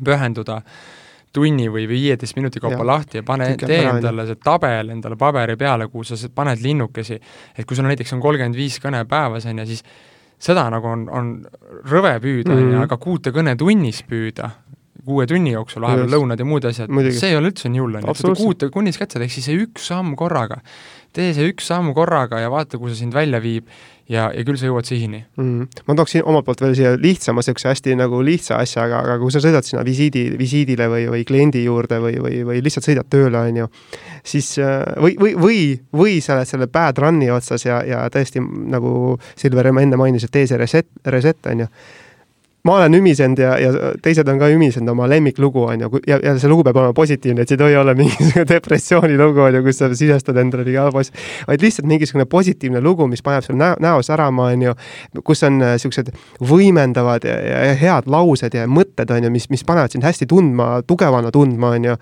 pühenduda. 0.04 0.58
äh, 0.60 1.01
tunni 1.32 1.68
või 1.72 1.86
viieteist 1.88 2.36
minuti 2.36 2.60
kaupa 2.60 2.80
ja. 2.80 2.86
lahti 2.86 3.20
ja 3.20 3.26
pane, 3.26 3.52
tee 3.60 3.82
endale 3.88 4.26
see 4.28 4.40
tabel 4.42 4.92
endale 4.94 5.16
paberi 5.20 5.56
peale, 5.60 5.88
kuhu 5.92 6.04
sa 6.04 6.18
paned 6.34 6.62
linnukesi, 6.62 7.18
et 7.56 7.68
kui 7.68 7.78
sul 7.78 7.88
näiteks 7.88 8.12
on 8.16 8.22
kolmkümmend 8.24 8.58
viis 8.58 8.78
kõne 8.82 9.04
päevas, 9.08 9.46
on 9.48 9.62
ju, 9.62 9.68
siis 9.72 9.84
seda 10.42 10.66
nagu 10.72 10.90
on, 10.90 11.06
on 11.12 11.32
rõve 11.88 12.14
püüda, 12.22 12.52
on 12.52 12.60
ju, 12.60 12.68
mhm. 12.74 12.84
aga 12.86 12.98
kuute 13.02 13.32
kõne 13.34 13.56
tunnis 13.58 14.02
püüda, 14.08 14.50
kuue 15.02 15.26
tunni 15.30 15.54
jooksul, 15.54 15.82
vahepeal 15.86 16.12
lõunad 16.16 16.42
ja 16.42 16.46
muud 16.46 16.66
asjad, 16.68 16.90
see 17.10 17.32
ei 17.32 17.38
ole 17.38 17.52
üldse 17.52 17.70
nii 17.72 17.82
hull, 17.82 17.98
on 17.98 18.06
ju, 18.06 18.14
et 18.14 18.22
seda 18.22 18.34
kuute 18.38 18.70
kunnis 18.74 19.00
kätte, 19.00 19.22
ehk 19.22 19.34
siis 19.34 19.48
see 19.48 19.62
üks 19.64 19.88
samm 19.90 20.14
korraga. 20.18 20.60
Tee 21.16 21.32
see 21.36 21.48
üks 21.52 21.66
samm 21.70 21.92
korraga 21.96 22.40
ja 22.42 22.50
vaata, 22.52 22.78
kuhu 22.80 22.92
see 22.92 23.04
sind 23.04 23.16
välja 23.16 23.42
viib. 23.42 23.70
Ja, 24.10 24.26
ja 24.34 24.42
küll 24.44 24.58
sa 24.58 24.66
jõuad 24.66 24.84
sihini. 24.84 25.20
Mm.. 25.38 25.68
ma 25.86 25.94
tooksin 25.96 26.24
omalt 26.28 26.44
poolt 26.44 26.60
veel 26.60 26.74
siia 26.76 26.90
lihtsama, 27.00 27.40
niisuguse 27.40 27.70
hästi 27.70 27.94
nagu 27.96 28.18
lihtsa 28.26 28.58
asja, 28.60 28.82
aga, 28.88 28.98
aga 29.06 29.14
kui 29.22 29.32
sa 29.32 29.40
sõidad 29.40 29.64
sinna 29.64 29.84
visiidi, 29.86 30.24
visiidile 30.36 30.88
või, 30.90 31.06
või 31.14 31.22
kliendi 31.24 31.62
juurde 31.62 32.00
või, 32.02 32.18
või, 32.20 32.42
või 32.48 32.58
lihtsalt 32.66 32.88
sõidad 32.90 33.08
tööle, 33.08 33.38
on 33.38 33.62
ju, 33.62 33.70
siis 34.26 34.50
või, 34.58 35.14
või, 35.22 35.32
või, 35.38 35.62
või 36.02 36.18
sa 36.20 36.34
oled 36.34 36.50
selle 36.50 36.68
bad 36.68 36.98
run'i 37.00 37.30
otsas 37.32 37.64
ja, 37.64 37.78
ja 37.88 38.02
tõesti 38.12 38.42
nagu 38.42 39.14
Silver 39.38 39.70
enne 39.70 39.96
mainis, 39.96 40.26
et 40.26 40.34
tee 40.34 40.50
see 40.50 40.60
reset, 40.60 40.90
reset, 41.06 41.38
on 41.54 41.64
ju 41.64 41.72
ma 42.64 42.76
olen 42.76 42.94
ümisenud 42.94 43.38
ja, 43.42 43.56
ja 43.58 43.70
teised 44.02 44.28
on 44.30 44.38
ka 44.38 44.46
ümisenud 44.52 44.92
oma 44.92 45.08
lemmiklugu, 45.10 45.64
on 45.66 45.80
ju, 45.82 45.88
ja, 46.06 46.18
ja 46.22 46.34
see 46.38 46.50
lugu 46.50 46.62
peab 46.66 46.78
olema 46.78 46.94
positiivne, 46.94 47.42
et 47.42 47.50
see 47.50 47.56
ei 47.58 47.62
tohi 47.64 47.76
olla 47.78 47.94
mingisugune 47.98 48.46
depressiooni 48.46 49.16
lugu, 49.18 49.42
on 49.42 49.56
ju, 49.58 49.62
kus 49.66 49.80
sa 49.82 49.88
sisestad 49.90 50.38
endale 50.38 50.62
mingi 50.68 50.78
halba 50.78 51.02
asja, 51.02 51.16
vaid 51.48 51.64
lihtsalt 51.64 51.88
mingisugune 51.90 52.26
positiivne 52.30 52.82
lugu, 52.84 53.08
mis 53.10 53.24
paneb 53.26 53.42
sul 53.42 53.58
näo, 53.58 53.74
näo 53.82 54.04
särama, 54.06 54.46
on 54.54 54.62
ju, 54.68 54.74
kus 55.26 55.42
on 55.48 55.58
niisugused 55.58 56.12
äh, 56.12 56.28
võimendavad 56.52 57.26
ja, 57.26 57.34
ja 57.66 57.74
head 57.80 58.06
laused 58.10 58.54
ja 58.54 58.68
mõtted, 58.70 59.10
on 59.10 59.26
ju, 59.26 59.32
mis, 59.34 59.48
mis 59.50 59.66
panevad 59.66 59.96
sind 59.96 60.06
hästi 60.06 60.30
tundma, 60.30 60.70
tugevana 60.86 61.34
tundma, 61.34 61.72
on 61.74 61.90
ju. 61.90 61.96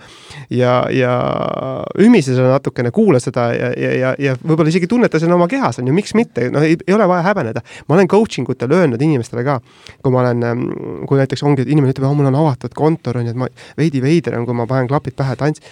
ja, 0.58 0.76
ja 0.92 1.16
ümise 2.04 2.34
seda 2.36 2.52
natukene, 2.52 2.92
kuula 2.92 3.22
seda 3.22 3.48
ja, 3.56 3.72
ja, 3.80 3.94
ja, 3.96 4.12
ja 4.20 4.36
võib-olla 4.44 4.68
isegi 4.68 4.92
tunneta 4.92 5.22
seda 5.22 5.40
oma 5.40 5.48
kehas, 5.48 5.80
on 5.80 5.88
ju, 5.88 5.96
miks 5.96 6.12
mitte, 6.18 6.50
noh, 6.52 6.68
ei 6.68 6.94
ole 6.94 7.08
vaja 7.08 7.24
häbeneda. 7.30 7.64
ma 7.88 7.96
olen 7.96 8.12
coaching 8.12 8.48
utel 8.52 8.76
öelnud 8.76 9.00
inimestele 9.00 9.46
ka, 9.46 9.56
kui 10.04 10.12
ma 10.12 10.26
olen 10.26 10.49
kui 11.08 11.20
näiteks 11.20 11.44
ongi, 11.46 11.64
et 11.64 11.72
inimene 11.72 11.94
ütleb, 11.94 12.10
mul 12.16 12.30
on 12.30 12.42
avatud 12.42 12.74
kontor, 12.76 13.20
on 13.20 13.28
ju, 13.28 13.34
et 13.34 13.40
ma, 13.40 13.48
veidi 13.78 14.02
veider 14.04 14.38
on, 14.38 14.46
kui 14.48 14.56
ma 14.56 14.68
panen 14.70 14.90
klapid 14.90 15.16
pähe, 15.18 15.38
tants-, 15.40 15.64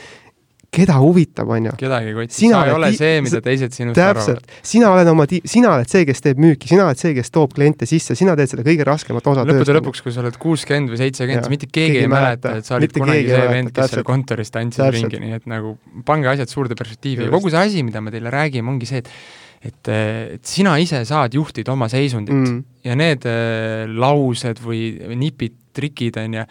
keda 0.74 0.98
huvitab, 1.00 1.48
on 1.48 1.68
ju. 1.68 1.72
kedagi 1.80 2.10
ei 2.10 2.14
koti, 2.16 2.34
sa 2.36 2.60
ei 2.66 2.72
ole 2.74 2.90
see, 2.96 3.20
mida 3.24 3.40
teised 3.44 3.72
sinust 3.72 3.96
täpselt. 3.96 4.42
arvavad. 4.42 4.66
sina 4.70 4.90
oled 4.92 5.10
oma 5.14 5.24
ti-, 5.30 5.40
sina 5.48 5.70
oled 5.72 5.88
see, 5.88 6.04
kes 6.08 6.20
teeb 6.24 6.42
müüki, 6.44 6.68
sina 6.68 6.84
oled 6.84 7.00
see, 7.00 7.14
kes 7.16 7.32
toob 7.32 7.54
kliente 7.56 7.88
sisse, 7.88 8.16
sina 8.18 8.36
teed 8.38 8.52
selle 8.52 8.66
kõige 8.66 8.84
raskemat 8.88 9.32
osa 9.32 9.46
lõppude 9.48 9.64
tööst. 9.64 9.78
lõpuks, 9.80 10.04
kui 10.04 10.14
sa 10.14 10.22
oled 10.24 10.36
kuuskümmend 10.42 10.92
või 10.92 11.00
seitsekümmend, 11.00 11.48
siis 11.48 11.54
mitte 11.54 11.70
keegi, 11.70 11.96
keegi 11.96 12.04
ei 12.04 12.12
mäleta, 12.12 12.54
et 12.60 12.68
sa 12.68 12.76
olid 12.76 12.94
kunagi 12.98 13.32
see 13.32 13.50
vend, 13.54 13.72
kes 13.78 13.94
seal 13.96 14.06
kontoris 14.12 14.52
tantsis 14.54 14.94
ringi, 14.98 15.22
nii 15.24 15.40
et 15.40 15.48
nagu 15.48 15.76
pange 16.08 16.32
asjad 16.34 16.52
suurde 16.52 16.76
perspektiivi. 16.78 17.24
Ja 17.26 17.32
kogu 17.32 17.52
see 17.54 17.64
asi, 17.64 17.84
mida 17.86 18.04
me 18.04 18.12
teile 18.12 18.32
räägime, 18.34 18.68
ongi 18.76 18.90
see, 18.90 19.00
et 19.00 19.12
et, 19.58 19.90
et 19.90 20.44
sina 20.46 20.76
ise 20.78 21.00
saad 21.08 21.34
juhtida 21.34 21.72
oma 21.74 21.88
seisundit 21.90 22.34
mm. 22.34 22.58
ja 22.86 22.94
need 22.98 23.24
äh, 23.28 23.86
laused 23.90 24.60
või 24.62 24.92
nipid, 25.18 25.56
trikid, 25.78 26.18
on 26.22 26.36
ju, 26.38 26.44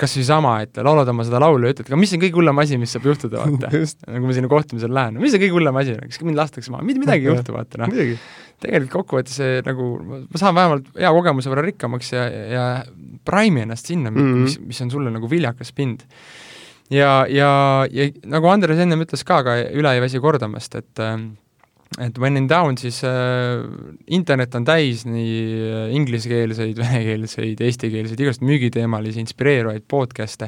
kas 0.00 0.16
või 0.16 0.26
sama, 0.28 0.52
et 0.64 0.80
laulad 0.84 1.08
oma 1.12 1.24
seda 1.26 1.40
laulu 1.42 1.68
ja 1.68 1.74
ütled, 1.74 1.88
aga 1.90 1.98
mis 2.00 2.12
on 2.16 2.22
kõige 2.22 2.38
hullem 2.38 2.60
asi, 2.62 2.78
mis 2.80 2.92
saab 2.94 3.08
juhtuda, 3.10 3.44
vaata 3.44 3.70
nagu 4.14 4.28
ma 4.28 4.36
sinna 4.36 4.52
kohtumisele 4.52 4.96
lähen, 4.96 5.18
mis 5.22 5.36
on 5.36 5.42
kõige 5.42 5.56
hullem 5.56 5.80
asi, 5.80 5.96
kas 6.04 6.22
mind 6.26 6.40
lastakse 6.40 6.72
maha, 6.72 6.86
mitte 6.86 7.02
midagi 7.02 7.26
ei 7.26 7.32
juhtu, 7.32 7.56
vaata 7.56 7.82
noh. 7.82 7.96
tegelikult 8.60 8.94
kokkuvõttes 8.94 9.40
see 9.40 9.64
nagu, 9.66 9.90
ma 10.04 10.40
saan 10.40 10.56
vähemalt 10.56 10.88
hea 11.00 11.12
kogemuse 11.16 11.52
võrra 11.52 11.64
rikkamaks 11.68 12.12
ja, 12.12 12.28
ja 12.28 12.64
prime'i 13.28 13.66
ennast 13.66 13.88
sinna 13.88 14.12
mm, 14.12 14.20
-hmm. 14.20 14.46
mis, 14.48 14.58
mis 14.72 14.80
on 14.84 14.92
sulle 14.92 15.12
nagu 15.12 15.30
viljakas 15.30 15.72
pind. 15.76 16.04
ja, 16.92 17.24
ja, 17.28 17.52
ja 17.88 18.08
nagu 18.28 18.52
Andres 18.52 18.80
ennem 18.80 19.04
ütles 19.04 19.24
ka, 19.24 19.40
aga 19.44 19.60
üle 19.68 19.94
ei 19.96 20.04
väsi 20.04 20.20
kordamast, 20.20 20.76
et 20.80 21.04
äh, 21.04 21.16
et 21.98 22.18
when 22.22 22.36
in 22.38 22.46
down, 22.46 22.76
siis 22.78 23.00
äh, 23.02 23.64
internet 24.14 24.54
on 24.54 24.66
täis 24.66 25.02
nii 25.08 25.32
äh, 25.58 25.94
inglisekeelseid, 25.98 26.78
venekeelseid, 26.84 27.62
eestikeelseid, 27.66 28.20
igasuguseid 28.20 28.46
müügiteemalisi 28.46 29.18
inspireeruvaid 29.24 29.88
podcast'e, 29.90 30.46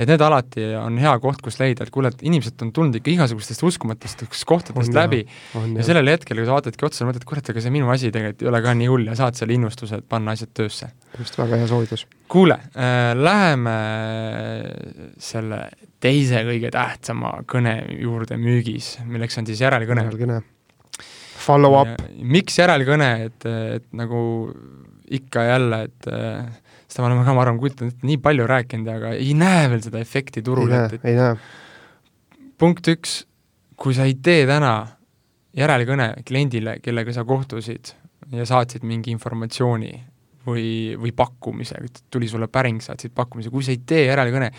et 0.00 0.08
need 0.08 0.22
alati 0.24 0.64
on 0.80 0.96
hea 1.02 1.12
koht, 1.20 1.42
kus 1.44 1.58
leida, 1.60 1.84
et 1.84 1.92
kuule, 1.92 2.08
et 2.08 2.22
inimesed 2.24 2.64
on 2.64 2.70
tulnud 2.72 2.96
ikka 2.96 3.12
igasugustest 3.12 3.64
uskumatutest 3.68 4.24
kohtadest 4.48 4.88
on 4.88 4.96
läbi 4.96 5.18
jah, 5.26 5.66
ja 5.76 5.84
sellel 5.84 6.08
hetkel, 6.14 6.40
kui 6.40 6.48
sa 6.48 6.56
vaatadki 6.56 6.88
otsa, 6.88 7.08
mõtled, 7.08 7.26
kurat, 7.28 7.50
aga 7.52 7.64
see 7.64 7.74
minu 7.74 7.90
asi 7.92 8.08
tegelikult 8.08 8.46
ei 8.46 8.48
ole 8.48 8.62
ka 8.64 8.72
nii 8.80 8.88
hull 8.88 9.10
ja 9.10 9.16
saad 9.18 9.36
selle 9.36 9.56
innustuse, 9.58 10.00
et 10.00 10.06
panna 10.08 10.32
asjad 10.32 10.54
töösse. 10.56 10.88
just, 11.18 11.36
väga 11.36 11.58
hea 11.60 11.68
soovitus. 11.68 12.06
kuule 12.30 12.56
äh,, 12.72 13.10
läheme 13.18 13.74
selle 15.20 15.60
teise 16.00 16.40
kõige 16.48 16.72
tähtsama 16.72 17.34
kõne 17.44 17.76
juurde 18.00 18.40
müügis, 18.40 18.94
milleks 19.04 19.36
on 19.36 19.50
siis 19.50 19.60
järelkõne. 19.60 20.06
järelkõne 20.08 20.40
follow 21.40 21.78
up. 21.80 22.04
miks 22.20 22.58
järelkõne, 22.60 23.10
et, 23.28 23.48
et 23.80 23.86
nagu 23.96 24.20
ikka 25.10 25.42
jälle, 25.48 25.82
et 25.88 26.08
seda 26.90 27.02
me 27.02 27.10
oleme 27.10 27.24
ka, 27.26 27.34
ma 27.34 27.44
arvan, 27.44 27.58
ette 27.66 27.90
nii 28.06 28.20
palju 28.22 28.46
rääkinud, 28.50 28.92
aga 28.92 29.14
ei 29.16 29.32
näe 29.38 29.66
veel 29.72 29.82
seda 29.84 30.02
efekti 30.02 30.42
turul, 30.46 30.70
et, 30.74 30.98
et 30.98 31.08
ei 31.10 31.18
näe. 31.18 31.34
punkt 32.60 32.90
üks, 32.92 33.22
kui 33.80 33.96
sa 33.96 34.06
ei 34.08 34.16
tee 34.22 34.44
täna 34.48 34.74
järelkõne 35.56 36.12
kliendile, 36.26 36.78
kellega 36.84 37.14
sa 37.14 37.24
kohtusid 37.26 37.94
ja 38.36 38.46
saatsid 38.46 38.84
mingi 38.86 39.10
informatsiooni 39.14 39.92
või, 40.46 40.68
või 41.00 41.12
pakkumise, 41.16 41.80
tuli 42.10 42.28
sulle 42.30 42.48
päring, 42.52 42.82
saatsid 42.84 43.14
pakkumise, 43.16 43.50
kui 43.52 43.66
sa 43.66 43.74
ei 43.74 43.80
tee 43.86 44.04
järelkõne, 44.06 44.50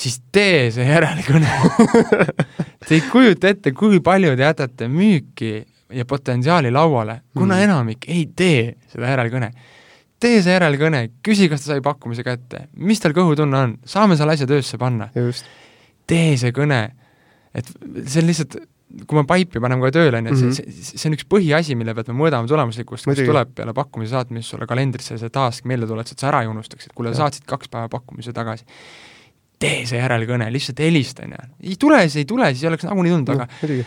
siis 0.00 0.20
tee 0.32 0.70
see 0.74 0.86
järelkõne 0.86 1.50
Te 2.86 2.96
ei 2.96 3.02
kujuta 3.04 3.50
ette, 3.52 3.74
kui 3.76 4.00
palju 4.02 4.32
te 4.38 4.46
jätate 4.46 4.88
müüki 4.90 5.60
ja 5.92 6.06
potentsiaali 6.08 6.70
lauale, 6.70 7.20
kuna 7.36 7.56
mm. 7.56 7.66
enamik 7.68 8.08
ei 8.08 8.24
tee 8.36 8.74
seda 8.90 9.12
järelkõne. 9.12 9.50
tee 10.20 10.40
see 10.44 10.52
järelkõne, 10.52 11.04
küsi, 11.24 11.48
kas 11.48 11.64
ta 11.64 11.74
sai 11.74 11.84
pakkumise 11.84 12.24
kätte, 12.26 12.66
mis 12.76 13.00
tal 13.00 13.14
kõhutunne 13.16 13.62
on, 13.64 13.78
saame 13.88 14.18
selle 14.20 14.36
asja 14.36 14.48
töösse 14.50 14.78
panna. 14.78 15.10
tee 16.06 16.36
see 16.40 16.52
kõne, 16.56 16.82
et 17.54 17.70
see 18.06 18.22
on 18.22 18.28
lihtsalt, 18.28 18.56
kui 19.06 19.20
me 19.20 19.24
paipi 19.26 19.62
paneme 19.62 19.84
kohe 19.84 19.94
tööle, 19.94 20.18
on 20.18 20.30
ju, 20.30 20.34
et 20.34 20.40
see, 20.40 20.50
mhm. 20.50 20.80
see, 20.80 20.98
see 20.98 21.10
on 21.10 21.16
üks 21.18 21.28
põhiasi, 21.30 21.78
mille 21.78 21.94
pealt 21.94 22.10
me 22.10 22.18
mõõdame 22.20 22.50
tulemuslikkust, 22.50 23.06
kus 23.08 23.22
tuleb 23.22 23.54
peale 23.54 23.74
pakkumise 23.76 24.16
saatmist 24.16 24.50
sulle 24.50 24.68
kalendrisse 24.70 25.18
see 25.20 25.32
task 25.32 25.68
meelde 25.70 25.88
tuletus, 25.90 26.16
et 26.16 26.22
sa 26.22 26.32
ära 26.32 26.42
ei 26.44 26.50
unustaks, 26.50 26.90
et 26.90 26.96
kuule, 26.96 27.14
sa 27.14 27.26
saatsid 27.26 27.46
kaks 27.48 27.72
päeva 27.72 27.90
pakkumise 27.92 28.34
tagasi 28.36 28.66
tee 29.60 29.82
see 29.88 30.00
järelkõne, 30.00 30.48
lihtsalt 30.52 30.80
helista, 30.80 31.26
on 31.26 31.34
ju. 31.36 31.48
ei 31.72 31.74
tule, 31.80 32.00
siis 32.06 32.22
ei 32.22 32.28
tule, 32.28 32.48
siis 32.54 32.64
ei 32.64 32.70
oleks 32.70 32.86
nagunii 32.88 33.12
tulnud 33.12 33.32
no,, 33.34 33.44
aga 33.44 33.82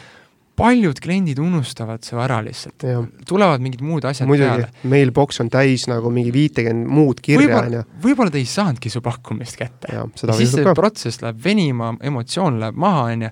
paljud 0.56 1.00
kliendid 1.02 1.40
unustavad 1.42 2.04
su 2.06 2.20
ära 2.22 2.40
lihtsalt, 2.46 2.86
tulevad 3.28 3.64
mingid 3.64 3.82
muud 3.86 4.06
asjad 4.06 4.30
Muidugi, 4.30 4.50
peale. 4.50 4.90
mailbox 4.90 5.42
on 5.42 5.50
täis 5.54 5.88
nagu 5.90 6.12
mingi 6.14 6.34
viitekümmet 6.34 6.90
muud 6.94 7.22
kirja, 7.26 7.62
on 7.64 7.78
ju. 7.80 7.84
võib-olla 8.04 8.34
ta 8.34 8.42
ei 8.42 8.50
saanudki 8.50 8.92
su 8.94 9.02
pakkumist 9.02 9.58
kätte. 9.60 10.04
siis 10.38 10.54
see 10.54 10.66
ka. 10.66 10.76
protsess 10.78 11.24
läheb 11.26 11.40
venima, 11.44 11.94
emotsioon 12.02 12.60
läheb 12.62 12.78
maha, 12.86 13.08
on 13.14 13.28
ju, 13.28 13.32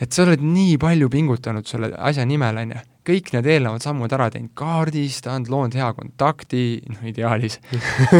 et 0.00 0.12
sa 0.12 0.26
oled 0.26 0.44
nii 0.44 0.76
palju 0.82 1.10
pingutanud 1.10 1.66
selle 1.66 1.90
asja 1.96 2.26
nimel, 2.28 2.62
on 2.62 2.76
ju 2.76 2.84
kõik 3.06 3.30
need 3.34 3.46
eelnevad 3.50 3.84
sammud 3.84 4.12
ära 4.16 4.28
teinud, 4.32 4.50
kaardistanud, 4.58 5.50
loonud 5.52 5.76
hea 5.78 5.88
kontakti, 5.96 6.62
noh 6.90 7.04
ideaalis 7.06 7.58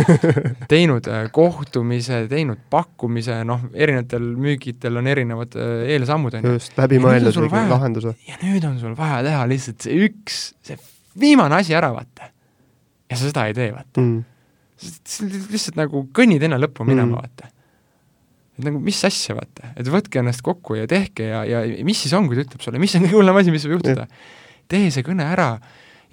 teinud 0.72 1.08
äh, 1.10 1.26
kohtumise, 1.34 2.22
teinud 2.30 2.62
pakkumise, 2.72 3.40
noh, 3.48 3.66
erinevatel 3.74 4.28
müügitel 4.40 5.00
on 5.00 5.10
erinevad 5.10 5.56
äh, 5.58 5.88
eelsammud, 5.96 6.38
on 6.38 6.46
ju. 6.46 6.54
just, 6.60 6.76
läbimõeldud 6.78 7.40
lahenduse. 7.72 8.14
ja 8.28 8.38
nüüd 8.44 8.66
on 8.68 8.78
sul 8.82 8.94
vaja 8.98 9.22
teha 9.26 9.42
lihtsalt 9.50 9.88
see 9.88 10.06
üks, 10.06 10.40
see 10.66 10.78
viimane 11.20 11.58
asi 11.60 11.76
ära, 11.76 11.90
vaata. 11.94 12.30
ja 13.10 13.18
sa 13.18 13.28
seda 13.28 13.46
ei 13.50 13.56
tee, 13.56 13.72
vaata 13.74 14.02
mm.. 14.02 14.24
lihtsalt 15.52 15.78
nagu 15.80 16.06
kõnnid 16.14 16.46
enne 16.46 16.60
lõppu 16.62 16.86
minema 16.86 17.10
mm., 17.10 17.18
vaata. 17.18 17.52
et 18.56 18.66
nagu 18.70 18.80
mis 18.82 19.02
asja, 19.08 19.36
vaata, 19.38 19.74
et 19.74 19.90
võtke 19.90 20.22
ennast 20.22 20.44
kokku 20.46 20.78
ja 20.78 20.88
tehke 20.90 21.30
ja, 21.32 21.44
ja 21.48 21.62
mis 21.86 22.06
siis 22.06 22.14
on, 22.16 22.28
kui 22.30 22.38
ta 22.38 22.46
ütleb 22.46 22.64
sulle, 22.64 22.82
mis 22.82 22.94
on 22.98 23.08
kõige 23.08 23.18
hullem 23.18 23.42
asi, 23.42 23.54
mis 23.54 23.66
võib 23.66 23.80
juhtuda. 23.80 24.06
Tee 24.68 24.90
see 24.94 25.06
kõne 25.06 25.26
ära 25.32 25.50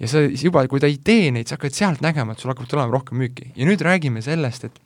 ja 0.00 0.10
sa 0.10 0.24
juba, 0.26 0.64
kui 0.70 0.82
ta 0.82 0.90
ei 0.90 0.98
tee 1.02 1.30
neid, 1.34 1.48
sa 1.48 1.58
hakkad 1.58 1.76
sealt 1.76 2.02
nägema, 2.04 2.34
et 2.34 2.42
sul 2.42 2.52
hakkab 2.52 2.68
tulema 2.70 2.92
rohkem 2.92 3.20
müüki. 3.20 3.52
ja 3.56 3.68
nüüd 3.68 3.84
räägime 3.84 4.22
sellest, 4.24 4.64
et 4.68 4.80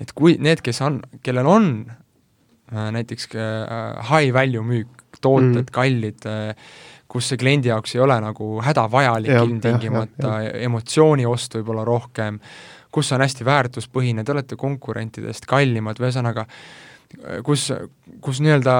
et 0.00 0.14
kui 0.16 0.38
need, 0.40 0.62
kes 0.64 0.80
on, 0.80 1.00
kellel 1.24 1.48
on 1.48 1.66
äh, 2.72 2.88
näiteks 2.96 3.28
äh, 3.36 4.00
high 4.08 4.32
value 4.32 4.64
müük, 4.64 5.04
tooted 5.20 5.66
mm. 5.66 5.72
kallid 5.74 6.26
äh,, 6.28 6.54
kus 7.10 7.28
see 7.28 7.40
kliendi 7.40 7.68
jaoks 7.68 7.96
ei 7.96 8.04
ole 8.04 8.16
nagu 8.22 8.60
hädavajalik 8.62 9.32
ilmtingimata, 9.34 10.36
emotsiooni 10.62 11.26
ost 11.26 11.56
võib-olla 11.58 11.82
rohkem, 11.84 12.38
kus 12.94 13.10
on 13.12 13.24
hästi 13.24 13.46
väärtuspõhine, 13.46 14.24
te 14.24 14.32
olete 14.32 14.58
konkurentidest 14.58 15.48
kallimad, 15.50 15.98
ühesõnaga 15.98 16.46
kus, 17.46 17.70
kus 18.22 18.40
nii-öelda 18.44 18.74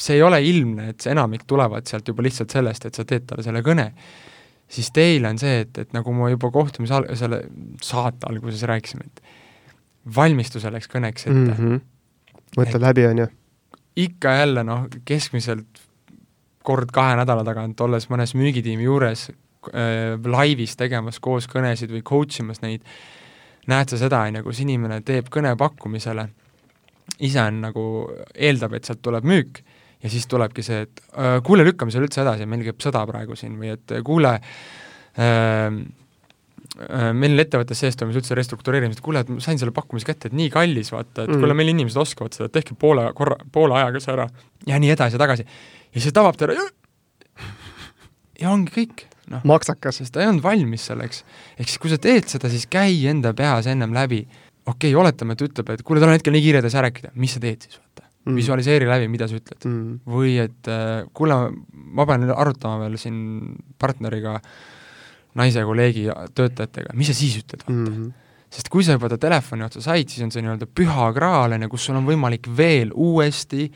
see 0.00 0.18
ei 0.18 0.24
ole 0.26 0.40
ilmne, 0.44 0.90
et 0.92 1.04
see 1.04 1.12
enamik 1.14 1.46
tulevad 1.48 1.86
sealt 1.88 2.08
juba 2.08 2.24
lihtsalt 2.26 2.52
sellest, 2.56 2.88
et 2.88 2.98
sa 2.98 3.06
teed 3.06 3.28
talle 3.28 3.44
selle 3.46 3.62
kõne, 3.66 3.90
siis 4.70 4.90
teil 4.94 5.26
on 5.28 5.38
see, 5.40 5.64
et, 5.64 5.82
et 5.84 5.92
nagu 5.96 6.14
ma 6.16 6.30
juba 6.32 6.50
kohtumise 6.54 6.96
al-, 6.96 7.10
selle 7.18 7.42
saate 7.84 8.28
alguses 8.30 8.64
rääkisime, 8.70 9.06
et 9.06 9.22
valmistu 10.16 10.62
selleks 10.62 10.90
kõneks 10.90 11.28
ette 11.28 11.36
mm. 11.36 11.54
-hmm. 11.58 11.80
mõtled 12.56 12.86
läbi, 12.88 13.06
on 13.06 13.22
ju? 13.24 13.28
ikka 14.00 14.32
jälle 14.40 14.64
noh, 14.64 14.86
keskmiselt 15.04 15.82
kord 16.64 16.90
kahe 16.94 17.16
nädala 17.18 17.44
tagant, 17.44 17.80
olles 17.80 18.08
mõnes 18.10 18.34
müügitiimi 18.36 18.84
juures 18.84 19.28
äh, 19.30 20.16
laivis 20.24 20.76
tegemas 20.76 21.20
koos 21.20 21.48
kõnesid 21.50 21.92
või 21.92 22.02
coach 22.06 22.40
imas 22.40 22.62
neid, 22.62 22.84
näed 23.70 23.92
sa 23.92 23.98
seda, 24.00 24.22
on 24.28 24.40
ju, 24.40 24.44
kus 24.46 24.62
inimene 24.64 25.00
teeb 25.06 25.28
kõne 25.32 25.54
pakkumisele, 25.58 26.28
ise 27.18 27.42
on 27.42 27.60
nagu, 27.66 27.84
eeldab, 28.34 28.74
et 28.78 28.88
sealt 28.88 29.02
tuleb 29.02 29.26
müük, 29.28 29.62
ja 30.00 30.10
siis 30.12 30.26
tulebki 30.30 30.64
see, 30.64 30.84
et 30.86 31.02
äh, 31.12 31.38
kuule, 31.44 31.66
lükkame 31.66 31.92
selle 31.92 32.08
üldse 32.08 32.22
edasi, 32.24 32.48
meil 32.48 32.64
käib 32.66 32.80
sõda 32.82 33.04
praegu 33.08 33.38
siin 33.38 33.58
või 33.60 33.74
et 33.74 33.98
kuule 34.06 34.36
äh,, 34.38 35.80
Äh, 36.78 37.10
meil 37.18 37.34
ettevõttes 37.42 37.80
sees 37.82 37.96
toimus 37.98 38.20
üldse 38.20 38.36
restruktureerimist, 38.38 39.02
kuule, 39.02 39.24
et 39.24 39.30
ma 39.32 39.42
sain 39.42 39.58
selle 39.58 39.72
pakkumise 39.74 40.06
kätte, 40.06 40.30
et 40.30 40.36
nii 40.38 40.52
kallis, 40.54 40.92
vaata, 40.94 41.24
et 41.24 41.32
mm. 41.32 41.40
kuule, 41.42 41.56
meil 41.58 41.72
inimesed 41.72 41.98
oskavad 41.98 42.36
seda, 42.36 42.46
tehke 42.52 42.76
poole 42.78 43.08
korra, 43.18 43.36
poole 43.52 43.74
ajaga 43.74 44.02
see 44.04 44.12
ära 44.14 44.26
ja 44.70 44.78
nii 44.80 44.92
edasi 44.94 45.18
ja 45.18 45.20
tagasi. 45.20 45.46
ja 45.90 46.04
siis 46.04 46.14
tabab 46.14 46.38
ta 46.38 46.46
ära 46.46 46.54
ja 48.40 48.52
ongi 48.52 48.70
kõik, 48.76 49.02
noh. 49.34 49.42
maksakas. 49.50 49.98
sest 49.98 50.14
ta 50.14 50.22
ei 50.22 50.30
olnud 50.30 50.46
valmis 50.46 50.86
selleks. 50.92 51.24
ehk 51.58 51.72
siis, 51.72 51.82
kui 51.82 51.90
sa 51.90 51.98
teed 51.98 52.30
seda, 52.30 52.52
siis 52.52 52.68
käi 52.70 53.02
enda 53.10 53.34
peas 53.34 53.66
ennem 53.68 53.96
läbi. 53.96 54.22
Okei 54.66 54.90
okay,, 54.90 54.94
oletame, 55.00 55.36
et 55.36 55.44
ütleb, 55.46 55.74
et 55.74 55.84
kuule, 55.86 56.02
tal 56.02 56.12
on 56.12 56.18
hetkel 56.18 56.34
nii 56.34 56.44
kiire, 56.44 56.62
ta 56.62 56.70
ei 56.70 56.76
saa 56.76 56.86
rääkida, 56.86 57.12
mis 57.20 57.36
sa 57.36 57.42
teed 57.42 57.66
siis, 57.66 57.80
vaata? 57.80 58.08
Mm.. 58.28 58.36
visualiseeri 58.36 58.88
läbi, 58.88 59.06
mida 59.08 59.28
sa 59.30 59.38
ütled. 59.38 59.64
Mm.. 59.64 60.00
või 60.16 60.34
et 60.42 60.68
äh, 60.70 61.06
kuule, 61.16 61.38
ma 61.72 62.06
pean 62.08 62.28
arutama 62.34 62.82
veel 62.84 62.98
siin 63.00 63.20
partneriga 63.80 64.38
naise 65.40 65.62
kolleegi 65.64 66.08
töötajatega, 66.36 66.96
mis 66.98 67.12
sa 67.12 67.16
siis 67.16 67.38
ütled, 67.44 67.64
vaata? 67.66 67.78
Mm. 67.78 67.94
-hmm 67.94 68.26
sest 68.50 68.66
kui 68.66 68.82
sa 68.82 68.96
juba 68.96 69.06
ta 69.06 69.18
telefoni 69.20 69.62
otsa 69.62 69.78
said, 69.84 70.10
siis 70.10 70.24
on 70.26 70.32
see 70.34 70.42
nii-öelda 70.42 70.66
püha 70.74 71.12
graal, 71.14 71.54
on 71.54 71.62
ju, 71.62 71.68
kus 71.70 71.84
sul 71.86 71.98
on 72.00 72.08
võimalik 72.08 72.48
veel 72.58 72.90
uuesti 72.90 73.68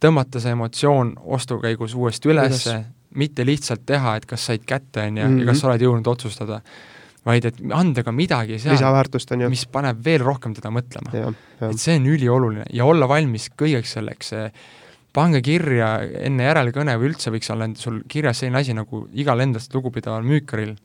tõmmata 0.00 0.40
see 0.42 0.54
emotsioon 0.54 1.16
ostukäigus 1.36 1.96
uuesti 1.98 2.30
üles, 2.32 2.64
mitte 3.18 3.44
lihtsalt 3.46 3.82
teha, 3.86 4.14
et 4.16 4.26
kas 4.30 4.46
said 4.46 4.64
kätte, 4.66 5.08
on 5.08 5.18
ju, 5.18 5.30
ja 5.42 5.48
kas 5.50 5.62
sa 5.62 5.70
oled 5.70 5.84
jõudnud 5.84 6.10
otsustada, 6.12 6.60
vaid 7.26 7.48
et 7.50 7.58
anda 7.76 8.04
ka 8.04 8.12
midagi 8.16 8.58
seal, 8.58 8.76
mis 9.52 9.66
paneb 9.72 9.98
veel 10.04 10.22
rohkem 10.24 10.54
teda 10.56 10.72
mõtlema. 10.72 11.12
et 11.68 11.80
see 11.80 11.98
on 12.00 12.06
ülioluline. 12.08 12.68
Ja 12.76 12.86
olla 12.88 13.08
valmis 13.10 13.50
kõigeks 13.52 13.96
selleks, 13.98 14.32
pange 15.12 15.42
kirja 15.44 15.96
enne 16.26 16.46
järelkõne 16.46 16.94
või 17.00 17.10
üldse 17.10 17.32
võiks 17.34 17.50
olla 17.52 17.68
sul 17.76 18.00
kirjas 18.08 18.40
selline 18.40 18.62
asi 18.62 18.76
nagu 18.76 19.04
igal 19.12 19.42
endast 19.42 19.74
lugupidaval 19.74 20.24
müükaril, 20.26 20.76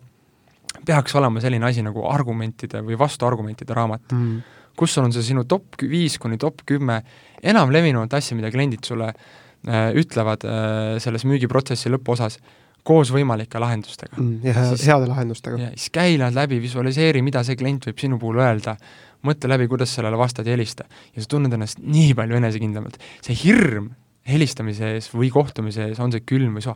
peaks 0.85 1.15
olema 1.15 1.41
selline 1.43 1.69
asi 1.69 1.85
nagu 1.85 2.03
argumentide 2.09 2.81
või 2.85 2.97
vastuargumentide 2.99 3.77
raamat. 3.77 4.11
Mm., 4.11 4.43
kus 4.75 4.97
on 4.99 5.13
see 5.15 5.23
sinu 5.23 5.45
top 5.47 5.79
viis 5.79 6.17
kuni 6.19 6.37
top 6.41 6.65
kümme 6.67 6.99
enamlevinumat 7.45 8.17
asja, 8.17 8.35
mida 8.35 8.51
kliendid 8.51 8.83
sulle 8.83 9.07
äh, 9.13 9.93
ütlevad 9.95 10.43
äh, 10.43 10.97
selles 11.03 11.23
müügiprotsessi 11.23 11.91
lõpuosas, 11.93 12.41
koos 12.85 13.11
võimalike 13.13 13.59
lahendustega 13.61 14.15
mm,. 14.19 14.45
ja 14.45 14.67
siis, 14.71 14.85
heade 14.89 15.09
lahendustega. 15.09 15.71
siis 15.73 15.89
käi 15.93 16.19
nad 16.21 16.35
läbi, 16.35 16.59
visualiseeri, 16.63 17.23
mida 17.25 17.43
see 17.47 17.57
klient 17.59 17.89
võib 17.89 18.01
sinu 18.01 18.19
puhul 18.21 18.41
öelda, 18.43 18.75
mõtle 19.25 19.51
läbi, 19.51 19.69
kuidas 19.71 19.93
sellele 19.97 20.19
vastad 20.19 20.47
ja 20.47 20.55
helista. 20.55 20.87
ja 21.15 21.23
sa 21.23 21.31
tunned 21.35 21.53
ennast 21.53 21.81
nii 21.81 22.13
palju 22.17 22.41
enesekindlamalt. 22.41 22.99
see 23.25 23.37
hirm 23.45 23.91
helistamise 24.29 24.95
ees 24.95 25.11
või 25.13 25.29
kohtumise 25.33 25.89
ees, 25.89 26.01
on 26.01 26.13
see 26.13 26.25
külm 26.25 26.57
või 26.57 26.65
soe, 26.65 26.75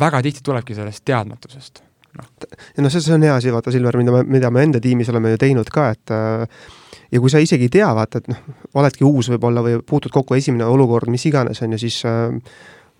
väga 0.00 0.22
tihti 0.24 0.44
tulebki 0.44 0.76
sellest 0.76 1.04
teadmatusest 1.08 1.82
noh. 2.16 2.28
ja 2.76 2.84
noh, 2.84 2.92
see, 2.92 3.02
see 3.04 3.16
on 3.16 3.26
hea 3.26 3.36
asi, 3.36 3.52
vaata 3.54 3.72
Silver, 3.74 3.98
mida 4.00 4.14
me, 4.14 4.22
mida 4.38 4.50
me 4.52 4.64
enda 4.66 4.80
tiimis 4.82 5.10
oleme 5.12 5.34
ju 5.34 5.40
teinud 5.40 5.70
ka, 5.72 5.90
et 5.96 6.14
äh, 6.14 6.66
ja 7.12 7.22
kui 7.22 7.32
sa 7.32 7.42
isegi 7.42 7.68
ei 7.68 7.74
tea, 7.78 7.88
vaata, 7.96 8.22
et 8.22 8.30
noh, 8.32 8.42
oledki 8.80 9.06
uus 9.06 9.30
võib-olla 9.32 9.64
või 9.64 9.78
puutud 9.86 10.12
kokku 10.14 10.36
esimene 10.38 10.68
olukord, 10.68 11.10
mis 11.12 11.26
iganes, 11.30 11.62
on 11.64 11.76
ju, 11.76 11.82
siis 11.86 12.00
äh, 12.08 12.28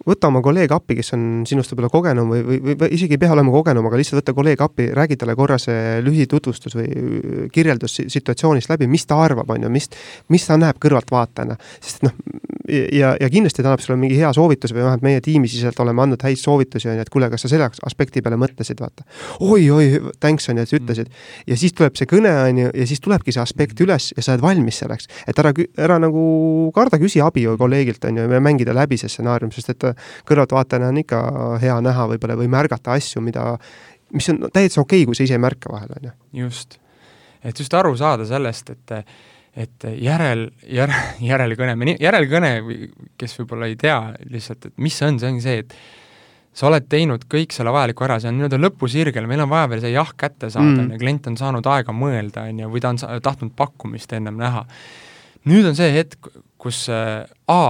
võta 0.06 0.30
oma 0.30 0.40
kolleeg 0.44 0.72
appi, 0.72 0.96
kes 0.98 1.12
on 1.16 1.24
sinust 1.48 1.72
võib-olla 1.74 1.90
kogenum 1.92 2.30
või, 2.32 2.42
või, 2.46 2.74
või 2.80 2.88
isegi 2.96 3.16
ei 3.16 3.20
pea 3.20 3.34
olema 3.34 3.52
kogenum, 3.52 3.86
aga 3.90 4.00
lihtsalt 4.00 4.20
võta 4.22 4.34
kolleeg 4.36 4.62
appi, 4.64 4.88
räägi 4.96 5.18
talle 5.20 5.36
korra 5.36 5.58
see 5.60 5.98
lühitutvustus 6.04 6.76
või 6.78 7.48
kirjeldus 7.52 7.98
situatsioonist 8.08 8.72
läbi, 8.72 8.88
mis 8.90 9.04
ta 9.08 9.20
arvab, 9.20 9.50
on 9.52 9.66
ju, 9.66 9.72
mis, 9.72 9.90
mis 10.32 10.46
ta 10.48 10.56
näeb 10.60 10.80
kõrvaltvaatajana. 10.80 11.58
sest 11.84 12.06
noh, 12.06 12.16
ja, 12.70 13.12
ja 13.20 13.28
kindlasti 13.32 13.62
ta 13.62 13.70
annab 13.70 13.84
sulle 13.84 13.98
mingi 14.00 14.16
hea 14.18 14.30
soovituse 14.36 14.74
või 14.74 14.84
vähemalt 14.86 15.04
meie 15.04 15.20
tiimisiseselt 15.24 15.80
oleme 15.84 16.04
andnud 16.04 16.24
häid 16.24 16.40
soovitusi, 16.40 16.88
on 16.88 16.96
ju, 16.96 17.04
et 17.04 17.12
kuule, 17.12 17.28
kas 17.32 17.44
sa 17.44 17.52
selle 17.52 17.68
aspekti 17.86 18.24
peale 18.24 18.40
mõtlesid, 18.40 18.80
vaata 18.80 19.04
oi,. 19.40 19.68
oi-oi, 19.70 20.14
thanks, 20.20 20.48
on 20.48 20.60
ju, 20.60 20.64
et 20.64 20.72
sa 20.72 20.80
ütlesid. 20.80 21.12
ja 21.50 21.60
siis 21.60 21.76
tuleb 21.76 22.00
see 22.00 22.08
kõne, 22.08 22.32
on 22.48 22.62
ju, 22.64 22.72
ja 22.82 22.88
siis 22.88 23.04
tulebki 23.04 23.36
see 23.36 23.44
aspekt 23.44 23.80
üles 23.84 24.10
ja 24.16 24.24
sa 24.24 24.34
oled 24.34 24.44
valmis 24.44 24.80
selleks. 24.80 25.10
et 25.28 25.38
ära, 25.44 25.52
ära 25.76 26.00
nagu 26.00 26.24
karda, 26.74 27.00
küsi 27.02 27.20
abi 27.24 27.44
ju 27.44 27.56
kolleegilt, 27.60 28.04
on 28.08 28.22
ju, 28.22 28.28
ja 28.32 28.42
mängida 28.42 28.76
läbi 28.76 28.96
see 29.00 29.10
stsenaarium, 29.12 29.52
sest 29.54 29.74
et 29.74 29.89
kõrvaltvaatajana 30.28 30.90
on 30.92 31.00
ikka 31.02 31.22
hea 31.62 31.78
näha 31.84 32.06
võib-olla 32.12 32.38
või 32.40 32.50
märgata 32.52 32.96
asju, 32.98 33.22
mida, 33.24 33.52
mis 34.16 34.28
on 34.32 34.46
täitsa 34.52 34.82
okei 34.82 35.02
okay,, 35.02 35.10
kui 35.10 35.18
sa 35.18 35.26
ise 35.26 35.38
ei 35.38 35.42
märka 35.42 35.72
vahel, 35.72 35.92
on 35.98 36.10
ju. 36.10 36.14
just. 36.44 36.78
et 37.44 37.58
just 37.58 37.74
aru 37.74 37.96
saada 37.96 38.28
sellest, 38.28 38.74
et 38.76 38.96
et 39.60 39.84
järel, 39.98 40.44
järel, 40.70 41.08
järelkõne, 41.26 41.96
järelkõne, 41.98 42.50
kes 43.18 43.34
võib-olla 43.40 43.66
ei 43.66 43.74
tea 43.76 43.98
lihtsalt, 44.30 44.68
et 44.70 44.76
mis 44.78 44.94
see 44.94 45.08
on, 45.10 45.18
see 45.18 45.32
ongi 45.32 45.42
see, 45.42 45.64
et 45.64 45.74
sa 46.56 46.66
oled 46.68 46.86
teinud 46.90 47.24
kõik 47.30 47.54
selle 47.54 47.72
vajaliku 47.74 48.06
ära, 48.06 48.18
see 48.22 48.30
on 48.30 48.38
nii-öelda 48.38 48.58
lõpusirgel, 48.60 49.26
meil 49.30 49.44
on 49.44 49.50
vaja 49.52 49.70
veel 49.70 49.82
see 49.84 49.92
jah 49.94 50.10
kätte 50.18 50.50
saada, 50.50 50.72
mm. 50.72 50.82
on 50.82 50.94
ju, 50.94 51.00
klient 51.02 51.28
on 51.30 51.38
saanud 51.38 51.70
aega 51.72 51.94
mõelda, 51.94 52.46
on 52.50 52.64
ju, 52.64 52.70
või 52.72 52.82
ta 52.82 52.92
on 52.94 53.00
tahtnud 53.22 53.54
pakkumist 53.58 54.14
ennem 54.18 54.38
näha. 54.40 54.64
nüüd 55.50 55.68
on 55.70 55.78
see 55.78 55.92
hetk, 55.94 56.30
kus 56.60 56.84
äh, 56.92 57.22
A, 57.50 57.62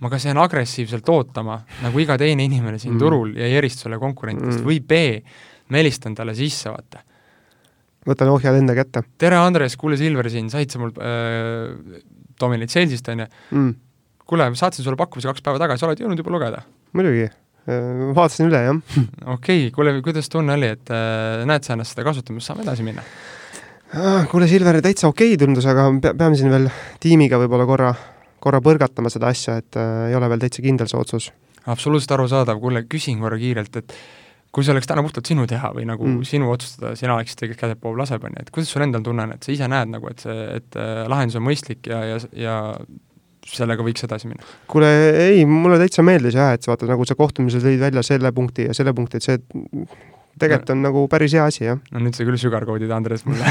ma 0.00 0.08
kas 0.12 0.24
jään 0.28 0.40
agressiivselt 0.40 1.08
ootama, 1.12 1.58
nagu 1.84 2.00
iga 2.00 2.16
teine 2.20 2.44
inimene 2.48 2.80
siin 2.80 2.94
mm. 2.94 3.02
turul 3.02 3.34
ja 3.36 3.48
ei 3.48 3.58
eristu 3.60 3.86
selle 3.86 4.00
konkurentidest 4.00 4.62
mm., 4.62 4.66
või 4.68 4.80
B, 4.80 5.00
ma 5.70 5.80
helistan 5.80 6.16
talle 6.16 6.34
sisse, 6.36 6.72
vaata. 6.72 7.02
võtan 8.08 8.32
ohjad 8.32 8.56
enda 8.62 8.76
kätte. 8.78 9.04
tere, 9.20 9.38
Andres, 9.40 9.76
kuule, 9.80 9.98
Silver 10.00 10.30
siin, 10.32 10.48
said 10.52 10.72
sa 10.72 10.80
mul 10.80 10.94
äh, 10.96 12.00
Dominate 12.40 12.72
Salesist, 12.72 13.12
on 13.12 13.24
ju 13.24 13.28
mm.? 13.28 13.74
kuule, 14.30 14.48
saatsin 14.56 14.86
sulle 14.86 14.98
pakkumise 15.00 15.28
kaks 15.28 15.44
päeva 15.44 15.60
tagasi, 15.60 15.84
oled 15.88 16.00
jõudnud 16.00 16.22
juba 16.22 16.32
lugeda? 16.36 16.62
muidugi, 16.96 17.26
äh, 17.68 18.06
vaatasin 18.16 18.48
üle, 18.48 18.62
jah. 18.70 18.80
okei 19.36 19.66
okay,, 19.66 19.74
kuule, 19.76 19.98
kuidas 20.06 20.32
tunne 20.32 20.56
oli, 20.56 20.72
et 20.78 20.94
äh, 20.96 21.44
näed 21.50 21.66
sa 21.66 21.76
ennast 21.76 21.92
seda 21.92 22.08
kasutamas, 22.08 22.48
saame 22.48 22.64
edasi 22.64 22.86
minna? 22.88 23.04
Ah, 23.90 24.24
kuule, 24.30 24.48
Silver, 24.48 24.80
täitsa 24.80 25.10
okei 25.10 25.34
okay 25.34 25.44
tundus, 25.44 25.68
aga 25.68 25.90
peame 26.08 26.38
siin 26.38 26.48
veel 26.54 26.70
tiimiga 27.02 27.42
võib-olla 27.42 27.68
korra 27.68 27.92
korra 28.40 28.62
põrgatama 28.64 29.12
seda 29.12 29.30
asja, 29.34 29.58
et 29.60 29.78
äh, 29.80 30.08
ei 30.10 30.16
ole 30.18 30.30
veel 30.32 30.42
täitsa 30.46 30.64
kindel 30.64 30.90
see 30.90 31.00
otsus. 31.00 31.28
absoluutselt 31.70 32.16
arusaadav, 32.16 32.60
kuule, 32.60 32.86
küsin 32.90 33.20
korra 33.20 33.38
kiirelt, 33.40 33.76
et 33.82 33.94
kui 34.50 34.66
see 34.66 34.74
oleks 34.74 34.88
täna 34.90 35.04
puhtalt 35.06 35.28
sinu 35.30 35.46
teha 35.50 35.70
või 35.76 35.84
nagu 35.86 36.06
mm. 36.06 36.24
sinu 36.26 36.48
otsustada, 36.50 36.96
sina 36.98 37.14
oleksid 37.14 37.42
see, 37.42 37.52
kes 37.52 37.60
käseb 37.60 37.82
pool 37.82 38.00
laseb, 38.00 38.24
on 38.26 38.34
ju, 38.34 38.46
et 38.46 38.50
kuidas 38.54 38.72
sul 38.74 38.84
endal 38.86 39.04
tunne 39.06 39.28
on, 39.28 39.36
et 39.36 39.46
sa 39.46 39.52
ise 39.54 39.68
näed 39.70 39.92
nagu, 39.92 40.10
et 40.10 40.24
see, 40.24 40.40
et 40.56 40.80
äh, 40.80 41.04
lahendus 41.10 41.38
on 41.38 41.46
mõistlik 41.46 41.90
ja, 41.90 42.00
ja, 42.08 42.18
ja 42.34 42.56
sellega 43.46 43.84
võiks 43.86 44.04
edasi 44.06 44.30
minna? 44.30 44.46
kuule, 44.70 44.90
ei, 45.28 45.44
mulle 45.48 45.78
täitsa 45.80 46.04
meeldis 46.06 46.38
jah, 46.38 46.54
et 46.56 46.66
vaata, 46.66 46.88
nagu 46.90 47.06
sa 47.06 47.16
kohtumisel 47.18 47.62
tõid 47.64 47.82
välja 47.82 48.04
selle 48.06 48.32
punkti 48.36 48.66
ja 48.68 48.76
selle 48.76 48.94
punkti, 48.96 49.20
et 49.20 49.28
see 49.28 49.38
tegelikult 50.40 50.72
on 50.74 50.82
nagu 50.84 51.02
päris 51.12 51.34
hea 51.36 51.44
asi, 51.46 51.62
jah. 51.66 51.78
no 51.94 52.02
nüüd 52.02 52.16
sa 52.16 52.26
küll 52.26 52.38
sugarcode'id, 52.40 52.90
Andres, 52.94 53.24
mulle 53.28 53.46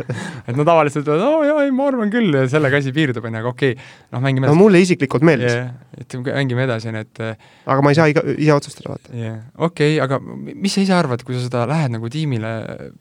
et 0.48 0.54
no 0.58 0.66
tavaliselt 0.66 1.02
ütlevad, 1.02 1.24
oo 1.26 1.42
jaa, 1.48 1.64
ei 1.66 1.72
ma 1.74 1.88
arvan 1.90 2.12
küll 2.12 2.36
ja 2.36 2.44
sellega 2.50 2.80
asi 2.80 2.94
piirdub, 2.94 3.24
on 3.24 3.36
ju, 3.36 3.42
aga 3.42 3.52
okei 3.52 3.74
okay,, 3.74 3.90
noh, 4.14 4.22
mängime 4.24 4.48
edasi. 4.48 4.54
no 4.54 4.60
mulle 4.60 4.82
isiklikult 4.84 5.26
meeldis 5.26 5.52
yeah,. 5.52 5.74
et 5.98 6.18
mängime 6.28 6.66
edasi, 6.68 6.90
on 6.92 7.00
ju, 7.00 7.04
et 7.08 7.22
äh, 7.24 7.50
aga 7.74 7.84
ma 7.84 7.94
ei 7.94 8.00
saa 8.00 8.08
iga, 8.12 8.24
ise 8.34 8.56
otsustada, 8.56 8.94
vaata. 8.94 9.12
jah 9.12 9.26
yeah., 9.26 9.42
okei 9.56 9.98
okay,, 9.98 10.00
aga 10.04 10.20
mis 10.54 10.76
sa 10.76 10.86
ise 10.86 10.96
arvad, 10.96 11.26
kui 11.26 11.38
sa 11.38 11.44
seda 11.46 11.66
lähed 11.70 11.96
nagu 11.96 12.12
tiimile 12.12 12.54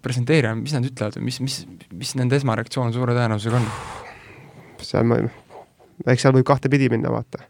presenteerima, 0.04 0.58
mis 0.60 0.76
nad 0.78 0.88
ütlevad 0.89 1.20
või 1.20 1.30
mis, 1.30 1.41
mis, 1.44 1.62
mis 1.94 2.18
nende 2.20 2.39
esmareaktsioon 2.41 2.96
suure 2.96 3.18
tõenäosusega 3.18 3.62
on? 3.62 3.72
seal 4.84 5.08
ma, 5.08 5.22
eks 6.08 6.26
seal 6.26 6.36
võib 6.36 6.48
kahtepidi 6.50 6.89
minna, 6.91 7.14
vaata 7.14 7.46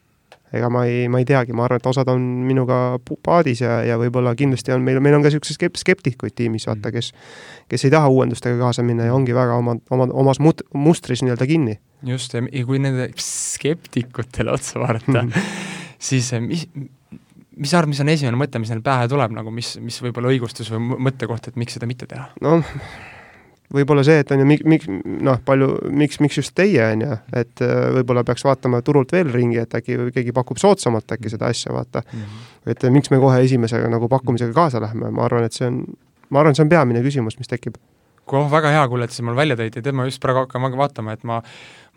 ega 0.54 0.70
ma 0.70 0.86
ei, 0.90 1.08
ma 1.10 1.22
ei 1.22 1.26
teagi, 1.28 1.56
ma 1.58 1.66
arvan, 1.66 1.82
et 1.82 1.90
osad 1.90 2.10
on 2.14 2.22
minuga 2.48 3.00
paadis 3.26 3.64
ja, 3.64 3.82
ja 3.88 3.98
võib-olla 4.02 4.36
kindlasti 4.38 4.76
on 4.76 4.86
meil, 4.86 5.02
meil 5.04 5.18
on 5.18 5.26
ka 5.26 5.32
niisuguseid 5.32 5.58
skep-, 5.60 5.80
skeptikuid 5.82 6.36
tiimis, 6.38 6.68
vaata, 6.70 6.90
mm. 6.90 6.98
kes 6.98 7.14
kes 7.74 7.86
ei 7.88 7.94
taha 7.94 8.10
uuendustega 8.14 8.58
kaasa 8.60 8.84
minna 8.86 9.08
ja 9.08 9.14
ongi 9.16 9.36
väga 9.36 9.56
oma, 9.58 9.76
oma, 9.94 10.08
omas 10.24 10.40
mut-, 10.44 10.66
mustris 10.74 11.24
nii-öelda 11.24 11.48
kinni. 11.50 11.78
just, 12.06 12.36
ja 12.36 12.66
kui 12.68 12.82
nende 12.84 13.10
skeptikutele 13.18 14.52
otsa 14.52 14.82
vaadata 14.82 15.24
mm, 15.24 15.48
siis 16.10 16.34
eh, 16.36 16.44
mis, 16.44 16.68
mis 17.56 17.72
sa 17.72 17.80
arvad, 17.80 17.94
mis 17.94 18.04
on 18.04 18.12
esimene 18.12 18.40
mõte, 18.40 18.60
mis 18.62 18.74
neil 18.74 18.84
pähe 18.86 19.08
tuleb 19.12 19.34
nagu, 19.36 19.54
mis, 19.56 19.76
mis 19.82 20.02
võib 20.04 20.20
olla 20.20 20.34
õigustus 20.34 20.72
või 20.74 21.00
mõttekoht, 21.10 21.50
et 21.50 21.60
miks 21.60 21.78
seda 21.78 21.90
mitte 21.90 22.10
teha? 22.10 22.28
noh, 22.44 22.76
võib-olla 23.74 24.04
see, 24.06 24.20
et 24.24 24.32
on 24.34 24.44
ju, 24.44 24.48
miks, 24.50 24.66
miks 24.70 24.90
noh, 24.90 25.40
palju, 25.46 25.70
miks, 25.94 26.20
miks 26.24 26.38
just 26.40 26.54
teie, 26.58 26.82
on 26.86 27.06
ju, 27.06 27.18
et 27.42 27.64
äh, 27.66 27.74
võib-olla 28.00 28.26
peaks 28.28 28.46
vaatama 28.48 28.82
turult 28.86 29.14
veel 29.16 29.32
ringi, 29.34 29.60
et 29.64 29.78
äkki 29.80 29.98
keegi 30.16 30.36
pakub 30.36 30.62
soodsamalt 30.62 31.16
äkki 31.18 31.34
seda 31.34 31.50
asja, 31.54 31.74
vaata 31.76 32.04
mm. 32.04 32.20
-hmm. 32.20 32.74
et 32.76 32.88
miks 32.94 33.12
me 33.14 33.22
kohe 33.24 33.42
esimesega 33.46 33.90
nagu 33.92 34.10
pakkumisega 34.10 34.54
kaasa 34.54 34.82
lähme, 34.84 35.12
ma 35.12 35.26
arvan, 35.26 35.50
et 35.50 35.58
see 35.58 35.68
on, 35.68 35.84
ma 36.30 36.44
arvan, 36.44 36.56
see 36.56 36.66
on 36.66 36.70
peamine 36.70 37.04
küsimus, 37.06 37.38
mis 37.38 37.50
tekib. 37.50 37.78
oh, 38.32 38.52
väga 38.52 38.70
hea, 38.72 38.88
kuule, 38.88 39.06
et 39.06 39.12
sa 39.12 39.24
mul 39.24 39.36
välja 39.36 39.56
tõid 39.60 39.76
ja 39.76 39.82
tead, 39.82 39.96
ma 39.96 40.06
just 40.06 40.22
praegu 40.22 40.46
hakkan 40.46 40.78
vaatama, 40.78 41.14
et 41.14 41.24
ma 41.24 41.42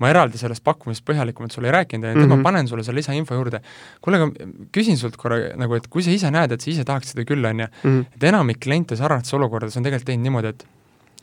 ma 0.03 0.11
eraldi 0.13 0.37
sellest 0.41 0.65
pakkumisest 0.67 1.05
põhjalikumalt 1.09 1.55
sulle 1.55 1.71
ei 1.71 1.75
rääkinud 1.79 2.05
ja 2.05 2.15
mm 2.15 2.23
-hmm. 2.23 2.37
ma 2.37 2.51
panen 2.51 2.69
sulle 2.69 2.85
selle 2.85 3.01
lisainfo 3.01 3.35
juurde. 3.35 3.61
kuule, 4.01 4.17
aga 4.17 4.31
küsin 4.73 4.97
sult 4.97 5.17
korra 5.17 5.37
nagu, 5.57 5.75
et 5.75 5.87
kui 5.89 6.03
sa 6.03 6.11
ise 6.11 6.31
näed, 6.31 6.53
et 6.53 6.61
sa 6.61 6.71
ise 6.71 6.85
tahaks 6.85 7.13
seda 7.13 7.25
küll, 7.25 7.45
on 7.45 7.61
ju, 7.61 7.67
mhm. 7.85 8.01
et 8.17 8.25
enamik 8.25 8.61
kliente 8.61 8.97
sarnastes 8.97 9.35
olukordades 9.35 9.77
on 9.77 9.83
tegelikult 9.83 10.07
teinud 10.07 10.23
niimoodi, 10.23 10.49
et 10.49 10.67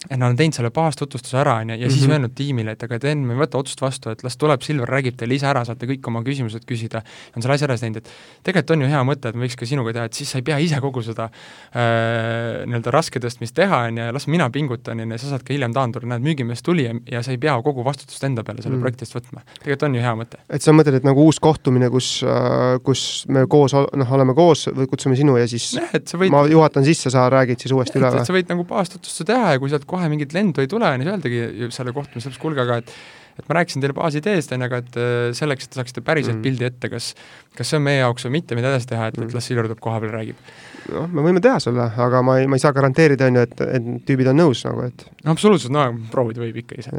et 0.10 0.18
nad 0.18 0.30
on 0.30 0.38
teinud 0.40 0.56
selle 0.58 0.72
baastutvustuse 0.74 1.38
ära, 1.40 1.56
on 1.62 1.70
ju, 1.70 1.76
ja 1.76 1.80
mm 1.80 1.84
-hmm. 1.88 1.94
siis 1.94 2.04
mhm. 2.04 2.12
öelnud 2.12 2.34
tiimile, 2.36 2.72
et 2.72 2.84
aga 2.84 2.98
Sten, 2.98 3.26
me 3.28 3.34
ei 3.34 3.40
võta 3.40 3.58
otsust 3.60 3.82
vastu, 3.82 4.10
et 4.10 4.24
las 4.24 4.38
tuleb 4.38 4.62
Silver, 4.62 4.90
räägib 4.90 5.16
teile 5.18 5.36
ise 5.36 5.48
ära, 5.48 5.66
saate 5.66 5.88
kõik 5.88 6.08
oma 6.08 6.24
küsimused 6.24 6.66
küsida, 6.68 7.02
on 7.36 7.42
selle 7.42 7.56
asja 7.56 7.68
ära 7.68 7.78
teinud, 7.78 7.98
et 7.98 8.10
tegelikult 8.44 8.76
on 8.76 8.82
ju 8.82 8.88
hea 8.88 9.04
mõte, 9.04 9.30
et 9.30 9.36
ma 9.36 9.46
võiks 9.46 9.58
ka 9.60 9.66
sinuga 9.66 9.94
teha, 9.94 10.06
et 10.06 10.14
siis 10.14 10.32
sa 10.32 10.38
ei 10.38 10.44
pea 10.44 10.58
ise 10.58 10.80
kogu 10.82 11.02
seda 11.02 11.30
äh, 11.30 12.66
nii-öelda 12.68 12.92
raske 12.92 13.20
tõstmist 13.20 13.56
teha, 13.56 13.78
on 13.88 13.98
ju, 13.98 14.04
ja 14.04 14.14
las 14.14 14.28
mina 14.28 14.50
pingutan, 14.50 15.00
on 15.00 15.12
ju, 15.12 15.18
sa 15.18 15.34
saad 15.34 15.44
ka 15.44 15.54
hiljem 15.54 15.74
taanduda, 15.74 16.08
näed, 16.08 16.24
müügimees 16.26 16.64
tuli 16.64 16.88
ja, 16.88 16.96
ja 17.12 17.24
sa 17.24 17.32
ei 17.32 17.38
pea 17.38 17.56
kogu 17.64 17.84
vastutust 17.84 18.24
enda 18.24 18.44
peale 18.44 18.62
selle 18.62 18.76
mm 18.76 18.80
-hmm. 18.80 18.84
projekti 18.84 19.06
eest 19.06 19.16
võtma. 19.16 19.42
tegelikult 19.60 19.84
on 19.84 19.96
ju 19.96 20.02
hea 20.02 20.16
mõte. 20.16 20.38
et 20.50 20.62
sa 20.62 20.72
mõtled, 20.72 20.96
et 20.96 21.04
nagu 21.04 21.24
uus 21.24 21.40
kohtumine, 21.40 21.90
kus 21.90 22.24
äh,, 22.24 22.80
kus 22.84 23.26
me 23.28 23.46
koos, 23.48 23.74
noh, 23.74 24.12
oleme 24.12 24.34
koos 24.34 24.68
või 24.68 24.88
kutsume 24.88 25.16
sinu 25.16 25.38
ja 25.38 25.48
siis 25.48 25.74
nee, 25.76 25.90
et 25.94 26.14
võid, 26.14 26.32
ma 26.32 26.46
juhatan 26.48 26.86
sisse, 26.86 27.10
sa 27.10 27.30
räägid 27.30 27.60
siis 27.60 27.72
uuesti 27.72 28.00
üle 28.00 28.12
või? 28.12 28.26
sa 28.26 28.34
võid 28.34 28.50
nagu 28.50 28.66
baastutvustuse 28.68 29.28
teha 29.30 29.56
ja 29.56 29.60
kui 29.60 29.72
sealt 29.72 29.86
kohe 29.94 30.10
mingit 30.12 30.34
lendu 30.36 30.64
ei 30.64 30.72
tule, 30.72 30.90
on 30.90 31.04
ju, 31.06 31.12
öeldagi 31.14 31.74
selle 31.76 31.94
kohtumise 31.96 32.32
lõpus, 32.32 32.42
kuulge, 32.42 32.66
aga 32.66 32.82
et 32.84 32.96
et 33.40 33.48
ma 33.50 33.58
rääkisin 33.58 33.82
teile 33.82 33.96
baasideest, 33.98 34.52
on 34.54 34.62
ju, 34.62 34.68
aga 34.68 34.80
et 34.84 35.00
äh, 35.00 35.32
selleks, 35.38 35.66
et 35.66 35.74
te 35.74 35.80
saaksite 35.80 36.04
päriselt 36.06 36.38
mm. 36.38 36.44
pildi 36.46 36.68
ette, 36.68 36.90
kas 36.92 37.14
kas 37.58 37.72
see 37.72 37.80
on 37.80 37.86
meie 37.88 38.02
jaoks 38.02 38.28
või 38.28 38.36
mitte, 38.38 38.58
mida 38.58 38.70
edasi 38.70 38.92
teha, 38.92 39.10
et 39.10 39.18
mm., 39.18 39.30
et 39.30 39.38
las 39.38 39.50
Silver 39.50 39.70
tuleb 39.70 39.82
koha 39.82 40.02
peal, 40.04 40.14
räägib. 40.14 40.52
noh, 40.94 41.10
me 41.10 41.26
võime 41.26 41.42
teha 41.44 41.58
selle, 41.64 41.88
aga 42.06 42.22
ma 42.26 42.38
ei, 42.42 42.50
ma 42.50 42.60
ei 42.60 42.64
saa 42.64 42.76
garanteerida, 42.76 43.30
on 43.32 43.40
ju, 43.40 43.48
et, 43.48 43.66
et 43.80 43.90
tüübid 44.10 44.30
on 44.30 44.40
nõus 44.44 44.64
nagu, 44.68 44.86
et 44.90 45.06
no 45.26 45.34
absoluutselt, 45.34 45.74
no 45.74 45.88
proovida 46.14 46.44
võib 46.44 46.62
ikka 46.64 46.80
ise. 46.84 46.94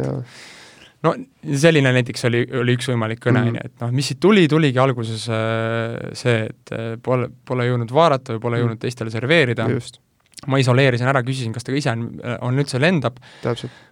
no 1.04 1.14
selline 1.60 1.92
näiteks 1.98 2.26
oli, 2.30 2.42
oli 2.62 2.78
üks 2.78 2.90
võimalik 2.90 3.22
kõne, 3.22 3.44
mm. 3.44 3.52
on 3.52 3.60
ju, 3.60 3.68
et 3.70 3.86
noh, 3.86 3.94
mis 3.94 4.10
siit 4.10 4.22
tuli, 4.22 4.48
tuligi 4.50 4.82
alguses 4.82 5.28
äh, 5.30 6.00
see, 6.18 6.48
et 6.50 6.74
äh, 6.74 6.96
pole, 7.02 7.30
pole 7.46 7.68
jõudnud 7.70 7.94
vaadata 7.94 8.34
või 8.34 8.42
pole 8.48 8.58
mm. 8.58 8.64
jõudnud 8.64 8.82
teistele 8.82 9.14
serveerida. 9.14 9.70
just 9.70 10.02
ma 10.50 10.58
isoleerisin 10.60 11.08
ära, 11.10 11.22
küsisin, 11.26 11.52
kas 11.54 11.66
ta 11.66 11.74
ise 11.74 11.92
on, 11.92 12.04
on 12.46 12.60
üldse 12.60 12.80
lendab. 12.82 13.18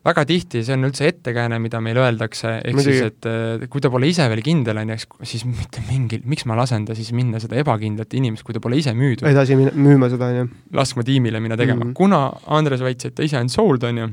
väga 0.04 0.24
tihti 0.28 0.62
see 0.66 0.76
on 0.76 0.88
üldse 0.88 1.08
ettekääne, 1.10 1.58
mida 1.62 1.80
meile 1.84 2.04
öeldakse, 2.04 2.58
ehk 2.60 2.78
Mõdugi. 2.78 2.96
siis, 2.98 3.12
et 3.12 3.28
äh, 3.30 3.66
kui 3.72 3.84
ta 3.84 3.90
pole 3.92 4.10
ise 4.10 4.26
veel 4.32 4.42
kindel, 4.44 4.82
on 4.82 4.94
ju, 4.94 4.98
siis 5.28 5.44
mitte 5.48 5.84
mingil, 5.88 6.24
miks 6.28 6.46
ma 6.50 6.58
lasen 6.58 6.86
ta 6.88 6.96
siis 6.98 7.12
minna 7.16 7.40
seda 7.42 7.58
ebakindlat 7.62 8.14
inimest, 8.18 8.46
kui 8.46 8.56
ta 8.56 8.62
pole 8.62 8.80
ise 8.80 8.94
müüdud. 8.98 9.26
edasi 9.30 9.58
minna, 9.58 9.74
müüma 9.76 10.10
seda, 10.12 10.30
on 10.32 10.40
ju. 10.42 10.46
laskma 10.78 11.06
tiimile 11.08 11.42
minna 11.42 11.58
tegema 11.60 11.82
mm, 11.82 11.90
-hmm. 11.90 11.98
kuna 11.98 12.24
Andres 12.58 12.84
väitis, 12.84 13.12
et 13.12 13.18
ta 13.18 13.26
ise 13.26 13.40
on 13.40 13.52
sold, 13.52 13.84
on 13.88 13.98
ju, 14.04 14.08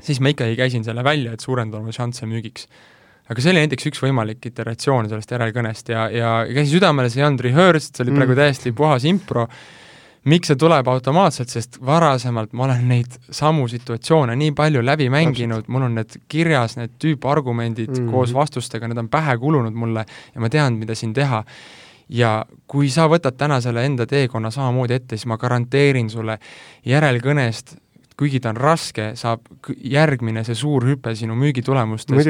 siis 0.00 0.20
ma 0.20 0.34
ikkagi 0.34 0.56
käisin 0.58 0.84
selle 0.84 1.04
välja, 1.04 1.32
et 1.32 1.40
suurendada 1.40 1.82
oma 1.82 1.92
šansse 1.92 2.26
müügiks 2.26 2.68
aga 3.30 3.40
see 3.40 3.54
oli 3.54 3.62
näiteks 3.64 3.88
üks 3.88 4.02
võimalik 4.04 4.44
iteratsioon 4.50 5.08
sellest 5.08 5.30
järelkõnest 5.32 5.88
ja, 5.94 6.08
ja 6.12 6.32
käsi 6.50 6.76
südamele, 6.76 7.08
see 7.12 7.22
ei 7.22 7.28
olnud 7.28 7.44
rehearsed, 7.46 7.94
see 7.94 8.04
oli 8.04 8.12
mm. 8.12 8.20
praegu 8.20 8.36
täiesti 8.36 8.72
puhas 8.76 9.06
impro 9.08 9.46
miks 10.30 10.50
see 10.50 10.58
tuleb 10.60 10.88
automaatselt, 10.88 11.52
sest 11.52 11.78
varasemalt 11.84 12.52
ma 12.56 12.64
olen 12.68 12.88
neid 12.88 13.18
samu 13.34 13.66
situatsioone 13.68 14.36
nii 14.40 14.54
palju 14.56 14.82
läbi 14.84 15.10
mänginud, 15.12 15.68
mul 15.68 15.88
on 15.88 15.98
need 16.00 16.18
kirjas, 16.28 16.78
need 16.80 16.96
tüüpargumendid 17.02 17.90
mm 17.90 18.00
-hmm. 18.00 18.10
koos 18.10 18.34
vastustega, 18.34 18.88
need 18.88 18.98
on 18.98 19.08
pähe 19.08 19.36
kulunud 19.38 19.74
mulle 19.74 20.06
ja 20.34 20.40
ma 20.40 20.48
tean, 20.48 20.78
mida 20.80 20.94
siin 20.94 21.12
teha. 21.14 21.44
ja 22.08 22.44
kui 22.66 22.90
sa 22.90 23.06
võtad 23.08 23.32
täna 23.32 23.60
selle 23.60 23.84
enda 23.86 24.06
teekonna 24.06 24.50
samamoodi 24.50 24.94
ette, 24.94 25.16
siis 25.16 25.26
ma 25.26 25.38
garanteerin 25.38 26.10
sulle 26.10 26.38
järelkõnest 26.84 27.76
kuigi 28.16 28.40
ta 28.40 28.52
on 28.52 28.56
raske, 28.56 29.12
saab 29.18 29.40
järgmine 29.82 30.44
see 30.44 30.54
suur 30.54 30.84
hüpe 30.86 31.14
sinu 31.14 31.34
müügitulemustes 31.34 32.28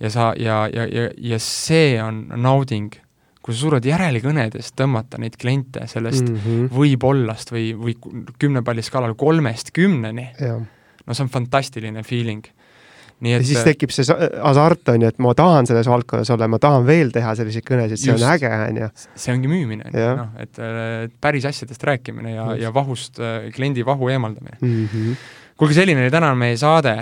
ja 0.00 0.10
sa, 0.10 0.32
ja, 0.38 0.68
ja, 0.72 0.86
ja, 0.86 1.10
ja 1.18 1.38
see 1.38 2.02
on 2.02 2.26
nauding 2.36 2.94
kui 3.46 3.54
sa 3.54 3.62
suudad 3.62 3.86
järelkõnedes 3.86 4.72
tõmmata 4.74 5.20
neid 5.22 5.38
kliente 5.38 5.86
sellest 5.86 6.26
mm 6.26 6.38
-hmm. 6.42 6.68
võib-ollast 6.74 7.52
või, 7.54 7.70
või 7.78 7.94
kümne 8.42 8.64
palli 8.66 8.82
skaalal 8.82 9.14
kolmest 9.14 9.70
kümneni, 9.76 10.26
no 11.06 11.14
see 11.14 11.24
on 11.24 11.30
fantastiline 11.30 12.02
feeling. 12.02 12.42
nii 13.20 13.32
et 13.32 13.40
ja 13.40 13.48
siis 13.48 13.64
tekib 13.64 13.92
see 13.94 14.04
hasart, 14.42 14.90
on 14.92 15.02
ju, 15.02 15.08
et 15.08 15.18
ma 15.24 15.32
tahan 15.34 15.66
selles 15.66 15.86
valdkonnas 15.88 16.30
olla, 16.34 16.48
ma 16.52 16.58
tahan 16.60 16.84
veel 16.86 17.14
teha 17.14 17.32
selliseid 17.38 17.64
kõnesid, 17.64 18.02
see 18.02 18.12
on 18.12 18.26
äge, 18.34 18.50
on 18.50 18.82
ju. 18.82 18.88
see 19.14 19.32
ongi 19.32 19.48
müümine, 19.48 19.94
noh, 19.94 20.34
et 20.42 20.60
päris 21.20 21.46
asjadest 21.48 21.86
rääkimine 21.86 22.34
ja, 22.34 22.50
ja 22.66 22.74
vahust, 22.74 23.22
kliendi 23.54 23.86
vahu 23.86 24.08
eemaldamine 24.08 24.58
mm. 24.60 24.88
-hmm. 24.92 25.16
kuulge, 25.56 25.78
selline 25.78 26.02
oli 26.02 26.10
tänane 26.10 26.34
meie 26.34 26.56
saade, 26.60 26.98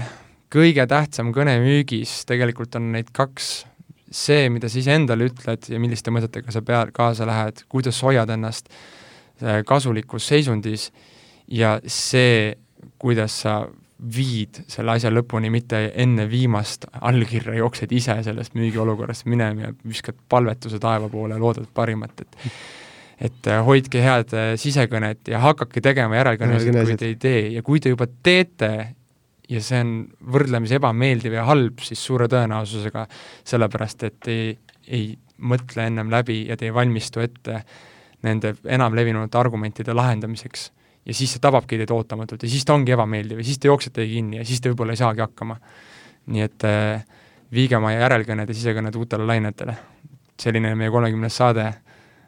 kõige 0.55 0.87
tähtsam 0.87 1.33
kõne 1.33 1.57
müügis, 1.65 2.21
tegelikult 2.29 2.77
on 2.77 2.93
neid 2.93 3.09
kaks 3.13 3.65
see, 4.15 4.49
mida 4.53 4.71
sa 4.71 4.79
iseendale 4.81 5.29
ütled 5.31 5.71
ja 5.71 5.81
milliste 5.83 6.13
mõtetega 6.15 6.55
sa 6.55 6.63
pea, 6.67 6.85
kaasa 6.95 7.27
lähed, 7.29 7.65
kuidas 7.71 7.99
sa 7.99 8.11
hoiad 8.11 8.31
ennast 8.35 8.71
äh, 9.43 9.63
kasulikus 9.67 10.29
seisundis 10.31 10.91
ja 11.51 11.79
see, 11.87 12.55
kuidas 13.03 13.41
sa 13.45 13.65
viid 14.15 14.65
selle 14.69 14.97
asja 14.99 15.11
lõpuni, 15.13 15.51
mitte 15.53 15.79
enne 16.01 16.27
viimast 16.29 16.87
allkirja 17.01 17.55
jooksed 17.57 17.93
ise 17.95 18.17
sellest 18.27 18.57
müügiolukorrast 18.59 19.27
minema 19.31 19.69
ja 19.69 19.75
viskad 19.87 20.19
palvetuse 20.29 20.81
taeva 20.83 21.09
poole 21.09 21.37
ja 21.37 21.41
loodad 21.41 21.69
parimat, 21.75 22.25
et 22.27 22.51
et 23.25 23.47
äh, 23.47 23.61
hoidke 23.65 24.03
head 24.03 24.33
äh, 24.35 24.53
sisekõnet 24.59 25.31
ja 25.31 25.39
hakake 25.39 25.81
tegema 25.81 26.19
järelkõnesid, 26.19 26.75
kui 26.75 26.97
te 26.99 27.07
ei 27.13 27.17
tee. 27.21 27.43
Ja 27.55 27.63
kui 27.63 27.81
te 27.81 27.93
juba 27.93 28.09
teete 28.11 28.71
ja 29.51 29.61
see 29.65 29.81
on 29.85 29.95
võrdlemisi 30.35 30.79
ebameeldiv 30.79 31.37
ja 31.37 31.45
halb 31.49 31.83
siis 31.85 32.01
suure 32.05 32.29
tõenäosusega, 32.33 33.07
sellepärast 33.45 34.07
et 34.09 34.31
ei, 34.33 34.55
ei 34.89 35.11
mõtle 35.45 35.89
ennem 35.89 36.13
läbi 36.13 36.45
ja 36.49 36.57
te 36.57 36.69
ei 36.69 36.75
valmistu 36.75 37.23
ette 37.25 37.61
nende 38.25 38.55
enamlevinute 38.65 39.39
argumentide 39.39 39.95
lahendamiseks. 39.95 40.71
ja 41.05 41.15
siis 41.15 41.35
see 41.35 41.41
tababki 41.41 41.77
teid 41.77 41.91
ootamatult 41.93 42.43
ja 42.43 42.49
siis 42.49 42.65
ta 42.65 42.73
ongi 42.75 42.95
ebameeldiv 42.95 43.43
ja 43.43 43.45
siis 43.45 43.59
te 43.61 43.69
jooksetegi 43.69 44.15
kinni 44.15 44.39
ja 44.41 44.45
siis 44.49 44.61
te 44.61 44.71
võib-olla 44.73 44.97
ei 44.97 45.03
saagi 45.03 45.21
hakkama. 45.21 45.59
nii 46.27 46.47
et 46.47 46.65
äh, 46.65 47.05
viige 47.53 47.77
oma 47.77 47.93
järelkõned 47.93 48.49
ja 48.49 48.55
sisekõned 48.55 48.97
uutele 48.97 49.27
lainetele. 49.27 49.77
selline 50.41 50.75
meie 50.75 50.91
kolmekümnes 50.91 51.37
saade, 51.37 51.69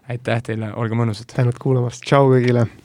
aitäh 0.09 0.43
teile, 0.43 0.73
olge 0.75 0.95
mõnusad! 0.95 1.33
tänud 1.35 1.59
kuulamast, 1.63 2.05
tšau 2.05 2.29
kõigile! 2.35 2.67